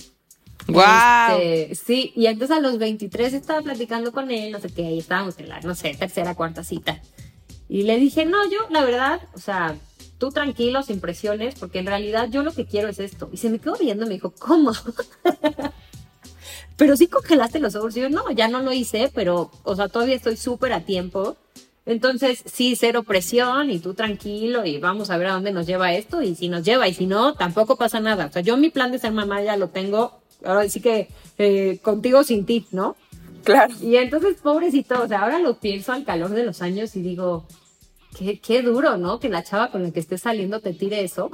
¡Wow! 0.68 1.40
Este, 1.40 1.76
sí, 1.76 2.12
y 2.16 2.26
entonces 2.26 2.58
a 2.58 2.60
los 2.60 2.78
23 2.78 3.34
estaba 3.34 3.62
platicando 3.62 4.12
con 4.12 4.32
él, 4.32 4.52
no 4.52 4.60
sé 4.60 4.70
qué, 4.70 4.88
ahí 4.88 5.00
estábamos 5.00 5.38
en 5.40 5.50
la, 5.50 5.62
no 5.62 5.76
sé, 5.76 5.96
tercera, 5.98 6.36
cuarta 6.36 6.64
cita. 6.64 7.02
Y 7.70 7.84
le 7.84 7.98
dije, 7.98 8.26
no, 8.26 8.50
yo, 8.50 8.60
la 8.70 8.84
verdad, 8.84 9.22
o 9.34 9.40
sea, 9.40 9.76
tú 10.18 10.32
tranquilo, 10.32 10.84
sin 10.84 11.00
presiones, 11.00 11.56
porque 11.56 11.80
en 11.80 11.86
realidad 11.86 12.30
yo 12.30 12.44
lo 12.44 12.54
que 12.54 12.66
quiero 12.66 12.90
es 12.90 13.00
esto. 13.00 13.30
Y 13.32 13.38
se 13.38 13.50
me 13.50 13.60
quedó 13.60 13.78
viendo 13.78 14.06
y 14.06 14.08
me 14.08 14.14
dijo, 14.16 14.34
¿cómo? 14.40 14.72
pero 16.78 16.96
sí 16.96 17.08
congelaste 17.08 17.60
los 17.60 17.76
ojos. 17.76 17.98
Y 17.98 18.02
yo, 18.02 18.10
no, 18.10 18.32
ya 18.32 18.48
no 18.48 18.62
lo 18.62 18.72
hice, 18.72 19.12
pero, 19.14 19.52
o 19.64 19.76
sea, 19.76 19.90
todavía 19.90 20.16
estoy 20.16 20.38
súper 20.38 20.74
a 20.74 20.82
tiempo. 20.82 21.36
Entonces, 21.86 22.44
sí, 22.46 22.76
cero 22.76 23.04
presión 23.04 23.72
y 23.72 23.80
tú 23.80 23.94
tranquilo 23.94 24.66
y 24.66 24.78
vamos 24.78 25.10
a 25.10 25.18
ver 25.18 25.28
a 25.28 25.34
dónde 25.34 25.54
nos 25.54 25.66
lleva 25.66 25.94
esto 25.94 26.22
y 26.22 26.36
si 26.36 26.50
nos 26.50 26.64
lleva 26.64 26.88
y 26.88 26.94
si 26.94 27.06
no, 27.06 27.34
tampoco 27.34 27.78
pasa 27.78 28.00
nada. 28.00 28.26
O 28.26 28.32
sea, 28.32 28.42
yo 28.42 28.58
mi 28.58 28.70
plan 28.70 28.92
de 28.92 29.00
ser 29.00 29.14
mamá 29.14 29.42
ya 29.42 29.56
lo 29.56 29.70
tengo, 29.70 30.20
ahora 30.44 30.68
sí 30.70 30.82
que 30.82 31.08
eh, 31.38 31.80
contigo 31.82 32.24
sin 32.24 32.46
ti, 32.46 32.68
¿no? 32.72 32.96
Claro. 33.44 33.74
Y 33.82 33.96
entonces, 33.96 34.38
pobrecito, 34.42 35.02
o 35.02 35.08
sea, 35.08 35.22
ahora 35.22 35.40
lo 35.40 35.60
pienso 35.60 35.94
al 35.94 36.04
calor 36.04 36.32
de 36.32 36.44
los 36.44 36.62
años 36.62 36.96
y 36.96 37.02
digo, 37.02 37.46
Qué, 38.42 38.62
duro, 38.64 38.98
¿no? 38.98 39.20
Que 39.20 39.30
la 39.30 39.44
chava 39.44 39.70
con 39.70 39.84
la 39.84 39.92
que 39.92 40.00
estés 40.00 40.22
saliendo 40.22 40.60
te 40.60 40.74
tire 40.74 41.04
eso. 41.04 41.30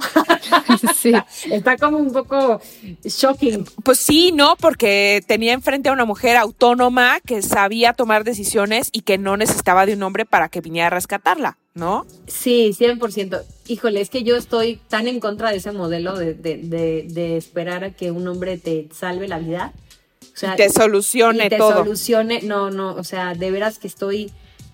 sí. 0.96 1.14
Está 1.50 1.78
como 1.78 1.98
un 1.98 2.12
poco 2.12 2.60
shocking. 3.04 3.66
Pues 3.84 4.00
sí, 4.00 4.34
¿no? 4.34 4.58
Porque 4.58 5.22
tenía 5.26 5.54
enfrente 5.54 5.88
a 5.88 5.94
una 5.94 6.04
mujer 6.04 6.36
autónoma 6.36 7.20
que 7.22 7.42
sabía 7.42 7.94
tomar 7.94 8.26
decisiones 8.26 8.90
y 8.92 9.02
que 9.02 9.18
no 9.18 9.38
necesitaba 9.38 9.86
de 9.86 9.94
un 9.94 10.04
hombre 10.04 10.26
para 10.26 10.50
que 10.50 10.60
viniera 10.60 10.88
a 10.88 10.90
rescatarla, 10.90 11.58
¿no? 11.74 12.06
Sí, 12.28 12.76
100%. 12.78 13.44
Híjole, 13.68 14.02
es 14.02 14.10
que 14.10 14.24
yo 14.24 14.36
estoy 14.36 14.80
tan 14.90 15.08
en 15.08 15.20
contra 15.20 15.52
de 15.52 15.58
ese 15.58 15.72
modelo 15.72 16.18
de, 16.18 16.34
de, 16.34 17.06
de, 17.08 17.38
esperar 17.38 17.84
a 17.84 17.92
que 17.92 18.12
un 18.12 18.28
hombre 18.28 18.58
te 18.58 18.90
salve 18.94 19.28
la 19.28 19.40
vida. 19.40 19.74
O 20.22 20.38
sea, 20.38 20.56
te 20.56 20.70
solucione 20.70 21.50
te 21.50 21.58
todo. 21.58 21.78
solucione, 21.78 22.42
no, 22.42 22.72
no, 22.72 22.94
o 22.96 23.04
sea, 23.04 23.34
de 23.34 23.52
veras 23.52 23.80
que 23.80 23.88
estoy 23.88 24.32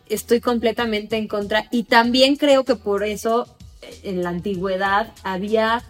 estoy 0.08 0.42
completamente 0.42 1.18
en 1.18 1.28
contra 1.28 1.68
y 1.70 1.84
también 1.84 2.36
creo 2.36 2.66
que 2.66 2.76
por 2.76 3.04
eso 3.04 3.48
en 4.02 4.24
la 4.24 4.30
antigüedad 4.30 5.14
había 5.24 5.84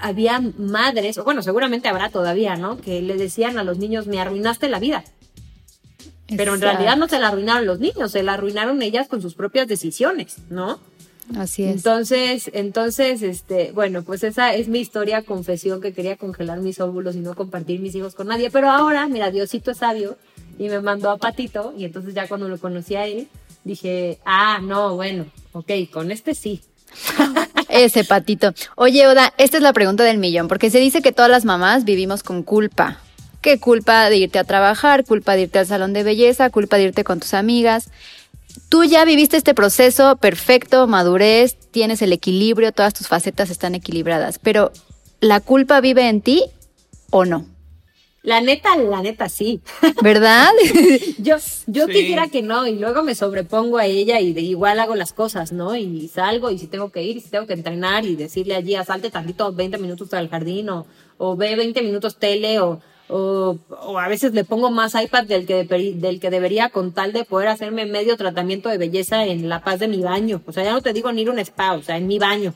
había 0.00 0.40
madres, 0.58 1.18
o 1.18 1.24
bueno, 1.24 1.42
seguramente 1.42 1.88
habrá 1.88 2.08
todavía, 2.10 2.56
¿no? 2.56 2.80
Que 2.80 3.00
le 3.00 3.16
decían 3.16 3.58
a 3.58 3.64
los 3.64 3.78
niños, 3.78 4.06
me 4.06 4.20
arruinaste 4.20 4.68
la 4.68 4.80
vida. 4.80 5.04
Pero 6.36 6.54
en 6.54 6.60
realidad 6.60 6.96
no 6.96 7.08
se 7.08 7.18
la 7.18 7.28
arruinaron 7.28 7.66
los 7.66 7.80
niños, 7.80 8.12
se 8.12 8.22
la 8.22 8.34
arruinaron 8.34 8.82
ellas 8.82 9.08
con 9.08 9.22
sus 9.22 9.34
propias 9.34 9.68
decisiones, 9.68 10.36
¿no? 10.50 10.80
Así 11.36 11.64
es. 11.64 11.76
Entonces, 11.76 12.50
entonces, 12.52 13.22
este, 13.22 13.72
bueno, 13.72 14.02
pues 14.02 14.22
esa 14.24 14.54
es 14.54 14.68
mi 14.68 14.80
historia, 14.80 15.22
confesión 15.22 15.80
que 15.80 15.92
quería 15.92 16.16
congelar 16.16 16.58
mis 16.58 16.80
óvulos 16.80 17.14
y 17.16 17.20
no 17.20 17.34
compartir 17.34 17.80
mis 17.80 17.94
hijos 17.94 18.14
con 18.14 18.28
nadie. 18.28 18.50
Pero 18.50 18.70
ahora, 18.70 19.06
mira, 19.08 19.30
Diosito 19.30 19.70
es 19.70 19.78
sabio 19.78 20.16
y 20.58 20.68
me 20.68 20.80
mandó 20.80 21.10
a 21.10 21.18
Patito 21.18 21.74
y 21.76 21.84
entonces 21.84 22.14
ya 22.14 22.28
cuando 22.28 22.48
lo 22.48 22.58
conocí 22.58 22.96
a 22.96 23.06
él, 23.06 23.28
dije, 23.64 24.18
ah, 24.24 24.58
no, 24.62 24.96
bueno, 24.96 25.26
ok, 25.52 25.70
con 25.90 26.10
este 26.10 26.34
sí. 26.34 26.60
Ese 27.68 28.04
patito. 28.04 28.52
Oye, 28.74 29.06
Oda, 29.06 29.32
esta 29.38 29.56
es 29.56 29.62
la 29.62 29.72
pregunta 29.72 30.04
del 30.04 30.18
millón, 30.18 30.48
porque 30.48 30.70
se 30.70 30.78
dice 30.78 31.00
que 31.00 31.12
todas 31.12 31.30
las 31.30 31.44
mamás 31.44 31.84
vivimos 31.84 32.22
con 32.22 32.42
culpa. 32.42 33.00
¿Qué 33.42 33.58
culpa 33.58 34.08
de 34.08 34.18
irte 34.18 34.38
a 34.38 34.44
trabajar? 34.44 35.04
¿Culpa 35.04 35.34
de 35.34 35.42
irte 35.42 35.58
al 35.58 35.66
salón 35.66 35.92
de 35.92 36.04
belleza? 36.04 36.48
¿Culpa 36.50 36.76
de 36.76 36.84
irte 36.84 37.02
con 37.02 37.18
tus 37.18 37.34
amigas? 37.34 37.90
Tú 38.68 38.84
ya 38.84 39.04
viviste 39.04 39.36
este 39.36 39.52
proceso 39.52 40.14
perfecto, 40.16 40.86
madurez, 40.86 41.56
tienes 41.72 42.02
el 42.02 42.12
equilibrio, 42.12 42.70
todas 42.70 42.94
tus 42.94 43.08
facetas 43.08 43.50
están 43.50 43.74
equilibradas, 43.74 44.38
pero 44.38 44.70
¿la 45.20 45.40
culpa 45.40 45.80
vive 45.80 46.08
en 46.08 46.20
ti 46.20 46.44
o 47.10 47.24
no? 47.24 47.46
La 48.22 48.40
neta, 48.40 48.76
la 48.76 49.02
neta, 49.02 49.28
sí. 49.28 49.60
¿Verdad? 50.02 50.48
yo 51.18 51.36
yo 51.66 51.88
quisiera 51.88 52.28
que 52.28 52.42
no, 52.42 52.68
y 52.68 52.78
luego 52.78 53.02
me 53.02 53.16
sobrepongo 53.16 53.78
a 53.78 53.86
ella 53.86 54.20
y 54.20 54.32
de 54.32 54.42
igual 54.42 54.78
hago 54.78 54.94
las 54.94 55.12
cosas, 55.12 55.50
¿no? 55.50 55.74
Y 55.74 56.06
salgo 56.06 56.50
y 56.52 56.58
si 56.58 56.68
tengo 56.68 56.92
que 56.92 57.02
ir, 57.02 57.16
y 57.16 57.20
si 57.20 57.30
tengo 57.30 57.48
que 57.48 57.54
entrenar 57.54 58.04
y 58.04 58.14
decirle 58.14 58.54
allí, 58.54 58.76
salte 58.86 59.10
tantito 59.10 59.52
20 59.52 59.78
minutos 59.78 60.14
al 60.14 60.28
jardín 60.28 60.68
o, 60.68 60.86
o 61.18 61.34
ve 61.34 61.56
20 61.56 61.82
minutos 61.82 62.16
tele 62.16 62.60
o, 62.60 62.80
o, 63.12 63.58
o, 63.68 63.98
a 63.98 64.08
veces 64.08 64.32
le 64.32 64.44
pongo 64.44 64.70
más 64.70 64.94
iPad 64.94 65.24
del 65.24 65.46
que, 65.46 65.64
del 65.64 66.18
que 66.18 66.30
debería 66.30 66.70
con 66.70 66.92
tal 66.92 67.12
de 67.12 67.24
poder 67.24 67.48
hacerme 67.48 67.84
medio 67.84 68.16
tratamiento 68.16 68.70
de 68.70 68.78
belleza 68.78 69.26
en 69.26 69.48
la 69.50 69.62
paz 69.62 69.80
de 69.80 69.88
mi 69.88 70.02
baño. 70.02 70.40
O 70.46 70.52
sea, 70.52 70.64
ya 70.64 70.72
no 70.72 70.80
te 70.80 70.94
digo 70.94 71.12
ni 71.12 71.22
ir 71.22 71.28
a 71.28 71.32
un 71.32 71.38
spa, 71.38 71.74
o 71.74 71.82
sea, 71.82 71.98
en 71.98 72.06
mi 72.06 72.18
baño. 72.18 72.54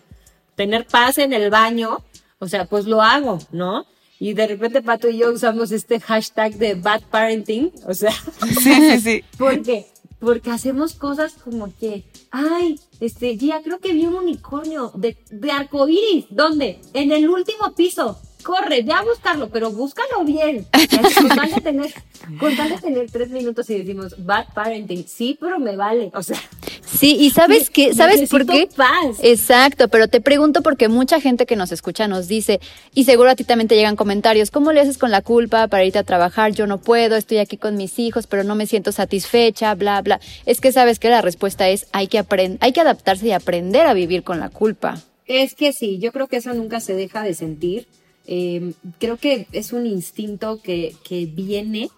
Tener 0.54 0.86
paz 0.86 1.18
en 1.18 1.34
el 1.34 1.50
baño, 1.50 2.02
o 2.38 2.48
sea, 2.48 2.64
pues 2.64 2.86
lo 2.86 3.02
hago, 3.02 3.38
¿no? 3.52 3.84
Y 4.18 4.32
de 4.32 4.46
repente 4.46 4.80
Pato 4.80 5.10
y 5.10 5.18
yo 5.18 5.30
usamos 5.30 5.72
este 5.72 6.00
hashtag 6.00 6.54
de 6.54 6.74
bad 6.74 7.02
parenting, 7.10 7.70
o 7.86 7.92
sea, 7.92 8.12
sí, 8.62 8.74
sí, 8.74 9.00
sí. 9.00 9.24
Porque, 9.38 9.86
porque 10.18 10.50
hacemos 10.50 10.94
cosas 10.94 11.34
como 11.34 11.70
que, 11.76 12.04
ay, 12.30 12.80
este, 13.00 13.36
ya 13.36 13.62
creo 13.62 13.78
que 13.78 13.92
vi 13.92 14.06
un 14.06 14.14
unicornio 14.14 14.90
de, 14.94 15.18
de 15.30 15.50
arcoíris. 15.50 16.24
¿Dónde? 16.30 16.80
En 16.94 17.12
el 17.12 17.28
último 17.28 17.74
piso. 17.76 18.18
Corre, 18.46 18.82
ve 18.82 18.92
a 18.92 19.02
buscarlo, 19.02 19.48
pero 19.48 19.72
búscalo 19.72 20.24
bien. 20.24 20.64
Con 21.16 21.28
tal 21.28 21.50
de 21.50 21.60
tener, 21.60 21.92
con 22.38 22.56
tal 22.56 22.68
de 22.68 22.78
tener 22.78 23.10
tres 23.10 23.30
minutos 23.30 23.68
y 23.70 23.78
decimos 23.78 24.14
bad 24.24 24.46
parenting, 24.54 25.04
sí, 25.04 25.36
pero 25.40 25.58
me 25.58 25.74
vale. 25.74 26.12
O 26.14 26.22
sea, 26.22 26.38
Sí, 26.86 27.16
y 27.18 27.30
sabes 27.30 27.70
qué, 27.70 27.92
¿sabes 27.92 28.30
por 28.30 28.46
qué? 28.46 28.68
Paz. 28.74 29.16
Exacto, 29.20 29.88
pero 29.88 30.06
te 30.06 30.20
pregunto 30.20 30.62
porque 30.62 30.86
mucha 30.86 31.20
gente 31.20 31.44
que 31.44 31.56
nos 31.56 31.72
escucha 31.72 32.06
nos 32.06 32.28
dice, 32.28 32.60
y 32.94 33.02
seguro 33.02 33.30
a 33.30 33.34
ti 33.34 33.42
también 33.42 33.66
te 33.66 33.74
llegan 33.74 33.96
comentarios, 33.96 34.52
¿cómo 34.52 34.70
le 34.70 34.80
haces 34.80 34.96
con 34.96 35.10
la 35.10 35.22
culpa 35.22 35.66
para 35.66 35.84
irte 35.84 35.98
a 35.98 36.04
trabajar? 36.04 36.52
Yo 36.52 36.68
no 36.68 36.78
puedo, 36.78 37.16
estoy 37.16 37.38
aquí 37.38 37.56
con 37.56 37.76
mis 37.76 37.98
hijos, 37.98 38.28
pero 38.28 38.44
no 38.44 38.54
me 38.54 38.66
siento 38.66 38.92
satisfecha, 38.92 39.74
bla, 39.74 40.00
bla. 40.02 40.20
Es 40.46 40.60
que 40.60 40.70
sabes 40.70 41.00
que 41.00 41.10
la 41.10 41.20
respuesta 41.20 41.68
es, 41.68 41.88
hay 41.90 42.06
que 42.06 42.18
aprender, 42.18 42.58
hay 42.60 42.72
que 42.72 42.80
adaptarse 42.80 43.26
y 43.26 43.32
aprender 43.32 43.86
a 43.86 43.92
vivir 43.92 44.22
con 44.22 44.38
la 44.38 44.50
culpa. 44.50 45.02
Es 45.26 45.56
que 45.56 45.72
sí, 45.72 45.98
yo 45.98 46.12
creo 46.12 46.28
que 46.28 46.36
eso 46.36 46.54
nunca 46.54 46.78
se 46.78 46.94
deja 46.94 47.24
de 47.24 47.34
sentir. 47.34 47.88
Eh, 48.26 48.72
creo 48.98 49.16
que 49.16 49.46
es 49.52 49.72
un 49.72 49.86
instinto 49.86 50.60
que, 50.62 50.94
que 51.04 51.26
viene 51.26 51.90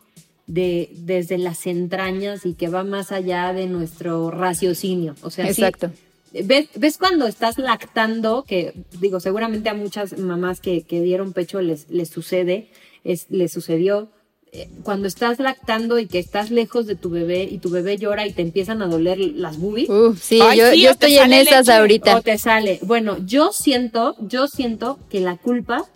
de, 0.47 0.91
desde 0.95 1.39
las 1.39 1.67
entrañas 1.67 2.45
y 2.47 2.55
que 2.55 2.69
va 2.69 2.85
más 2.85 3.13
allá 3.13 3.53
de 3.53 3.67
nuestro 3.67 4.31
raciocinio. 4.31 5.15
O 5.23 5.31
sea, 5.31 5.47
sí, 5.47 5.63
Exacto. 5.63 5.91
¿Ves, 6.33 6.69
¿Ves 6.75 6.99
cuando 6.99 7.27
estás 7.27 7.57
lactando? 7.59 8.45
Que 8.47 8.75
digo, 9.01 9.19
seguramente 9.21 9.71
a 9.71 9.75
muchas 9.75 10.19
mamás 10.19 10.61
que, 10.61 10.83
que 10.83 11.01
dieron 11.01 11.33
pecho 11.33 11.63
les, 11.63 11.89
les 11.89 12.11
sucede, 12.11 12.69
es, 13.05 13.27
les 13.31 13.51
sucedió. 13.51 14.11
eh, 14.53 14.69
Cuando 14.83 15.09
estás 15.09 15.39
lactando 15.39 15.99
y 15.99 16.07
que 16.07 16.19
estás 16.19 16.51
lejos 16.51 16.87
de 16.87 16.97
tu 16.97 17.09
bebé 17.09 17.45
y 17.51 17.57
tu 17.59 17.71
bebé 17.71 17.97
llora 17.97 18.27
y 18.27 18.33
te 18.35 18.43
empiezan 18.43 18.83
a 18.83 18.87
doler 18.89 19.19
las 19.19 19.57
boobies, 19.59 19.89
sí, 20.21 20.39
Ay, 20.43 20.59
yo, 20.59 20.71
sí, 20.73 20.83
yo 20.83 20.91
estoy 20.91 21.17
en 21.17 21.33
esas 21.33 21.67
leche, 21.67 21.79
ahorita. 21.79 22.17
o 22.19 22.23
te 22.23 22.37
sale. 22.37 22.79
Bueno, 22.83 23.17
yo 23.27 23.51
siento, 23.53 24.15
yo 24.21 24.49
siento 24.49 24.99
que 25.09 25.21
la 25.21 25.37
culpa 25.39 25.87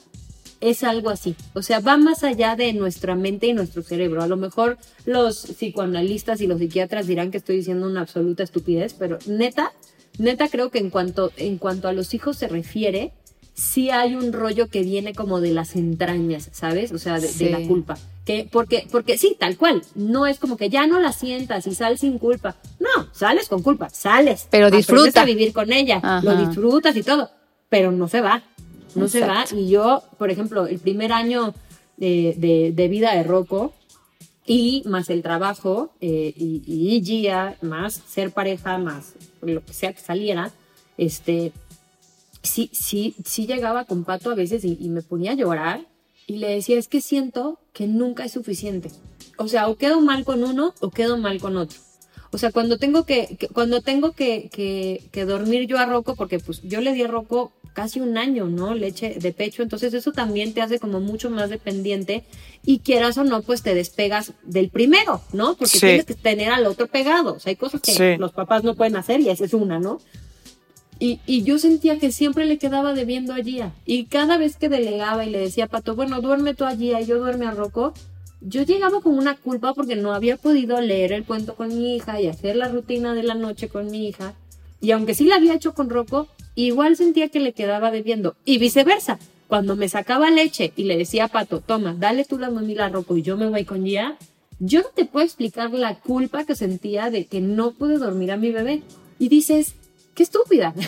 es 0.62 0.84
algo 0.84 1.10
así. 1.10 1.34
O 1.52 1.60
sea, 1.62 1.80
va 1.80 1.96
más 1.98 2.24
allá 2.24 2.56
de 2.56 2.72
nuestra 2.72 3.14
mente 3.14 3.48
y 3.48 3.52
nuestro 3.52 3.82
cerebro. 3.82 4.22
A 4.22 4.26
lo 4.28 4.36
mejor 4.36 4.78
los 5.04 5.44
psicoanalistas 5.58 6.40
y 6.40 6.46
los 6.46 6.58
psiquiatras 6.60 7.06
dirán 7.06 7.30
que 7.30 7.38
estoy 7.38 7.56
diciendo 7.56 7.86
una 7.86 8.00
absoluta 8.00 8.42
estupidez, 8.44 8.94
pero 8.98 9.18
neta, 9.26 9.72
neta 10.18 10.48
creo 10.48 10.70
que 10.70 10.78
en 10.78 10.90
cuanto, 10.90 11.32
en 11.36 11.58
cuanto 11.58 11.88
a 11.88 11.92
los 11.92 12.14
hijos 12.14 12.38
se 12.38 12.48
refiere, 12.48 13.12
sí 13.54 13.90
hay 13.90 14.14
un 14.14 14.32
rollo 14.32 14.68
que 14.68 14.82
viene 14.82 15.14
como 15.14 15.40
de 15.40 15.50
las 15.52 15.76
entrañas, 15.76 16.48
¿sabes? 16.52 16.92
O 16.92 16.98
sea, 16.98 17.18
de, 17.20 17.30
de 17.30 17.50
la 17.50 17.60
culpa. 17.66 17.98
Que, 18.24 18.48
porque, 18.50 18.86
porque 18.90 19.18
sí, 19.18 19.36
tal 19.38 19.56
cual. 19.56 19.82
No 19.96 20.28
es 20.28 20.38
como 20.38 20.56
que 20.56 20.70
ya 20.70 20.86
no 20.86 21.00
la 21.00 21.12
sientas 21.12 21.66
y 21.66 21.74
sales 21.74 22.00
sin 22.00 22.18
culpa. 22.18 22.56
No, 22.78 23.08
sales 23.12 23.48
con 23.48 23.62
culpa, 23.62 23.90
sales. 23.90 24.46
Pero 24.48 24.66
Aprendes 24.68 24.86
disfruta. 24.86 25.22
a 25.22 25.24
vivir 25.24 25.52
con 25.52 25.72
ella, 25.72 25.96
Ajá. 26.02 26.22
lo 26.22 26.36
disfrutas 26.46 26.94
y 26.96 27.02
todo, 27.02 27.30
pero 27.68 27.90
no 27.90 28.06
se 28.06 28.20
va. 28.20 28.44
No 28.95 29.09
se 29.09 29.20
va. 29.20 29.26
Exacto. 29.43 29.57
Y 29.57 29.68
yo, 29.68 30.03
por 30.18 30.30
ejemplo, 30.30 30.66
el 30.66 30.78
primer 30.78 31.12
año 31.12 31.55
de, 31.97 32.34
de- 32.38 32.72
de 32.72 32.88
vida 32.88 33.14
de 33.14 33.22
Rocco 33.22 33.72
y 34.47 34.82
más 34.86 35.09
el 35.11 35.22
trabajo 35.22 35.93
eh, 36.01 36.32
y, 36.36 36.62
y 36.66 37.03
Gia, 37.05 37.57
más 37.62 37.95
ser 38.07 38.32
pareja, 38.32 38.78
más 38.78 39.12
lo 39.40 39.64
que 39.64 39.72
sea 39.72 39.93
que 39.93 40.01
saliera, 40.01 40.51
este, 40.99 41.53
sí, 42.43 42.68
sí, 42.72 43.14
sí 43.24 43.47
llegaba 43.47 43.84
con 43.84 44.05
Pato 44.05 44.30
a 44.30 44.34
veces 44.34 44.64
y, 44.64 44.76
y 44.80 44.88
me 44.88 45.03
ponía 45.03 45.32
a 45.32 45.34
llorar 45.34 45.86
y 46.26 46.36
le 46.36 46.49
decía, 46.49 46.78
es 46.78 46.88
que 46.88 47.01
siento 47.01 47.59
que 47.72 47.86
nunca 47.86 48.24
es 48.24 48.32
suficiente. 48.32 48.90
O 49.38 49.49
sea, 49.49 49.68
o 49.68 49.76
quedo 49.76 50.01
mal 50.01 50.24
con 50.24 50.43
uno 50.45 50.74
o 50.80 50.90
quedo 50.90 51.16
mal 51.18 51.40
con 51.40 51.57
otro. 51.57 51.78
O 52.32 52.38
sea, 52.38 52.51
cuando 52.51 52.78
tengo 52.78 53.05
que, 53.05 53.36
que- 53.38 53.49
cuando 53.49 53.80
tengo 53.80 54.12
que, 54.12 54.49
que, 54.53 55.03
que 55.12 55.24
dormir 55.24 55.66
yo 55.66 55.78
a 55.78 55.86
Rocco, 55.86 56.14
porque 56.16 56.38
pues 56.38 56.62
yo 56.62 56.80
le 56.80 56.93
di 56.95 57.03
a 57.03 57.09
Rocco 57.09 57.53
casi 57.72 58.00
un 58.00 58.16
año, 58.18 58.46
¿no? 58.46 58.74
Leche 58.74 59.16
de 59.20 59.32
pecho, 59.32 59.62
entonces 59.62 59.94
eso 59.94 60.12
también 60.12 60.52
te 60.54 60.60
hace 60.60 60.78
como 60.78 61.00
mucho 61.00 61.30
más 61.30 61.50
dependiente 61.50 62.24
y 62.64 62.78
quieras 62.80 63.18
o 63.18 63.24
no, 63.24 63.42
pues 63.42 63.62
te 63.62 63.74
despegas 63.74 64.32
del 64.44 64.68
primero, 64.68 65.20
¿no? 65.32 65.54
Porque 65.56 65.78
Sí. 65.78 65.80
tienes 65.80 66.04
que 66.04 66.14
tener 66.14 66.50
al 66.50 66.66
otro 66.66 66.86
pegado. 66.86 67.34
O 67.34 67.40
sea, 67.40 67.50
hay 67.50 67.56
cosas 67.56 67.80
que 67.80 67.92
Sí. 67.92 68.16
los 68.18 68.32
papás 68.32 68.62
no 68.64 68.74
pueden 68.74 68.96
hacer 68.96 69.20
y 69.20 69.28
esa 69.30 69.44
es 69.44 69.54
una, 69.54 69.78
¿no? 69.78 69.98
Y, 70.98 71.20
y 71.26 71.42
yo 71.42 71.58
sentía 71.58 71.98
que 71.98 72.12
siempre 72.12 72.46
le 72.46 72.58
quedaba 72.58 72.92
debiendo 72.94 73.34
a 73.34 73.38
Gia. 73.42 73.72
Y 73.84 74.04
cada 74.04 74.36
vez 74.36 74.56
que 74.56 74.68
delegaba 74.68 75.24
y 75.24 75.30
le 75.30 75.38
decía 75.38 75.64
a 75.64 75.68
Pato, 75.68 75.96
bueno, 75.96 76.20
duerme 76.20 76.54
tú 76.54 76.64
a 76.64 76.76
Gia 76.76 77.00
y 77.00 77.06
yo 77.06 77.18
duerme 77.18 77.46
a 77.46 77.50
Rocco, 77.50 77.92
yo 78.40 78.62
llegaba 78.62 79.00
con 79.00 79.16
una 79.18 79.36
culpa 79.36 79.74
porque 79.74 79.96
no 79.96 80.14
había 80.14 80.36
podido 80.36 80.80
leer 80.80 81.12
el 81.12 81.24
cuento 81.24 81.54
con 81.56 81.68
mi 81.68 81.96
hija 81.96 82.20
y 82.20 82.28
hacer 82.28 82.54
la 82.56 82.68
rutina 82.68 83.14
de 83.14 83.22
la 83.24 83.34
noche 83.34 83.68
con 83.68 83.90
mi 83.90 84.06
hija. 84.08 84.34
Y 84.80 84.90
aunque 84.92 85.14
sí 85.14 85.24
la 85.24 85.36
había 85.36 85.54
hecho 85.54 85.74
con 85.74 85.90
Rocco, 85.90 86.28
igual 86.55 86.96
sentía 86.96 87.28
que 87.28 87.40
le 87.40 87.53
quedaba 87.53 87.90
debiendo. 87.90 88.36
Y 88.44 88.59
viceversa. 88.59 89.18
Cuando 89.48 89.76
me 89.76 89.88
sacaba 89.88 90.30
leche 90.30 90.72
y 90.76 90.84
le 90.84 90.96
decía 90.96 91.24
a 91.24 91.28
Pato, 91.28 91.61
toma, 91.61 91.94
dale 91.98 92.24
tú 92.24 92.38
la 92.38 92.48
mamila 92.48 92.86
a 92.86 92.88
Rocco 92.88 93.18
y 93.18 93.22
yo 93.22 93.36
me 93.36 93.48
voy 93.48 93.66
con 93.66 93.84
Gia, 93.84 94.16
yo 94.61 94.80
no 94.80 94.88
te 94.94 95.05
puedo 95.05 95.26
explicar 95.26 95.70
la 95.72 95.98
culpa 95.98 96.44
que 96.44 96.55
sentía 96.55 97.11
de 97.11 97.26
que 97.26 97.40
no 97.42 97.72
pude 97.72 97.98
dormir 97.98 98.32
a 98.32 98.38
mi 98.38 98.50
bebé. 98.50 98.82
Y 99.18 99.28
dices, 99.28 99.74
qué 100.14 100.22
estúpida. 100.22 100.74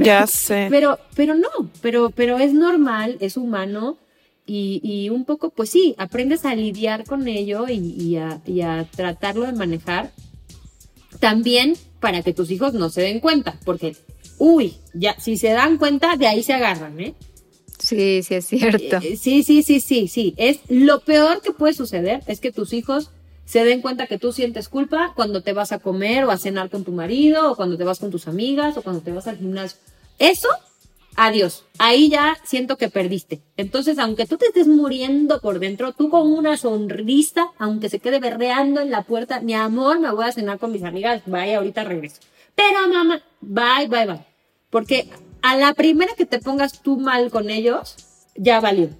Ya 0.00 0.26
sé. 0.26 0.68
Pero, 0.70 0.98
pero 1.14 1.34
no, 1.34 1.48
pero, 1.82 2.10
pero 2.10 2.38
es 2.38 2.54
normal, 2.54 3.18
es 3.20 3.36
humano 3.36 3.98
y, 4.46 4.80
y 4.82 5.10
un 5.10 5.24
poco, 5.24 5.50
pues 5.50 5.70
sí, 5.70 5.94
aprendes 5.98 6.44
a 6.44 6.54
lidiar 6.54 7.04
con 7.04 7.28
ello 7.28 7.68
y, 7.68 7.74
y 7.74 8.16
a, 8.16 8.40
y 8.46 8.62
a 8.62 8.88
tratarlo 8.90 9.44
de 9.44 9.52
manejar. 9.52 10.12
También 11.20 11.74
para 12.06 12.22
que 12.22 12.32
tus 12.32 12.52
hijos 12.52 12.72
no 12.72 12.88
se 12.88 13.00
den 13.00 13.18
cuenta, 13.18 13.58
porque, 13.64 13.96
uy, 14.38 14.76
ya, 14.94 15.18
si 15.18 15.36
se 15.36 15.48
dan 15.48 15.76
cuenta, 15.76 16.14
de 16.16 16.28
ahí 16.28 16.44
se 16.44 16.52
agarran, 16.52 17.00
¿eh? 17.00 17.14
Sí, 17.80 18.22
sí, 18.22 18.36
es 18.36 18.46
cierto. 18.46 18.98
Eh, 19.02 19.16
Sí, 19.16 19.42
sí, 19.42 19.64
sí, 19.64 19.80
sí, 19.80 20.06
sí. 20.06 20.32
Es 20.36 20.60
lo 20.68 21.00
peor 21.00 21.42
que 21.42 21.50
puede 21.50 21.74
suceder 21.74 22.22
es 22.28 22.38
que 22.38 22.52
tus 22.52 22.72
hijos 22.74 23.10
se 23.44 23.64
den 23.64 23.80
cuenta 23.80 24.06
que 24.06 24.18
tú 24.18 24.32
sientes 24.32 24.68
culpa 24.68 25.14
cuando 25.16 25.40
te 25.40 25.52
vas 25.52 25.72
a 25.72 25.80
comer 25.80 26.22
o 26.22 26.30
a 26.30 26.38
cenar 26.38 26.70
con 26.70 26.84
tu 26.84 26.92
marido 26.92 27.50
o 27.50 27.56
cuando 27.56 27.76
te 27.76 27.82
vas 27.82 27.98
con 27.98 28.12
tus 28.12 28.28
amigas 28.28 28.76
o 28.76 28.82
cuando 28.82 29.02
te 29.02 29.10
vas 29.10 29.26
al 29.26 29.38
gimnasio. 29.38 29.80
Eso, 30.20 30.46
adiós. 31.16 31.64
Ahí 31.78 32.08
ya 32.08 32.36
siento 32.44 32.76
que 32.76 32.88
perdiste. 32.88 33.40
Entonces, 33.56 33.98
aunque 33.98 34.26
tú 34.26 34.36
te 34.36 34.46
estés 34.46 34.66
muriendo 34.66 35.40
por 35.40 35.58
dentro, 35.58 35.92
tú 35.92 36.08
con 36.10 36.30
una 36.32 36.56
sonrisa, 36.56 37.48
aunque 37.58 37.88
se 37.88 37.98
quede 37.98 38.18
berreando 38.20 38.80
en 38.80 38.90
la 38.90 39.02
puerta, 39.02 39.40
mi 39.40 39.54
amor, 39.54 39.98
me 40.00 40.10
voy 40.12 40.24
a 40.26 40.32
cenar 40.32 40.58
con 40.58 40.72
mis 40.72 40.82
amigas, 40.84 41.22
vaya, 41.26 41.58
ahorita 41.58 41.84
regreso. 41.84 42.20
Pero 42.54 42.88
mamá, 42.88 43.20
bye, 43.40 43.88
bye, 43.88 44.06
bye. 44.06 44.20
Porque 44.70 45.08
a 45.42 45.56
la 45.56 45.74
primera 45.74 46.12
que 46.16 46.26
te 46.26 46.38
pongas 46.38 46.80
tú 46.82 46.98
mal 46.98 47.30
con 47.30 47.50
ellos, 47.50 47.96
ya 48.34 48.60
valió. 48.60 48.90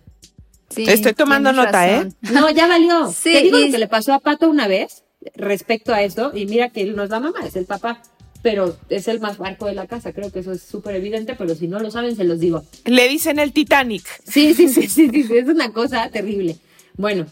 Sí, 0.69 0.85
Estoy 0.89 1.13
tomando 1.13 1.53
nota, 1.53 1.89
¿eh? 1.89 2.09
No, 2.33 2.51
ya 2.51 2.67
valió. 2.67 3.07
Sí, 3.13 3.33
Te 3.33 3.43
digo 3.43 3.59
y- 3.59 3.67
lo 3.67 3.73
que 3.73 3.79
le 3.79 3.89
pasó 3.89 4.13
a 4.13 4.19
Pato 4.19 4.49
una 4.49 4.67
vez 4.67 5.05
respecto 5.35 5.93
a 5.95 6.03
eso, 6.03 6.33
y 6.35 6.47
mira 6.47 6.69
que 6.71 6.83
él 6.83 6.95
no 6.97 7.03
es 7.05 7.11
la 7.11 7.21
mamá, 7.21 7.41
es 7.45 7.57
el 7.57 7.67
papá, 7.67 8.01
pero 8.47 8.77
es 8.91 9.09
el 9.09 9.19
más 9.19 9.39
barco 9.39 9.67
de 9.67 9.75
la 9.75 9.89
casa, 9.89 10.13
creo 10.13 10.31
que 10.31 10.39
eso 10.39 10.53
es 10.53 10.63
súper 10.63 10.95
evidente, 10.95 11.35
pero 11.35 11.57
si 11.57 11.67
no 11.67 11.81
lo 11.81 11.91
saben, 11.91 12.15
se 12.15 12.23
los 12.23 12.39
digo. 12.39 12.63
Le 12.85 13.09
dicen 13.09 13.41
el 13.41 13.53
Titanic. 13.53 14.05
Sí, 14.25 14.55
sí, 14.55 14.69
sí, 14.69 14.87
sí, 14.87 15.11
sí, 15.13 15.25
sí, 15.25 15.37
es 15.37 15.49
una 15.49 15.73
cosa 15.73 16.09
terrible. 16.11 16.57
Bueno, 16.97 17.27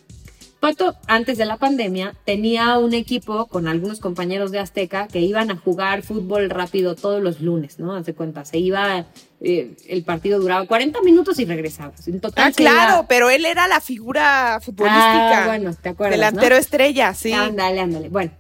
Pato, 0.58 0.96
antes 1.06 1.38
de 1.38 1.44
la 1.44 1.56
pandemia, 1.56 2.16
tenía 2.24 2.78
un 2.78 2.94
equipo 2.94 3.46
con 3.46 3.68
algunos 3.68 4.00
compañeros 4.00 4.50
de 4.50 4.58
Azteca 4.58 5.06
que 5.06 5.20
iban 5.20 5.52
a 5.52 5.56
jugar 5.56 6.02
fútbol 6.02 6.50
rápido 6.50 6.96
todos 6.96 7.22
los 7.22 7.40
lunes, 7.40 7.78
¿no? 7.78 7.94
Haz 7.94 8.06
de 8.06 8.14
cuenta, 8.14 8.44
se 8.44 8.58
iba, 8.58 9.06
eh, 9.40 9.76
el 9.86 10.02
partido 10.02 10.40
duraba 10.40 10.66
40 10.66 11.00
minutos 11.02 11.38
y 11.38 11.44
regresabas. 11.44 12.08
En 12.08 12.18
total 12.18 12.42
Ah, 12.44 12.48
iba- 12.48 12.56
claro, 12.56 13.06
pero 13.08 13.30
él 13.30 13.44
era 13.44 13.68
la 13.68 13.80
figura 13.80 14.58
futbolística. 14.60 15.44
Ah, 15.44 15.46
bueno, 15.46 15.72
te 15.80 15.90
acuerdas, 15.90 16.18
Delantero 16.18 16.56
¿no? 16.56 16.60
estrella, 16.60 17.14
sí. 17.14 17.30
Ándale, 17.32 17.78
ándale. 17.80 18.08
Bueno, 18.08 18.32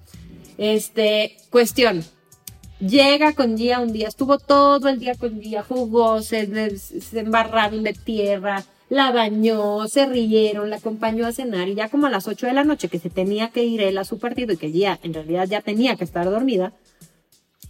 este, 0.58 1.36
cuestión. 1.50 2.04
Llega 2.80 3.34
con 3.34 3.56
Gia 3.56 3.80
un 3.80 3.92
día, 3.92 4.08
estuvo 4.08 4.38
todo 4.38 4.88
el 4.88 4.98
día 4.98 5.14
con 5.14 5.40
Gia, 5.40 5.62
jugó, 5.62 6.20
se, 6.22 6.76
se 6.78 7.20
embarraron 7.20 7.82
de 7.82 7.92
tierra, 7.92 8.64
la 8.88 9.12
bañó, 9.12 9.86
se 9.88 10.06
rieron, 10.06 10.70
la 10.70 10.76
acompañó 10.76 11.26
a 11.26 11.32
cenar 11.32 11.68
y 11.68 11.74
ya 11.74 11.88
como 11.88 12.06
a 12.06 12.10
las 12.10 12.28
8 12.28 12.46
de 12.46 12.52
la 12.52 12.64
noche 12.64 12.88
que 12.88 12.98
se 12.98 13.10
tenía 13.10 13.50
que 13.50 13.64
ir 13.64 13.80
él 13.80 13.96
a 13.98 14.04
su 14.04 14.18
partido 14.18 14.52
y 14.52 14.56
que 14.56 14.70
Gia 14.70 14.98
en 15.02 15.14
realidad 15.14 15.48
ya 15.48 15.62
tenía 15.62 15.96
que 15.96 16.04
estar 16.04 16.28
dormida, 16.28 16.72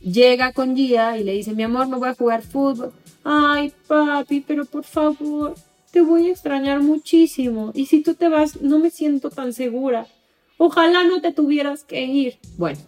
llega 0.00 0.52
con 0.52 0.76
Gia 0.76 1.18
y 1.18 1.24
le 1.24 1.32
dice, 1.32 1.52
mi 1.52 1.62
amor, 1.62 1.88
me 1.88 1.96
voy 1.96 2.08
a 2.08 2.14
jugar 2.14 2.42
fútbol. 2.42 2.92
Ay, 3.24 3.72
papi, 3.86 4.40
pero 4.40 4.64
por 4.64 4.84
favor, 4.84 5.54
te 5.90 6.02
voy 6.02 6.28
a 6.28 6.32
extrañar 6.32 6.80
muchísimo. 6.80 7.72
Y 7.74 7.86
si 7.86 8.02
tú 8.02 8.14
te 8.14 8.28
vas, 8.28 8.60
no 8.60 8.78
me 8.78 8.90
siento 8.90 9.30
tan 9.30 9.52
segura. 9.52 10.06
Ojalá 10.58 11.04
no 11.04 11.20
te 11.20 11.32
tuvieras 11.32 11.84
que 11.84 12.04
ir. 12.04 12.38
Bueno, 12.58 12.78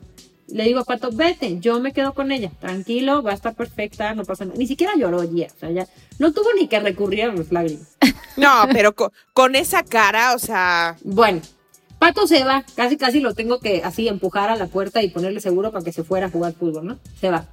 le 0.48 0.64
digo 0.64 0.80
a 0.80 0.84
Pato, 0.84 1.10
vete, 1.12 1.58
yo 1.60 1.80
me 1.80 1.92
quedo 1.92 2.14
con 2.14 2.30
ella. 2.32 2.50
Tranquilo, 2.60 3.22
va 3.22 3.32
a 3.32 3.34
estar 3.34 3.54
perfecta, 3.54 4.14
no 4.14 4.24
pasa 4.24 4.44
nada. 4.44 4.56
Ni 4.58 4.66
siquiera 4.66 4.92
lloró 4.96 5.22
Gia, 5.22 5.48
o 5.54 5.58
sea, 5.58 5.70
ya 5.70 5.86
no 6.18 6.32
tuvo 6.32 6.48
ni 6.58 6.68
que 6.68 6.78
recurrir 6.80 7.24
a 7.24 7.34
las 7.34 7.50
lágrimas. 7.52 7.96
No, 8.36 8.50
pero 8.70 8.94
co- 8.94 9.12
con, 9.32 9.54
esa 9.54 9.82
cara, 9.82 10.34
o 10.34 10.38
sea, 10.38 10.96
Bueno, 11.02 11.40
Pato 11.98 12.26
se 12.26 12.44
va, 12.44 12.64
casi 12.74 12.98
casi 12.98 13.20
lo 13.20 13.32
tengo 13.32 13.60
que 13.60 13.80
así 13.82 14.08
empujar 14.08 14.50
a 14.50 14.56
la 14.56 14.66
puerta 14.66 15.02
y 15.02 15.08
ponerle 15.08 15.40
seguro 15.40 15.72
para 15.72 15.82
que 15.82 15.90
se 15.92 16.04
fuera 16.04 16.26
a 16.26 16.30
jugar 16.30 16.52
fútbol, 16.52 16.84
¿no? 16.86 16.98
Se 17.18 17.30
va. 17.30 17.48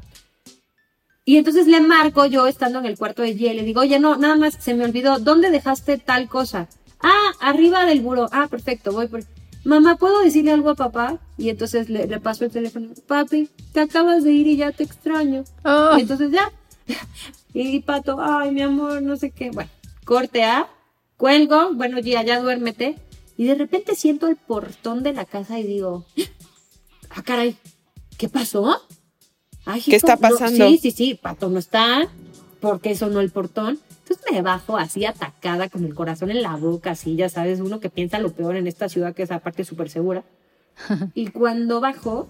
Y 1.24 1.38
entonces 1.38 1.68
le 1.68 1.80
marco 1.80 2.26
yo 2.26 2.48
estando 2.48 2.80
en 2.80 2.86
el 2.86 2.98
cuarto 2.98 3.22
de 3.22 3.34
Gia 3.34 3.54
y 3.54 3.56
le 3.56 3.64
digo, 3.64 3.80
oye, 3.80 3.98
no, 3.98 4.18
nada 4.18 4.36
más 4.36 4.56
se 4.60 4.74
me 4.74 4.84
olvidó, 4.84 5.20
¿dónde 5.20 5.52
dejaste 5.52 5.98
tal 5.98 6.28
cosa? 6.28 6.68
Ah, 7.02 7.32
arriba 7.40 7.86
del 7.86 8.02
buró. 8.02 8.28
Ah, 8.34 8.48
perfecto, 8.50 8.92
voy 8.92 9.08
por... 9.08 9.24
Mamá, 9.64 9.96
¿puedo 9.96 10.20
decirle 10.22 10.52
algo 10.52 10.72
a 10.72 10.76
papá? 10.76 11.20
Y 11.44 11.50
entonces 11.50 11.90
le, 11.90 12.08
le 12.08 12.22
paso 12.22 12.46
el 12.46 12.52
teléfono, 12.52 12.94
papi, 13.06 13.50
te 13.74 13.82
acabas 13.82 14.24
de 14.24 14.32
ir 14.32 14.48
y 14.48 14.56
ya 14.56 14.72
te 14.72 14.86
extraño. 14.86 15.44
Oh. 15.66 15.98
Y 15.98 16.02
entonces 16.02 16.32
ya. 16.32 16.50
Y 17.54 17.82
Pato, 17.82 18.18
ay, 18.20 18.52
mi 18.52 18.62
amor, 18.62 19.02
no 19.04 19.18
sé 19.18 19.30
qué. 19.30 19.52
Bueno, 19.52 19.70
corte 20.06 20.44
A, 20.44 20.70
cuelgo, 21.18 21.74
bueno, 21.74 22.00
ya, 22.00 22.24
ya 22.24 22.40
duérmete. 22.40 22.98
Y 23.36 23.46
de 23.46 23.56
repente 23.56 23.94
siento 23.94 24.28
el 24.28 24.38
portón 24.38 25.04
de 25.04 25.12
la 25.12 25.26
casa 25.26 25.60
y 25.60 25.64
digo, 25.64 26.06
ah, 27.10 27.22
caray, 27.22 27.58
¿qué 28.18 28.30
pasó? 28.30 28.82
Ay, 29.66 29.82
¿Qué 29.82 29.98
está 29.98 30.16
no, 30.16 30.22
pasando? 30.22 30.68
sí, 30.70 30.78
sí, 30.78 30.92
sí, 30.92 31.14
Pato 31.14 31.50
no 31.50 31.60
está, 31.60 32.10
porque 32.62 32.96
sonó 32.96 33.20
el 33.20 33.32
portón. 33.32 33.80
Entonces 34.00 34.26
me 34.32 34.42
bajo 34.42 34.78
así 34.78 35.06
atacada 35.06 35.70
con 35.70 35.84
el 35.84 35.94
corazón 35.94 36.32
en 36.32 36.42
la 36.42 36.56
boca, 36.56 36.92
así, 36.92 37.18
ya 37.18 37.28
sabes, 37.28 37.60
uno 37.60 37.82
que 37.82 37.90
piensa 37.90 38.18
lo 38.18 38.32
peor 38.32 38.56
en 38.56 38.66
esta 38.66 38.88
ciudad 38.88 39.14
que 39.14 39.24
es 39.24 39.32
aparte 39.32 39.66
súper 39.66 39.90
segura. 39.90 40.24
y 41.14 41.28
cuando 41.28 41.80
bajo, 41.80 42.28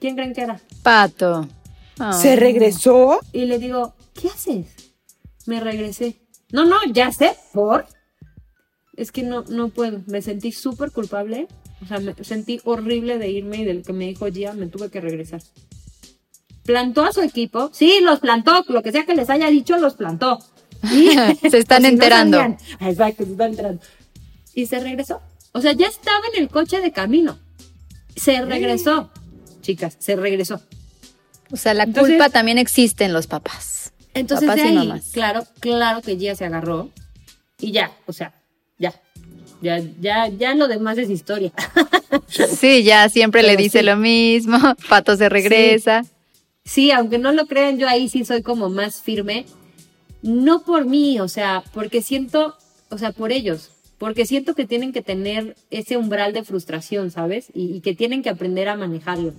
¿quién 0.00 0.14
creen 0.16 0.34
que 0.34 0.42
era? 0.42 0.60
Pato. 0.82 1.48
¿Se 2.20 2.30
Ay. 2.30 2.36
regresó? 2.36 3.20
Y 3.32 3.46
le 3.46 3.58
digo, 3.58 3.94
¿qué 4.14 4.28
haces? 4.28 4.66
Me 5.46 5.60
regresé. 5.60 6.16
No, 6.52 6.64
no, 6.64 6.76
ya 6.92 7.10
sé, 7.12 7.34
por. 7.52 7.86
Es 8.96 9.12
que 9.12 9.22
no, 9.22 9.42
no 9.48 9.68
puedo. 9.68 10.02
Me 10.06 10.22
sentí 10.22 10.52
súper 10.52 10.90
culpable. 10.90 11.48
O 11.82 11.86
sea, 11.86 11.98
me 11.98 12.14
sentí 12.24 12.60
horrible 12.64 13.18
de 13.18 13.30
irme 13.30 13.58
y 13.58 13.64
de 13.64 13.74
lo 13.74 13.82
que 13.82 13.92
me 13.92 14.06
dijo 14.06 14.26
Gia, 14.26 14.52
me 14.54 14.66
tuve 14.66 14.90
que 14.90 15.00
regresar. 15.00 15.42
Plantó 16.64 17.04
a 17.04 17.12
su 17.12 17.20
equipo. 17.22 17.70
Sí, 17.72 18.00
los 18.02 18.20
plantó. 18.20 18.64
Lo 18.68 18.82
que 18.82 18.92
sea 18.92 19.04
que 19.06 19.14
les 19.14 19.30
haya 19.30 19.48
dicho, 19.48 19.76
los 19.78 19.94
plantó. 19.94 20.38
Y- 20.92 21.10
Se 21.50 21.58
están 21.58 21.78
si 21.82 21.88
no 21.88 21.94
enterando. 21.94 22.38
sabían. 22.38 22.58
Exacto, 22.80 23.24
se 23.24 23.30
están 23.32 23.50
enterando. 23.50 23.82
Y 24.54 24.66
se 24.66 24.80
regresó. 24.80 25.20
O 25.52 25.60
sea, 25.60 25.72
ya 25.72 25.86
estaba 25.86 26.20
en 26.34 26.42
el 26.42 26.48
coche 26.48 26.80
de 26.80 26.92
camino. 26.92 27.38
Se 28.16 28.40
regresó. 28.44 29.10
Chicas, 29.60 29.96
se 29.98 30.16
regresó. 30.16 30.60
O 31.50 31.56
sea, 31.56 31.74
la 31.74 31.84
Entonces- 31.84 32.14
culpa 32.16 32.30
también 32.30 32.58
existe 32.58 33.04
en 33.04 33.12
los 33.12 33.26
papás. 33.26 33.92
Entonces 34.14 34.48
Papás 34.48 34.62
de 34.64 34.68
y 34.68 34.76
ahí, 34.78 34.88
mamás. 34.88 35.10
claro, 35.12 35.44
claro 35.60 36.00
que 36.00 36.16
Gia 36.16 36.34
se 36.34 36.46
agarró 36.46 36.88
y 37.58 37.72
ya, 37.72 37.92
o 38.06 38.14
sea, 38.14 38.32
ya, 38.78 38.94
ya, 39.60 39.78
ya, 40.00 40.28
ya 40.28 40.54
lo 40.54 40.68
demás 40.68 40.98
es 40.98 41.10
historia. 41.10 41.52
Sí, 42.28 42.82
ya 42.84 43.08
siempre 43.08 43.42
le 43.42 43.56
dice 43.56 43.80
sí. 43.80 43.84
lo 43.84 43.96
mismo. 43.96 44.58
Pato 44.88 45.16
se 45.16 45.28
regresa. 45.28 46.02
Sí, 46.64 46.90
aunque 46.90 47.18
no 47.18 47.32
lo 47.32 47.46
crean, 47.46 47.78
yo 47.78 47.88
ahí 47.88 48.08
sí 48.08 48.24
soy 48.24 48.42
como 48.42 48.70
más 48.70 49.02
firme, 49.02 49.44
no 50.22 50.62
por 50.62 50.86
mí, 50.86 51.20
o 51.20 51.28
sea, 51.28 51.62
porque 51.74 52.00
siento, 52.02 52.56
o 52.90 52.96
sea, 52.98 53.12
por 53.12 53.32
ellos, 53.32 53.70
porque 53.98 54.26
siento 54.26 54.54
que 54.54 54.66
tienen 54.66 54.92
que 54.92 55.02
tener 55.02 55.56
ese 55.70 55.96
umbral 55.96 56.32
de 56.32 56.44
frustración, 56.44 57.10
¿sabes? 57.10 57.48
Y, 57.54 57.80
que 57.80 57.94
tienen 57.94 58.22
que 58.22 58.30
aprender 58.30 58.68
a 58.68 58.76
manejarlo. 58.76 59.32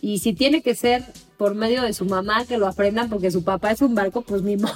Y 0.00 0.20
si 0.20 0.32
tiene 0.32 0.62
que 0.62 0.74
ser 0.74 1.04
por 1.36 1.54
medio 1.54 1.82
de 1.82 1.92
su 1.92 2.04
mamá 2.04 2.44
que 2.46 2.56
lo 2.58 2.66
aprendan 2.66 3.08
porque 3.08 3.30
su 3.30 3.44
papá 3.44 3.72
es 3.72 3.82
un 3.82 3.94
barco, 3.94 4.22
pues 4.22 4.42
ni 4.42 4.56
modo. 4.56 4.72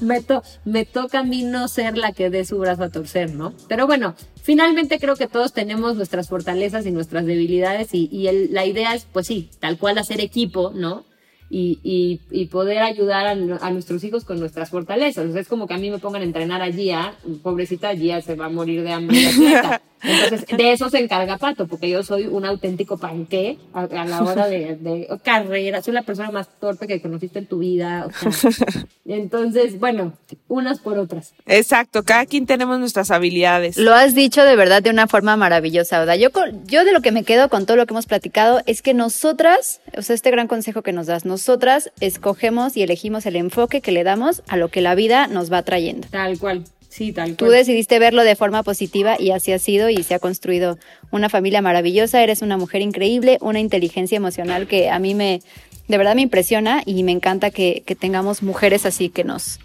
me, 0.00 0.22
to- 0.22 0.42
me 0.64 0.84
toca 0.84 1.20
a 1.20 1.24
mí 1.24 1.42
no 1.42 1.68
ser 1.68 1.98
la 1.98 2.12
que 2.12 2.30
dé 2.30 2.44
su 2.44 2.58
brazo 2.58 2.84
a 2.84 2.90
torcer, 2.90 3.34
¿no? 3.34 3.52
Pero 3.68 3.86
bueno, 3.86 4.14
finalmente 4.42 4.98
creo 4.98 5.16
que 5.16 5.26
todos 5.26 5.52
tenemos 5.52 5.96
nuestras 5.96 6.28
fortalezas 6.28 6.86
y 6.86 6.92
nuestras 6.92 7.26
debilidades 7.26 7.90
y, 7.92 8.08
la 8.50 8.66
idea 8.66 8.94
es, 8.94 9.06
pues 9.12 9.26
sí, 9.26 9.50
tal 9.60 9.78
cual 9.78 9.98
hacer 9.98 10.20
equipo, 10.20 10.72
¿no? 10.74 11.04
Y, 11.50 11.78
y, 11.82 12.20
y 12.30 12.46
poder 12.46 12.78
ayudar 12.78 13.26
a, 13.26 13.34
nu- 13.34 13.56
a 13.60 13.70
nuestros 13.70 14.04
hijos 14.04 14.24
con 14.24 14.38
nuestras 14.38 14.68
fortalezas. 14.68 15.26
O 15.28 15.32
sea, 15.32 15.40
es 15.40 15.48
como 15.48 15.66
que 15.66 15.74
a 15.74 15.78
mí 15.78 15.90
me 15.90 15.98
pongan 15.98 16.20
a 16.20 16.24
entrenar 16.26 16.60
a 16.60 16.70
Gia, 16.70 17.14
pobrecita 17.42 17.94
Gia 17.94 18.20
se 18.20 18.34
va 18.34 18.46
a 18.46 18.50
morir 18.50 18.82
de 18.82 18.92
hambre. 18.92 19.18
Entonces, 20.02 20.46
de 20.56 20.72
eso 20.72 20.90
se 20.90 20.98
encarga 20.98 21.38
Pato, 21.38 21.66
porque 21.66 21.88
yo 21.88 22.02
soy 22.02 22.26
un 22.26 22.44
auténtico 22.44 22.98
panqué 22.98 23.58
a, 23.72 23.82
a 23.82 24.04
la 24.04 24.22
hora 24.22 24.46
de, 24.48 24.76
de 24.76 25.08
carrera. 25.22 25.82
Soy 25.82 25.94
la 25.94 26.02
persona 26.02 26.30
más 26.30 26.48
torpe 26.60 26.86
que 26.86 27.00
conociste 27.02 27.38
en 27.40 27.46
tu 27.46 27.58
vida. 27.58 28.06
o 28.06 28.30
sea. 28.32 28.50
entonces, 29.06 29.78
bueno, 29.78 30.12
unas 30.48 30.78
por 30.80 30.98
otras. 30.98 31.32
Exacto, 31.46 32.04
cada 32.04 32.26
quien 32.26 32.46
tenemos 32.46 32.78
nuestras 32.78 33.10
habilidades. 33.10 33.76
Lo 33.76 33.94
has 33.94 34.14
dicho 34.14 34.44
de 34.44 34.56
verdad 34.56 34.82
de 34.82 34.90
una 34.90 35.06
forma 35.06 35.36
maravillosa, 35.36 36.02
Oda. 36.02 36.16
Yo, 36.16 36.30
con- 36.32 36.66
yo 36.66 36.84
de 36.84 36.92
lo 36.92 37.00
que 37.00 37.12
me 37.12 37.24
quedo 37.24 37.48
con 37.48 37.66
todo 37.66 37.76
lo 37.76 37.86
que 37.86 37.94
hemos 37.94 38.06
platicado 38.06 38.62
es 38.66 38.82
que 38.82 38.94
nosotras, 38.94 39.80
o 39.96 40.02
sea, 40.02 40.14
este 40.14 40.30
gran 40.30 40.46
consejo 40.48 40.82
que 40.82 40.92
nos 40.92 41.06
das, 41.06 41.24
nosotras 41.24 41.90
escogemos 42.00 42.76
y 42.76 42.82
elegimos 42.82 43.26
el 43.26 43.36
enfoque 43.36 43.80
que 43.80 43.92
le 43.92 44.04
damos 44.04 44.42
a 44.48 44.56
lo 44.56 44.68
que 44.68 44.80
la 44.80 44.94
vida 44.94 45.26
nos 45.26 45.52
va 45.52 45.62
trayendo. 45.62 46.06
Tal 46.10 46.38
cual. 46.38 46.64
Sí, 46.98 47.12
tal 47.12 47.36
Tú 47.36 47.46
decidiste 47.46 48.00
verlo 48.00 48.24
de 48.24 48.34
forma 48.34 48.64
positiva 48.64 49.14
y 49.20 49.30
así 49.30 49.52
ha 49.52 49.60
sido 49.60 49.88
y 49.88 50.02
se 50.02 50.14
ha 50.14 50.18
construido 50.18 50.78
una 51.12 51.28
familia 51.28 51.62
maravillosa. 51.62 52.24
Eres 52.24 52.42
una 52.42 52.56
mujer 52.56 52.82
increíble, 52.82 53.38
una 53.40 53.60
inteligencia 53.60 54.16
emocional 54.16 54.66
que 54.66 54.90
a 54.90 54.98
mí 54.98 55.14
me, 55.14 55.40
de 55.86 55.96
verdad 55.96 56.16
me 56.16 56.22
impresiona 56.22 56.82
y 56.84 57.04
me 57.04 57.12
encanta 57.12 57.52
que, 57.52 57.84
que 57.86 57.94
tengamos 57.94 58.42
mujeres 58.42 58.84
así 58.84 59.10
que 59.10 59.22
nos, 59.22 59.60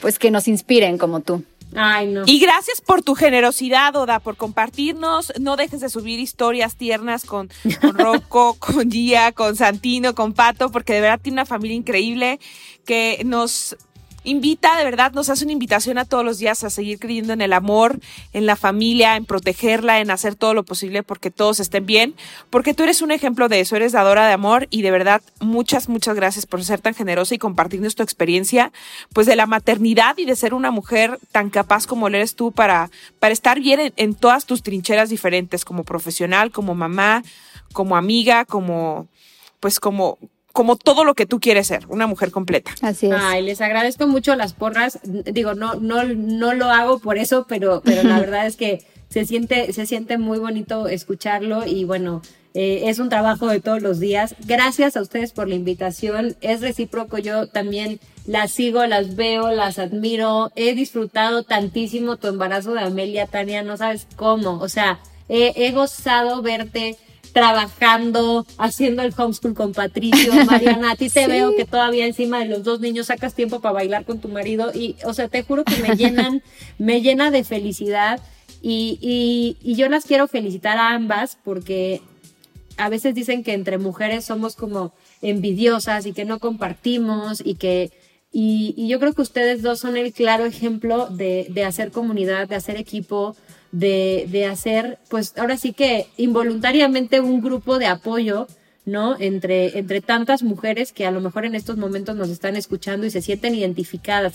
pues 0.00 0.20
que 0.20 0.30
nos 0.30 0.46
inspiren 0.46 0.98
como 0.98 1.18
tú. 1.18 1.42
Ay, 1.74 2.06
no. 2.06 2.22
Y 2.26 2.38
gracias 2.38 2.80
por 2.80 3.02
tu 3.02 3.16
generosidad, 3.16 3.96
Oda, 3.96 4.20
por 4.20 4.36
compartirnos. 4.36 5.32
No 5.40 5.56
dejes 5.56 5.80
de 5.80 5.88
subir 5.88 6.20
historias 6.20 6.76
tiernas 6.76 7.24
con, 7.24 7.50
con 7.80 7.98
Rocco, 7.98 8.54
con 8.60 8.88
Gia, 8.88 9.32
con 9.32 9.56
Santino, 9.56 10.14
con 10.14 10.32
Pato, 10.32 10.70
porque 10.70 10.92
de 10.92 11.00
verdad 11.00 11.18
tiene 11.20 11.34
una 11.34 11.46
familia 11.46 11.76
increíble 11.76 12.38
que 12.84 13.22
nos 13.24 13.76
invita, 14.24 14.76
de 14.76 14.84
verdad, 14.84 15.12
nos 15.12 15.28
hace 15.28 15.44
una 15.44 15.52
invitación 15.52 15.98
a 15.98 16.04
todos 16.04 16.24
los 16.24 16.38
días 16.38 16.64
a 16.64 16.70
seguir 16.70 16.98
creyendo 16.98 17.32
en 17.32 17.40
el 17.40 17.52
amor, 17.52 17.98
en 18.32 18.46
la 18.46 18.56
familia, 18.56 19.16
en 19.16 19.24
protegerla, 19.24 20.00
en 20.00 20.10
hacer 20.10 20.34
todo 20.34 20.54
lo 20.54 20.64
posible 20.64 21.02
porque 21.02 21.30
todos 21.30 21.60
estén 21.60 21.86
bien, 21.86 22.14
porque 22.50 22.74
tú 22.74 22.82
eres 22.82 23.02
un 23.02 23.10
ejemplo 23.10 23.48
de 23.48 23.60
eso, 23.60 23.76
eres 23.76 23.92
dadora 23.92 24.26
de 24.26 24.32
amor 24.32 24.68
y 24.70 24.82
de 24.82 24.90
verdad 24.90 25.22
muchas, 25.40 25.88
muchas 25.88 26.14
gracias 26.14 26.46
por 26.46 26.64
ser 26.64 26.80
tan 26.80 26.94
generosa 26.94 27.34
y 27.34 27.38
compartirnos 27.38 27.94
tu 27.94 28.02
experiencia, 28.02 28.72
pues 29.12 29.26
de 29.26 29.36
la 29.36 29.46
maternidad 29.46 30.16
y 30.18 30.24
de 30.24 30.36
ser 30.36 30.54
una 30.54 30.70
mujer 30.70 31.18
tan 31.32 31.50
capaz 31.50 31.86
como 31.86 32.08
lo 32.08 32.16
eres 32.16 32.36
tú 32.36 32.52
para, 32.52 32.90
para 33.18 33.32
estar 33.32 33.60
bien 33.60 33.80
en, 33.80 33.92
en 33.96 34.14
todas 34.14 34.46
tus 34.46 34.62
trincheras 34.62 35.10
diferentes, 35.10 35.64
como 35.64 35.84
profesional, 35.84 36.50
como 36.50 36.74
mamá, 36.74 37.22
como 37.72 37.96
amiga, 37.96 38.44
como, 38.44 39.08
pues 39.60 39.80
como, 39.80 40.18
como 40.52 40.76
todo 40.76 41.04
lo 41.04 41.14
que 41.14 41.26
tú 41.26 41.40
quieres 41.40 41.66
ser, 41.66 41.86
una 41.88 42.06
mujer 42.06 42.30
completa. 42.30 42.72
Así 42.82 43.06
es. 43.06 43.14
Ay, 43.16 43.42
les 43.42 43.60
agradezco 43.60 44.06
mucho 44.06 44.34
las 44.36 44.52
porras. 44.52 44.98
Digo, 45.02 45.54
no, 45.54 45.74
no, 45.74 46.04
no 46.04 46.54
lo 46.54 46.66
hago 46.66 46.98
por 46.98 47.18
eso, 47.18 47.46
pero, 47.48 47.82
pero 47.84 48.02
la 48.02 48.20
verdad 48.20 48.46
es 48.46 48.56
que 48.56 48.84
se 49.08 49.24
siente, 49.24 49.72
se 49.72 49.86
siente 49.86 50.18
muy 50.18 50.38
bonito 50.38 50.88
escucharlo 50.88 51.66
y 51.66 51.84
bueno, 51.84 52.22
eh, 52.54 52.82
es 52.86 52.98
un 52.98 53.08
trabajo 53.08 53.46
de 53.48 53.60
todos 53.60 53.82
los 53.82 53.98
días. 53.98 54.34
Gracias 54.46 54.96
a 54.96 55.02
ustedes 55.02 55.32
por 55.32 55.48
la 55.48 55.54
invitación. 55.54 56.36
Es 56.40 56.60
recíproco. 56.60 57.18
Yo 57.18 57.46
también 57.46 57.98
las 58.26 58.50
sigo, 58.52 58.86
las 58.86 59.16
veo, 59.16 59.50
las 59.50 59.78
admiro. 59.78 60.50
He 60.54 60.74
disfrutado 60.74 61.44
tantísimo 61.44 62.16
tu 62.16 62.28
embarazo 62.28 62.74
de 62.74 62.80
Amelia, 62.80 63.26
Tania. 63.26 63.62
No 63.62 63.76
sabes 63.76 64.06
cómo. 64.16 64.58
O 64.60 64.68
sea, 64.68 65.00
he, 65.28 65.52
he 65.56 65.72
gozado 65.72 66.42
verte 66.42 66.96
trabajando, 67.32 68.46
haciendo 68.58 69.02
el 69.02 69.12
homeschool 69.16 69.54
con 69.54 69.72
Patricio, 69.72 70.32
Mariana, 70.44 70.92
a 70.92 70.96
ti 70.96 71.08
te 71.08 71.24
Sí. 71.24 71.30
veo 71.30 71.54
que 71.56 71.64
todavía 71.64 72.06
encima 72.06 72.38
de 72.40 72.46
los 72.46 72.62
dos 72.64 72.80
niños 72.80 73.06
sacas 73.06 73.34
tiempo 73.34 73.60
para 73.60 73.74
bailar 73.74 74.04
con 74.04 74.20
tu 74.20 74.28
marido 74.28 74.70
y, 74.74 74.96
o 75.04 75.12
sea, 75.14 75.28
te 75.28 75.42
juro 75.42 75.64
que 75.64 75.76
me 75.78 75.96
llenan, 75.96 76.42
me 76.78 77.00
llena 77.00 77.30
de 77.30 77.44
felicidad 77.44 78.20
y, 78.62 78.98
y, 79.00 79.56
y 79.62 79.74
yo 79.76 79.88
las 79.88 80.04
quiero 80.04 80.28
felicitar 80.28 80.78
a 80.78 80.94
ambas 80.94 81.36
porque 81.42 82.00
a 82.76 82.88
veces 82.88 83.14
dicen 83.14 83.42
que 83.44 83.52
entre 83.54 83.78
mujeres 83.78 84.24
somos 84.24 84.56
como 84.56 84.92
envidiosas 85.20 86.06
y 86.06 86.12
que 86.12 86.24
no 86.24 86.38
compartimos 86.38 87.42
y 87.44 87.54
que 87.54 87.90
y, 88.34 88.72
y 88.78 88.88
yo 88.88 88.98
creo 88.98 89.12
que 89.12 89.20
ustedes 89.20 89.60
dos 89.60 89.78
son 89.80 89.96
el 89.98 90.10
claro 90.14 90.46
ejemplo 90.46 91.06
de, 91.08 91.46
de 91.50 91.64
hacer 91.64 91.90
comunidad, 91.90 92.48
de 92.48 92.54
hacer 92.56 92.78
equipo, 92.78 93.36
de, 93.72 94.28
de 94.30 94.46
hacer, 94.46 94.98
pues 95.08 95.36
ahora 95.36 95.56
sí 95.56 95.72
que 95.72 96.06
involuntariamente 96.16 97.20
un 97.20 97.40
grupo 97.40 97.78
de 97.78 97.86
apoyo, 97.86 98.46
¿no? 98.84 99.16
Entre, 99.20 99.78
entre 99.78 100.00
tantas 100.00 100.42
mujeres 100.42 100.92
que 100.92 101.06
a 101.06 101.12
lo 101.12 101.20
mejor 101.20 101.44
en 101.44 101.54
estos 101.54 101.76
momentos 101.76 102.16
nos 102.16 102.30
están 102.30 102.56
escuchando 102.56 103.06
y 103.06 103.10
se 103.10 103.22
sienten 103.22 103.54
identificadas, 103.54 104.34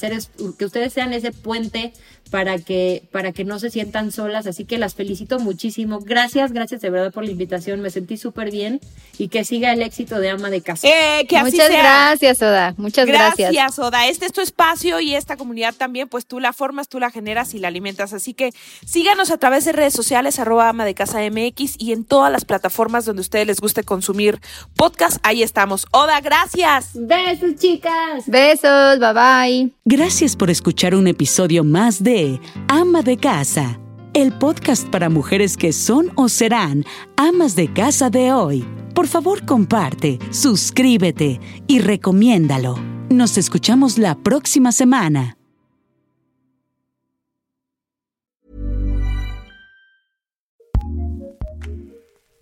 que 0.57 0.65
ustedes 0.65 0.93
sean 0.93 1.11
ese 1.11 1.31
puente 1.31 1.93
para 2.29 2.57
que, 2.57 3.03
para 3.11 3.31
que 3.31 3.43
no 3.43 3.59
se 3.59 3.69
sientan 3.69 4.11
solas. 4.11 4.47
Así 4.47 4.65
que 4.65 4.77
las 4.77 4.95
felicito 4.95 5.39
muchísimo. 5.39 5.99
Gracias, 5.99 6.51
gracias 6.51 6.81
de 6.81 6.89
verdad 6.89 7.11
por 7.11 7.25
la 7.25 7.31
invitación. 7.31 7.81
Me 7.81 7.89
sentí 7.89 8.17
súper 8.17 8.51
bien 8.51 8.79
y 9.17 9.27
que 9.27 9.43
siga 9.43 9.73
el 9.73 9.81
éxito 9.81 10.19
de 10.19 10.29
ama 10.29 10.49
de 10.49 10.61
casa. 10.61 10.87
Eh, 10.87 11.25
que 11.27 11.37
así 11.37 11.51
Muchas 11.51 11.67
sea. 11.67 11.79
gracias, 11.79 12.41
Oda. 12.41 12.73
Muchas 12.77 13.05
Gracias, 13.05 13.51
gracias. 13.51 13.79
Oda. 13.79 14.07
Este 14.07 14.25
es 14.25 14.33
tu 14.33 14.41
espacio 14.41 14.99
y 14.99 15.15
esta 15.15 15.37
comunidad 15.37 15.73
también, 15.75 16.07
pues 16.07 16.25
tú 16.25 16.39
la 16.39 16.53
formas, 16.53 16.87
tú 16.87 16.99
la 16.99 17.11
generas 17.11 17.53
y 17.53 17.59
la 17.59 17.67
alimentas. 17.67 18.13
Así 18.13 18.33
que 18.33 18.51
síganos 18.85 19.31
a 19.31 19.37
través 19.37 19.65
de 19.65 19.73
redes 19.73 19.93
sociales, 19.93 20.39
arroba 20.39 20.69
ama 20.69 20.85
de 20.85 20.93
casa 20.93 21.19
MX 21.19 21.75
y 21.77 21.93
en 21.93 22.05
todas 22.05 22.31
las 22.31 22.45
plataformas 22.45 23.05
donde 23.05 23.21
a 23.21 23.21
ustedes 23.21 23.47
les 23.47 23.59
guste 23.59 23.83
consumir 23.83 24.36
podcast. 24.75 25.17
Ahí 25.23 25.43
estamos. 25.43 25.85
Oda, 25.91 26.19
gracias. 26.21 26.91
Besos, 26.93 27.55
chicas. 27.55 28.25
Besos, 28.27 28.99
bye 28.99 29.13
bye. 29.13 29.73
Gracias 29.85 30.35
por 30.35 30.49
escuchar 30.49 30.95
un 30.95 31.07
episodio 31.07 31.63
más 31.63 32.03
de 32.03 32.39
Ama 32.67 33.01
de 33.01 33.17
Casa, 33.17 33.79
el 34.13 34.33
podcast 34.33 34.88
para 34.89 35.09
mujeres 35.09 35.57
que 35.57 35.73
son 35.73 36.11
o 36.15 36.29
serán 36.29 36.85
amas 37.15 37.55
de 37.55 37.71
casa 37.71 38.09
de 38.09 38.33
hoy. 38.33 38.65
Por 38.93 39.07
favor, 39.07 39.45
comparte, 39.45 40.17
suscríbete 40.31 41.39
y 41.67 41.79
recomiéndalo. 41.79 42.77
Nos 43.09 43.38
escuchamos 43.38 43.97
la 43.97 44.15
próxima 44.15 44.71
semana. 44.71 45.36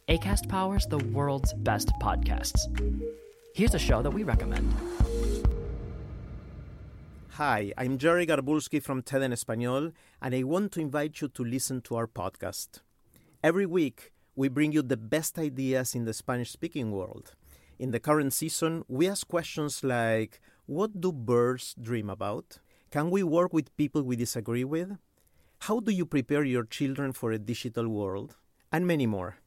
ACAST 0.07 0.47
powers 0.47 0.85
the 0.85 0.99
world's 0.99 1.51
best 1.53 1.89
podcasts. 1.99 2.67
Here's 3.55 3.73
a 3.73 3.79
show 3.79 4.03
that 4.03 4.11
we 4.11 4.21
recommend. 4.21 4.71
Hi, 7.29 7.73
I'm 7.75 7.97
Jerry 7.97 8.27
Garbulski 8.27 8.83
from 8.83 9.01
TED 9.01 9.23
en 9.23 9.31
Español, 9.31 9.93
and 10.21 10.35
I 10.35 10.43
want 10.43 10.73
to 10.73 10.79
invite 10.79 11.21
you 11.21 11.27
to 11.29 11.43
listen 11.43 11.81
to 11.81 11.95
our 11.95 12.05
podcast. 12.05 12.81
Every 13.43 13.65
week, 13.65 14.13
we 14.35 14.47
bring 14.47 14.71
you 14.73 14.83
the 14.83 14.95
best 14.95 15.39
ideas 15.39 15.95
in 15.95 16.05
the 16.05 16.13
Spanish 16.13 16.51
speaking 16.51 16.91
world. 16.91 17.33
In 17.79 17.89
the 17.89 17.99
current 17.99 18.31
season, 18.31 18.83
we 18.87 19.09
ask 19.09 19.27
questions 19.27 19.83
like 19.83 20.39
What 20.67 21.01
do 21.01 21.11
birds 21.11 21.73
dream 21.81 22.11
about? 22.11 22.59
Can 22.91 23.09
we 23.09 23.23
work 23.23 23.53
with 23.53 23.75
people 23.75 24.03
we 24.03 24.15
disagree 24.15 24.65
with? 24.65 24.99
How 25.61 25.79
do 25.79 25.91
you 25.91 26.05
prepare 26.05 26.43
your 26.43 26.63
children 26.63 27.11
for 27.11 27.31
a 27.31 27.39
digital 27.39 27.89
world? 27.89 28.35
And 28.71 28.85
many 28.85 29.07
more. 29.07 29.37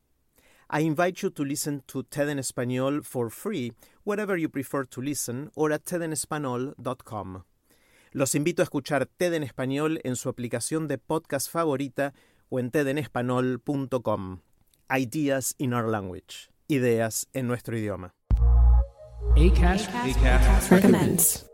I 0.70 0.80
invite 0.80 1.22
you 1.22 1.30
to 1.30 1.44
listen 1.44 1.82
to 1.86 2.02
TED 2.02 2.28
en 2.28 2.38
Español 2.38 3.02
for 3.02 3.30
free 3.30 3.72
wherever 4.04 4.36
you 4.36 4.50
prefer 4.50 4.84
to 4.84 5.00
listen 5.00 5.50
or 5.54 5.72
at 5.72 5.84
tedenespanol.com. 5.84 7.44
Los 8.12 8.34
invito 8.34 8.62
a 8.62 8.64
escuchar 8.64 9.06
TED 9.06 9.34
en 9.34 9.42
español 9.42 10.00
en 10.04 10.16
su 10.16 10.28
aplicación 10.28 10.86
de 10.88 10.98
podcast 10.98 11.50
favorita 11.50 12.12
o 12.50 12.58
en 12.58 12.70
tedenespanol.com. 12.70 14.40
Ideas 14.90 15.54
in 15.58 15.72
our 15.72 15.88
language. 15.88 16.50
Ideas 16.68 17.28
en 17.32 17.46
nuestro 17.46 17.76
idioma. 17.76 18.12
ACAST, 19.36 20.70
recommends. 20.70 21.46